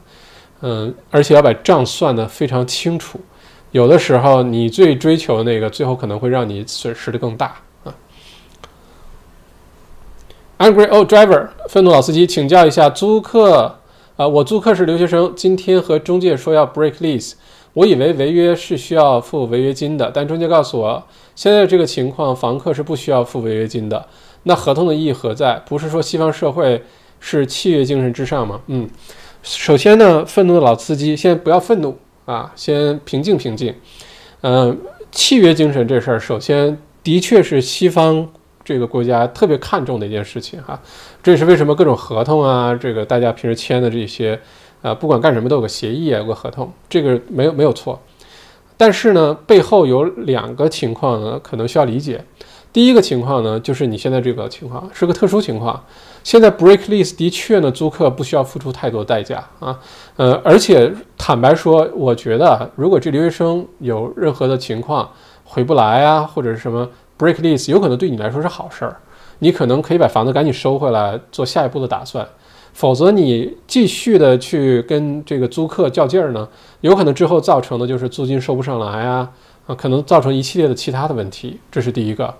[0.60, 3.20] 嗯，而且要把账算得非常清楚。
[3.72, 7.92] 有的时候你最追求的那个，最后可能会让你损失的更大啊。
[10.58, 13.80] Angry old driver，愤怒老司机，请教一下租客
[14.16, 17.32] 啊，我租客是留学生，今天和中介说要 break lease，
[17.72, 21.04] 我以为违约是需要付违约金的，但中介告诉我，
[21.34, 24.06] 现在这个情况，房客是不需要付违约金的。
[24.44, 25.60] 那合同的意义何在？
[25.66, 26.80] 不是说西方社会
[27.18, 28.60] 是契约精神至上吗？
[28.68, 28.88] 嗯，
[29.42, 33.74] 首先呢，愤怒的老司机，先不要愤怒啊，先平静平静。
[34.42, 34.78] 嗯，
[35.10, 38.28] 契约精神这事儿，首先的确是西方。
[38.64, 40.80] 这个国家特别看重的一件事情哈，
[41.22, 44.40] 这也是为什么各种合同啊，这个大家平时签的这些，
[44.80, 48.00] 呃，不管干什么都有个协议啊，有个合同，这个没有没有错。
[48.76, 52.24] 但是呢，背后有两个情况呢，可能需要理解。
[52.72, 55.84] 第一个情况呢，就是你现在这个情况是个特殊情况，
[56.24, 59.78] 现在 break lease 的确呢，租客不需要付出太多代价啊，
[60.16, 65.08] 呃，而且坦白说，我觉得如果这留学生有任何的情况
[65.44, 66.88] 回不来啊，或者是什么。
[67.18, 68.96] Break lease 有可能对你来说是好事儿，
[69.38, 72.26] 你可能可以把房子赶紧收回来，做下一步的打算。
[72.72, 76.48] 否则你继续的去跟这个租客较劲儿呢，
[76.80, 79.30] 有可能之后造成的就是租金收不上来啊，
[79.68, 81.60] 啊，可能造成一系列的其他的问题。
[81.70, 82.34] 这是第一个，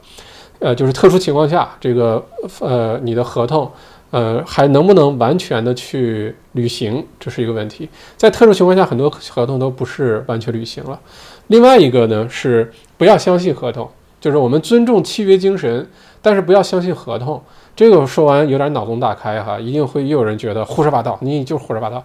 [0.59, 2.21] 呃，就是特殊情况下，这个
[2.59, 3.71] 呃你的合同，
[4.11, 7.89] 呃还能不能完全的去履行，这是一个问题。
[8.17, 10.99] 在特殊情况下，很多合同都不是完全履行了。
[11.47, 13.89] 另外一个呢是不要相信合同。
[14.25, 15.87] 就是我们尊重契约精神，
[16.23, 17.39] 但是不要相信合同。
[17.77, 22.03] 这个说完有点脑洞大开哈，一定会又有人觉得胡说八道，你就是胡说八道。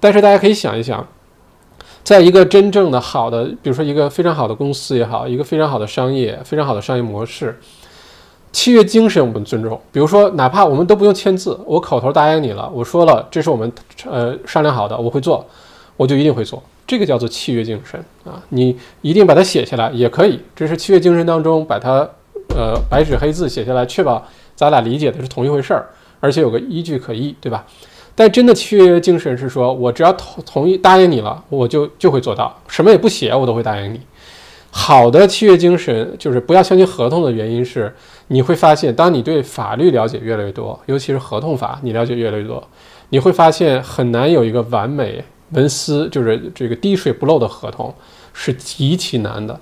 [0.00, 1.06] 但是大家可以想一想，
[2.02, 7.56] 在一个真正的好的，比如说一个非常好的公司也好，一个非常好的商业、非常好的商业模式，
[8.50, 9.80] 契约精神我们尊重。
[9.92, 13.72] 比如说，哪怕我们都不用签字，我口头答应你了，我说了这是我们
[14.10, 15.46] 呃商量好的，我会做，
[15.96, 16.60] 我就一定会做。
[16.90, 20.40] 这个叫做契约精神啊，你一定把它写下来也可以。
[20.56, 21.98] 这是契约精神当中把它，
[22.48, 24.26] 呃，白纸黑字写下来，确保
[24.56, 25.86] 咱俩理解的是同一回事儿，
[26.18, 27.64] 而且有个依据可依，对吧？
[28.16, 34.00] 但真的契约精神是说，我只要同同意答应你了，我就就会做到，什么也不写，我都会答应你。
[34.72, 37.94] 好的契约精神就是不要相信合同的原因是，
[38.26, 42.60] 你会发现，当你对法律了解越来越多，尤其是合同法，你了解越来越多，
[43.10, 45.24] 你会发现很难有一个完美。
[45.50, 47.94] 文思就是这个滴水不漏的合同，
[48.32, 49.58] 是极其难的。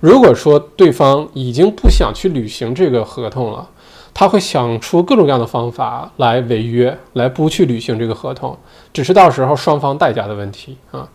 [0.00, 3.68] 如果说对方已经不想去履行这个合同了，
[4.12, 8.56] 他会想出各种各样的方法来违约，来不去履行这个合同，
[8.92, 11.08] 只是到时候双方代价的问题啊。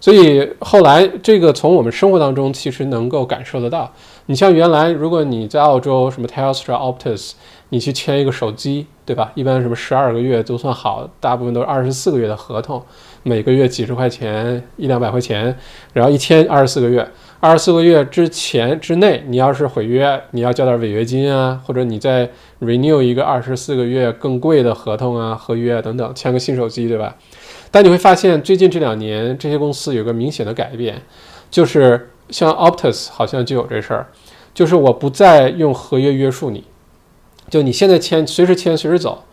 [0.00, 3.92] 所以后来这个从我们生活当中其实能够感受得到。
[4.26, 7.32] 你像原来如果你在澳洲什么 Telstra、Optus，
[7.70, 9.32] 你去签一个手机，对吧？
[9.34, 12.80] 一般什么十二个月都算好，大部分都是二十四个月的合同。
[13.22, 15.56] 每个月几十块钱，一两百块钱，
[15.92, 17.06] 然后一签二十四个月，
[17.40, 22.30] 二十四个月之前之内，你要是毁约，你要交点违约金啊，或者你再
[22.60, 27.16] renew 一个二十四个月更贵的合同啊、合约等等，签个新手机，对吧？
[27.70, 31.02] 但你会发现，最近这两年这些公司有个明显的改变，
[31.50, 34.06] 就是像 Optus 好像就有这事儿，
[34.54, 36.64] 就是我不再用合约约束你，
[37.50, 39.24] 就你现在签，随时签，随时走。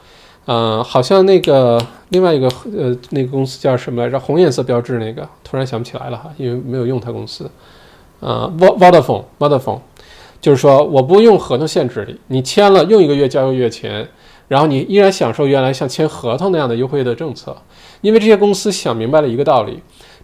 [0.47, 2.47] 嗯，好像那个另外一个
[2.77, 4.19] 呃，那个公司叫什么来着？
[4.19, 7.49] 红颜色标志那个，突然想不起来了哈，因为没有用他公司。
[8.21, 9.79] 啊，Vodafone，Vodafone，
[10.39, 14.07] 就是说我不用合同限制你，你签了用一个月交一个月钱，
[14.47, 17.55] 然后你依然享受原来像签合同那样的优惠的政策。
[18.01, 19.79] 因为这些公司想明白了一个道理：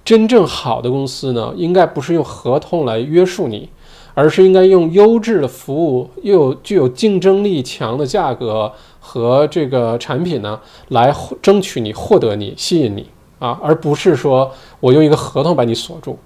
[0.05, 3.69] 真正好的公司呢，应该不是用合同来约束你，
[4.13, 8.71] 而是应该用优质的服务，又有具有竞争力强的价格。
[9.03, 10.57] 和这个产品呢，
[10.89, 13.09] 来争取你、获得你、吸引你
[13.39, 16.17] 啊，而不是说我用一个合同把你锁住。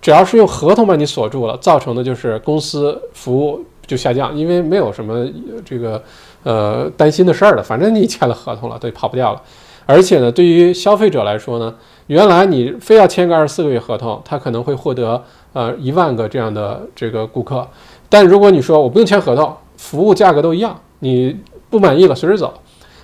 [0.00, 5.28] 只要是用合同把你锁住了，造成的就是公司服务就下降，因为没有什么
[5.64, 6.00] 这个
[6.44, 9.42] 呃担心的事儿了，反正你签了合同了，对，跑不掉了。
[9.84, 11.74] 而且呢，对于消费者来说呢，
[12.06, 15.22] 原来你非要签个二十四个月合同，他可能会获得
[15.52, 17.66] 呃一万个这样的这个顾客，
[18.08, 21.36] 但如果你说我不用签合同，服务价格都一样，你。
[21.70, 22.52] 不满意了，随时走，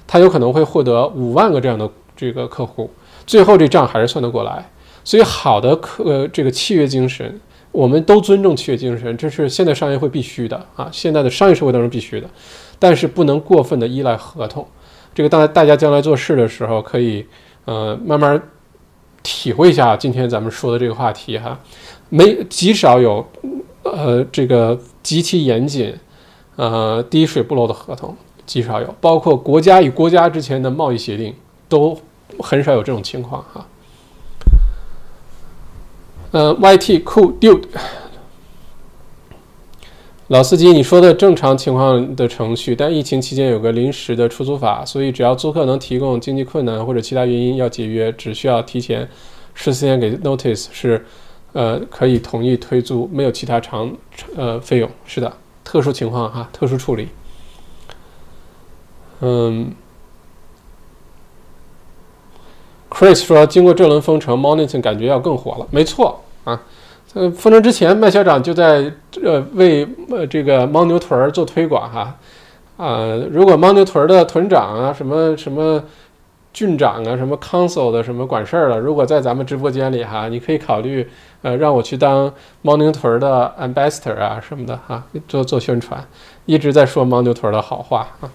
[0.09, 2.91] 他有可能会获得五万个这样的这个客户，
[3.25, 4.69] 最后这账还是算得过来。
[5.05, 7.41] 所以，好的客呃这个契约精神，
[7.71, 12.29] 我们都尊重契约精神，这是现代商业会必须的啊，现在的商业社会当中必须的。
[12.81, 14.67] 但是不能过分的依赖合同，
[15.15, 17.25] 这个当大家将来做事的时候，可以
[17.67, 18.43] 呃慢慢
[19.23, 21.57] 体会一下今天咱们说的这个话题哈，
[22.09, 23.27] 没极少有
[23.83, 25.95] 呃这个极其严谨
[26.57, 28.17] 呃滴水不漏的合同。
[28.47, 31.35] 极少有，包括国家与国家之前的贸易协定
[31.69, 31.99] 都
[32.39, 33.67] 很少有这种情况哈。
[36.31, 37.65] 呃，YT Cool Dude，
[40.29, 49.09] 老司机，你说的正常情况的程序，但疫情期间有个临时的出租法，所以只要租客能提供经济困难或者其他原因要解约，只需要提前
[49.55, 51.05] 十四天给 notice 是，
[51.57, 53.91] 呃，可以同意退租，没有其他长
[54.37, 54.91] 呃费用。
[55.07, 55.33] 是的，
[55.65, 57.09] 特殊情况哈，特殊处理。
[59.21, 59.73] 嗯
[62.91, 65.67] ，Chris 说，经过这轮封城 m o n i t o r 感觉要更火了。
[65.71, 66.61] 没错啊，
[67.15, 68.93] 呃，封城之前，麦校长就在
[69.25, 72.15] 呃为呃这个牦牛屯做推广哈。
[72.77, 75.83] 啊，如果牦牛屯的屯长啊，什么什么
[76.53, 81.09] 郡长啊，什么 council 的什么管事儿了，如果在咱们直播间里哈，你可以考虑
[81.47, 82.33] 呃让我去当
[82.63, 86.05] 牦牛屯的 ambassador 啊什么的哈，做做宣传，
[86.45, 88.29] 一直在说牦牛屯的好话啊。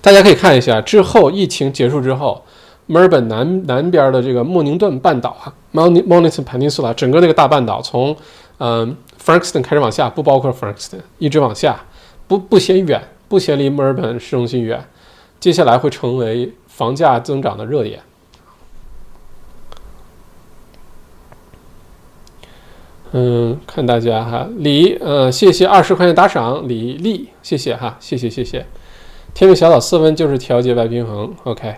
[0.00, 2.44] 大家可以看一下，之后疫情结束之后，
[2.86, 8.16] 墨尔本南南边的这个莫宁顿半岛啊，Mon Mornington Peninsula，整个那个大半岛，从
[8.58, 11.82] 嗯 Frankston 开始往下，不包括 Frankston，一直往下，
[12.28, 14.84] 不不嫌远，不嫌离墨尔本市中心远，
[15.40, 17.98] 接下来会成为房价增长的热点。
[23.16, 28.66] 嗯，看大家哈，李，呃，谢谢二十块钱打赏，李丽，谢谢哈，谢谢谢谢。
[29.32, 31.76] 天命小岛四温就是调节外平衡，OK，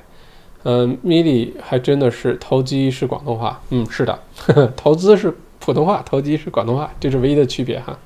[0.65, 7.99] 嗯，米莉还真的是投机是广东话，嗯，是的，呵 呵投资是普通话，投机是广东话，这是唯一的区别哈。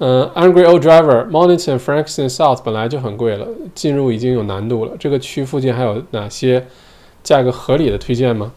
[0.00, 3.46] 嗯，Angry Old Driver，Moncton，Frankston South 本来就很贵了，
[3.76, 4.96] 进入已经有难度了。
[4.98, 6.66] 这个区附近还有哪些
[7.22, 8.52] 价格合理的推荐吗？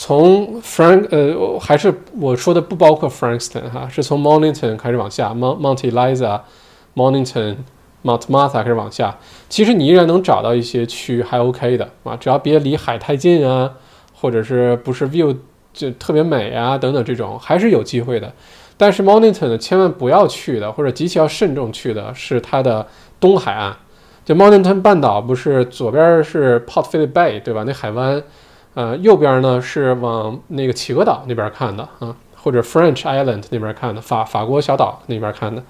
[0.00, 7.56] 从 Frank，呃，还是我说的不包括 Frankston 哈，是从 Mornington 开始往下，Mont Monte Liza，Mornington。
[8.04, 9.18] Mount Martha 开始往下，
[9.48, 13.72] 其实你依然能找到一些区还 OK 的啊，只要别离海太近啊，
[14.14, 15.36] 或者是不是 view
[15.72, 18.32] 就特别美啊等等这种，还是有机会的。
[18.76, 22.86] 但是 Mornington 千万不要去的，或者极其要慎重去的是它的
[23.18, 23.76] 东海岸。
[24.24, 27.64] 就 Mornington 半岛不是左边是 Port Phillip Bay 对吧？
[27.66, 28.22] 那海湾，
[28.78, 35.60] 呃，右边呢是往那个企鹅岛那边看的啊，或者 French Island 那边看的，法法国小岛那边看的。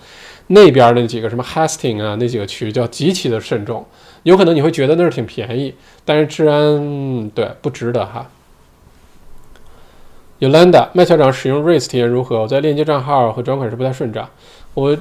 [0.48, 3.86] 那边那几个什么 Hastings 啊，那几个区叫极其的慎重，
[4.24, 5.74] 有可能你会觉得那儿挺便宜，
[6.04, 8.26] 但是治安对不值得哈。
[10.40, 12.42] Yolanda 麦校长使用 Raise 体验如何？
[12.42, 14.28] 我在链接账号和转款时不太顺畅，
[14.74, 14.94] 我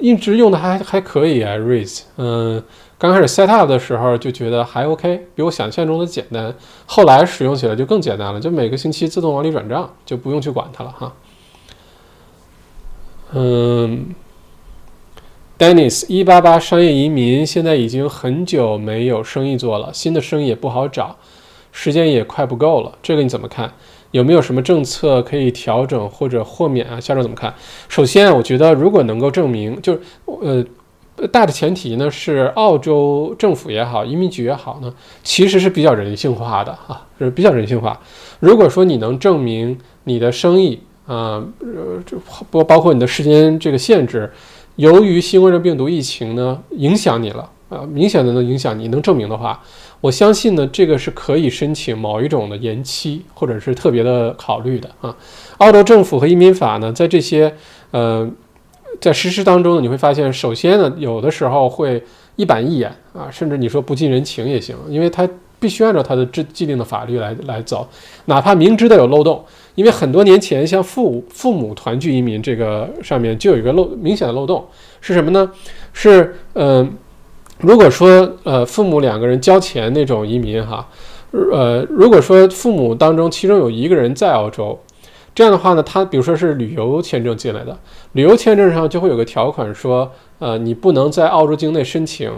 [0.00, 2.60] 一直用的还还可以啊 Raise，嗯，
[3.04, 6.54] 刚开始 set up 的时候就觉得还 OK，比我想象中的简单，
[6.86, 11.12] 后来使用起来就更简单了，就每个星期自动往里转账，就不用去管它了哈。
[13.32, 14.06] 嗯。
[15.58, 21.14] Dennis 一八八商业移民现在已经很久没有生意做了，新的生意也不好找，
[21.72, 22.96] 时间也快不够了。
[23.02, 23.70] 这个你怎么看？
[24.12, 26.98] 有没有什么政策可以调整或者豁免啊？
[26.98, 27.54] 校长怎么看？
[27.86, 30.64] 首先，我觉得如果能够证明，就是呃，
[31.30, 34.92] 大的前提呢是澳洲政府也好，移民局也好呢，
[35.22, 37.98] 其实是比较人性化的啊，是比较人性化。
[38.40, 42.16] 如果说你能证明你的生意啊，呃，这
[42.64, 44.30] 包括你的时间这个限制，
[44.76, 49.62] 由于新冠状病毒疫情呢影响你了，啊，明显的能影响你，能证明的话，
[50.00, 55.14] 我相信呢，这个是可以申请某一种的延期，或者是特别的考虑的啊。
[55.58, 57.54] 澳洲政府和移民法呢，在这些
[57.92, 58.28] 呃
[59.04, 62.02] 在实施当中呢，你会发现，首先呢，有的时候会
[62.36, 65.28] 一板一眼啊，甚至你说不近人情也行，因为它
[65.60, 67.86] 必须按照它的制既定的法律来来走，
[68.24, 69.44] 哪怕明知道有漏洞。
[69.74, 74.64] 因为很多年前，像父父母团聚移民这个上面就有一个漏明显的漏洞，
[75.02, 75.50] 是什么呢？
[75.92, 76.90] 是嗯，
[77.58, 80.88] 如果说呃父母两个人交钱那种移民哈，
[81.52, 84.80] 呃如果说父母当中其中有一个人在澳洲，
[85.34, 87.76] 这样的话呢，他比如说是旅游签证进来的，
[88.12, 92.32] 旅游签证上就会有个条款说，呃你不能在澳洲境内申请。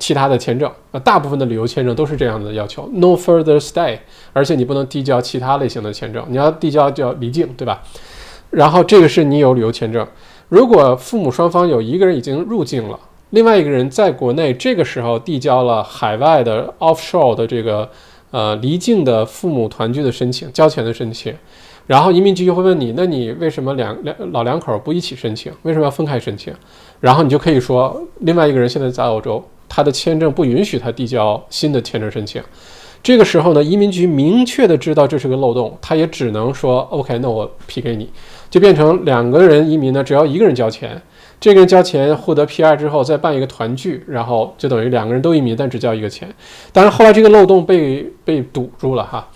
[0.00, 3.98] 其他的签证呃，大部分的旅游签证都是这样的要求，no further stay，
[4.32, 7.82] 而且你不能递交其他类型的签证，你要递交叫离境，对吧？
[8.50, 10.04] 然后这个是你有旅游签证，
[10.48, 12.98] 如果父母双方有一个人已经入境了，
[13.30, 17.88] 另外一个人在国内，这个时候递交了海外的 offshore 的这个
[18.30, 21.32] 呃离境的父母团聚的申请，交钱的申请，
[21.86, 25.52] 然后移民局就会问你，那你为什么两两老两口不一起申请？
[25.62, 26.52] 为什么要分开申请？
[27.00, 29.42] 然后你就可以说，另外一个人现在在澳洲。
[29.74, 32.42] 他的签证不允许他递交新的签证申请，
[33.02, 38.06] 这个时候呢，移民局明确的知道这是个漏洞，他也只能说 OK，那我批给你，
[38.50, 41.00] 就变成两个人移民呢，只要一个人交钱，
[41.40, 46.28] 这个人交钱获得 PR 之后再办一个团聚，然后就等于两个人都移民，但只交一个钱。
[46.70, 49.26] 当然后来这个漏洞被被堵住了哈，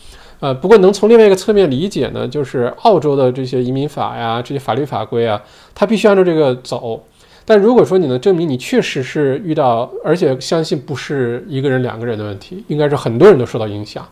[0.40, 5.40] 呃，不过能从另外一个侧面理解呢，就是澳洲的这些移民法呀，这些法律法规啊，
[5.74, 7.02] 它必须按照这个走。
[7.44, 14.06] 但如果说你能证明你确实是遇到，而且相信不是一个人两个人的问题，应该是很多人都受到影响，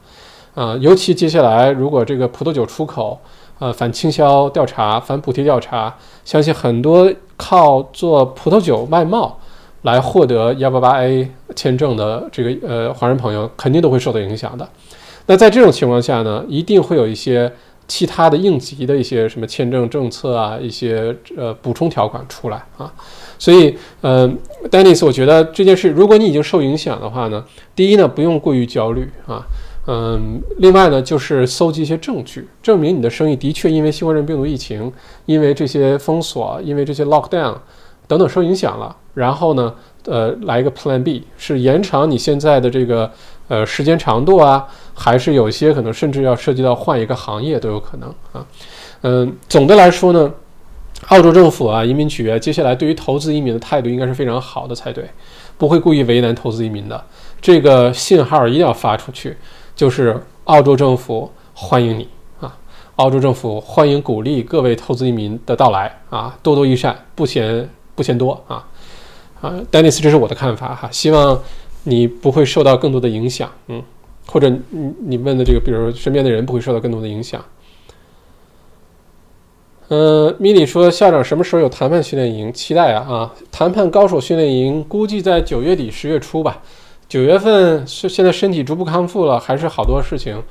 [0.55, 3.19] 啊，尤其接下来如果这个葡萄酒出口，
[3.59, 5.95] 呃，反倾销调查、反补贴调查，
[6.25, 9.39] 相信很多靠做葡萄酒外贸
[9.83, 14.67] 来获得幺八八 A 签证的这个呃华人朋友，肯定都会受到影响的。
[15.27, 17.53] 那在这种情况下呢，一定会有一些。
[17.87, 22.91] 其他的应急的一些什么签证政策啊，一些呃补充条款出来啊，
[23.39, 24.27] 所以呃
[24.71, 27.45] ，Dennis，我觉得这件事，如果你已经受影响的话呢，
[27.77, 29.45] 第一呢，不用过于焦虑啊，
[29.87, 34.91] 嗯，另外呢，就是搜集一些证据，证明你的生意的确因为新冠病毒疫情，
[35.27, 37.55] 因为这些封锁，因为这些 lockdown
[38.09, 39.75] 等等受影响了，然后呢，
[40.07, 43.11] 呃，来一个 Plan B，是延长你现在的这个
[43.49, 44.67] 呃时间长度啊。
[44.97, 48.47] 还是有些可能，甚至要涉及到换一个行业都有可能啊。
[49.03, 50.33] 嗯，总的来说呢，
[51.09, 55.11] 澳洲政府啊，移民局啊，接下来对于投资移民的态度应该是非常好的才对，
[55.59, 57.05] 不会故意为难投资移民的。
[57.43, 59.37] 这个信号一定要发出去，
[59.75, 62.09] 就是澳洲政府欢迎你
[62.41, 62.57] 啊，
[62.95, 68.65] 澳洲政府欢迎鼓励各位投资移民的到来啊，多多益善，不嫌不嫌多啊
[69.41, 71.37] 啊，Dennis，这是我的看法哈，希望
[71.85, 73.83] 你不会受到更多的影响，嗯。
[74.27, 77.45] 或者你你问的这个，比如说身边的人不会受到更多的影响。
[79.89, 82.51] 嗯，米里说校长什么时候有谈判训练营？
[82.51, 83.35] 期待啊啊！
[83.53, 86.63] 谈判高手训练营估计在九月底十月初吧。
[87.07, 90.43] 九月份是现在身体逐步康复了，还是好多事情。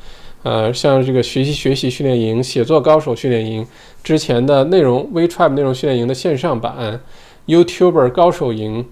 [0.44, 3.66] 呃，像这个学习学习训练营、写作高手训练营
[4.04, 7.02] 之前的内容，WeTribe 内容训练营的线上版
[7.48, 8.86] ，YouTuber 高手营，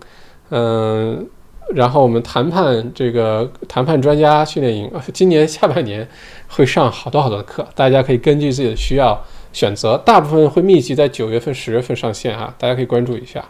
[0.50, 1.30] 嗯。
[1.74, 6.08] 然后我们谈判这个谈判专家训练营，今年下半年
[6.48, 9.22] 会上好多好多的课，大家可以根据自己的需要
[9.54, 13.44] 选择，大部分会密集在九月份、十月份上线哈，大家可以关注一下。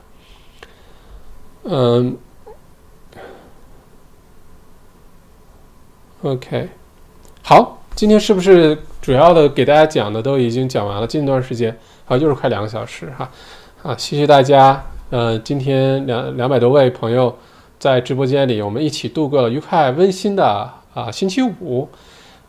[1.64, 2.18] 嗯
[6.22, 6.70] ，OK，
[7.44, 11.08] 好，今天是不是主要的给大家讲的都已经讲完了？
[11.08, 11.76] 近段时间
[12.06, 13.30] 好，又是快两个小时哈，
[13.84, 17.36] 啊，谢谢大家，呃，今天两两百多位朋友。
[17.82, 21.90] 在直播间里，我们一起度过了愉快温馨的啊星期五。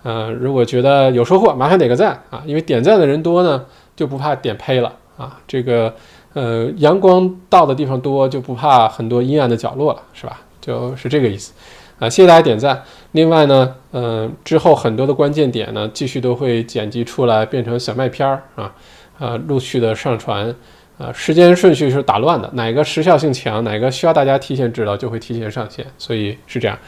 [0.03, 3.65] 嗯，如果觉得有收获，麻烦点个赞啊，因为点赞的人多呢，
[3.97, 5.41] 就不怕点呸了啊。
[5.49, 5.95] 这个
[6.35, 10.43] 呃，阳光到的地方多，就不怕很多阴暗的角落了，是吧？
[10.61, 11.55] 就是这个意思
[11.99, 12.11] 啊。
[12.11, 12.83] 谢谢大家点赞。
[13.13, 18.71] 另外呢，嗯，之后很多的关键点呢，继续都会剪辑出来，变成小麦片儿啊
[19.19, 20.55] 啊，陆续的上传。
[21.03, 26.79] 啊，时间顺序是打乱的，哪个时效性强，哪个需要大家提前知道，就会提前上线，所以是这样。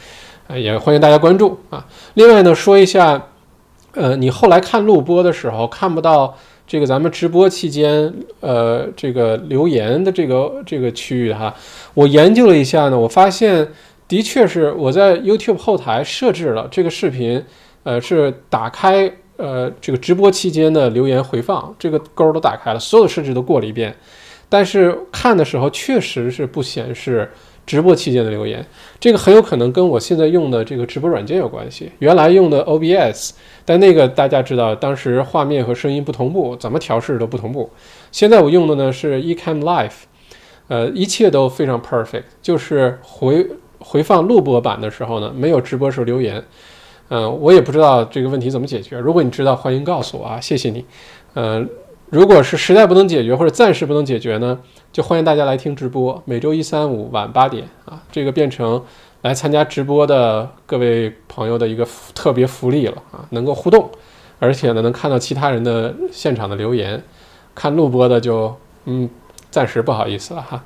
[0.47, 1.85] 啊，也欢迎大家关注啊。
[2.15, 3.21] 另外呢，说一下，
[3.95, 11.53] 呃，你后来看录播的时候看不到这个咱们直播期间，呃，这个留言的这个这个区域哈，
[11.95, 13.67] 我研究了一下呢，我发现
[14.07, 17.43] 的确是我在 YouTube 后台设置了这个视频，
[17.83, 23.95] 呃，是打开呃这个直播期间的留言回放，这个勾都打开了，所有的设置都过了一遍，
[24.49, 27.31] 但是看的时候确实是不显示
[27.67, 28.65] 直播期间的留言，
[29.01, 31.91] 这个很有可能跟我现在用的这个直播软件有关系。
[31.99, 33.31] 原来用的 OBS，
[33.65, 37.71] 但那个大家知道，当时画面和声音不同步，怎么调试都不同步。
[38.13, 39.93] 现在我用的呢是 Ecam Live，
[40.69, 43.47] 呃，一切都非常 perfect，就是回
[43.79, 46.45] 回放录播版的时候呢，没有直播时候留言。
[47.17, 48.99] 嗯，我也不知道这个问题怎么解决。
[48.99, 50.85] 如果你知道，欢迎告诉我啊，谢谢你。
[51.35, 51.69] 嗯，
[52.11, 54.59] 如果是实在不能解决或者暂时不能解决呢，
[54.93, 58.83] 就欢迎大家来听直播，每周一、三、五晚八点啊，这个变成
[59.23, 61.87] 来参加直播的各位朋友的一个
[62.17, 63.89] 特别福利了啊，能够互动，
[64.41, 67.01] 而且呢能看到其他人的现场的留言。
[67.55, 68.53] 看录播的就
[68.87, 69.09] 嗯，
[69.53, 70.65] 暂时不好意思了哈。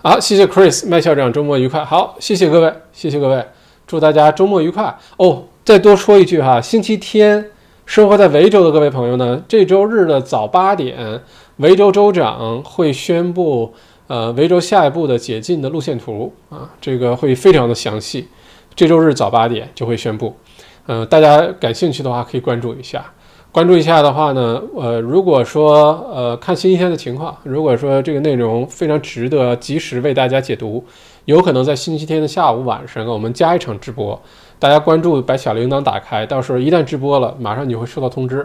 [0.00, 1.84] 好，谢谢 Chris 麦校长，周末愉快。
[1.84, 3.44] 好，谢谢各位，谢谢各位。
[3.90, 5.42] 祝大家周末愉快哦！
[5.64, 7.44] 再多说一句哈，星期天
[7.84, 11.20] 生活在维州的各位朋友呢，这周日的早八点，
[11.56, 13.74] 维州州长会宣布
[14.06, 18.28] 呃维州下一步的解禁的路线图啊，这个会非常的详细。
[18.76, 20.36] 这周日早八点就会宣布，
[20.86, 23.04] 嗯，大家感兴趣的话可以关注一下。
[23.50, 30.84] 关注一下的话呢，呃，如果说呃看星期天的情况，如果说这个内容非常值得及时为大家解读。
[31.30, 34.20] 有可能在星期天的下午晚上，我们加一场直播，
[34.58, 38.44] 大家关注，把小铃铛打开，到时候一旦直播了，马上你会收到通知。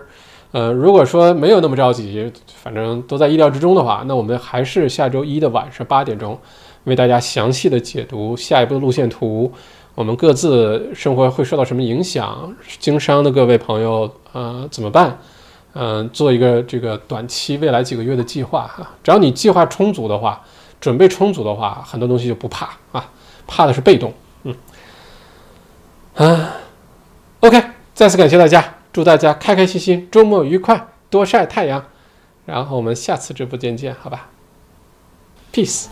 [0.51, 2.31] 呃，如果说没有那么着急，
[2.61, 6.37] 反正都在意料之中的话，那我们还是下周一的晚上八点钟，
[6.83, 9.51] 为大家详细的解读下一步的路线图，
[9.95, 15.17] 我们各自生活会受到什么影响，经商的各位朋友，呃，怎么办？
[15.73, 20.39] 嗯，做一个这个短期未来几个月的计划哈，只要你计划充足的话。
[20.85, 23.09] 准备充足的话，很多东西就不怕啊，
[23.47, 24.13] 怕的是被动。
[24.43, 24.55] 嗯，
[26.13, 26.57] 啊
[27.39, 27.59] ，OK，
[27.95, 31.83] 再次感谢大家，祝大家开开心心，周末愉快，多晒太阳，
[32.45, 34.29] 然后我们下次直播间见，好吧
[35.51, 35.87] ？Peace。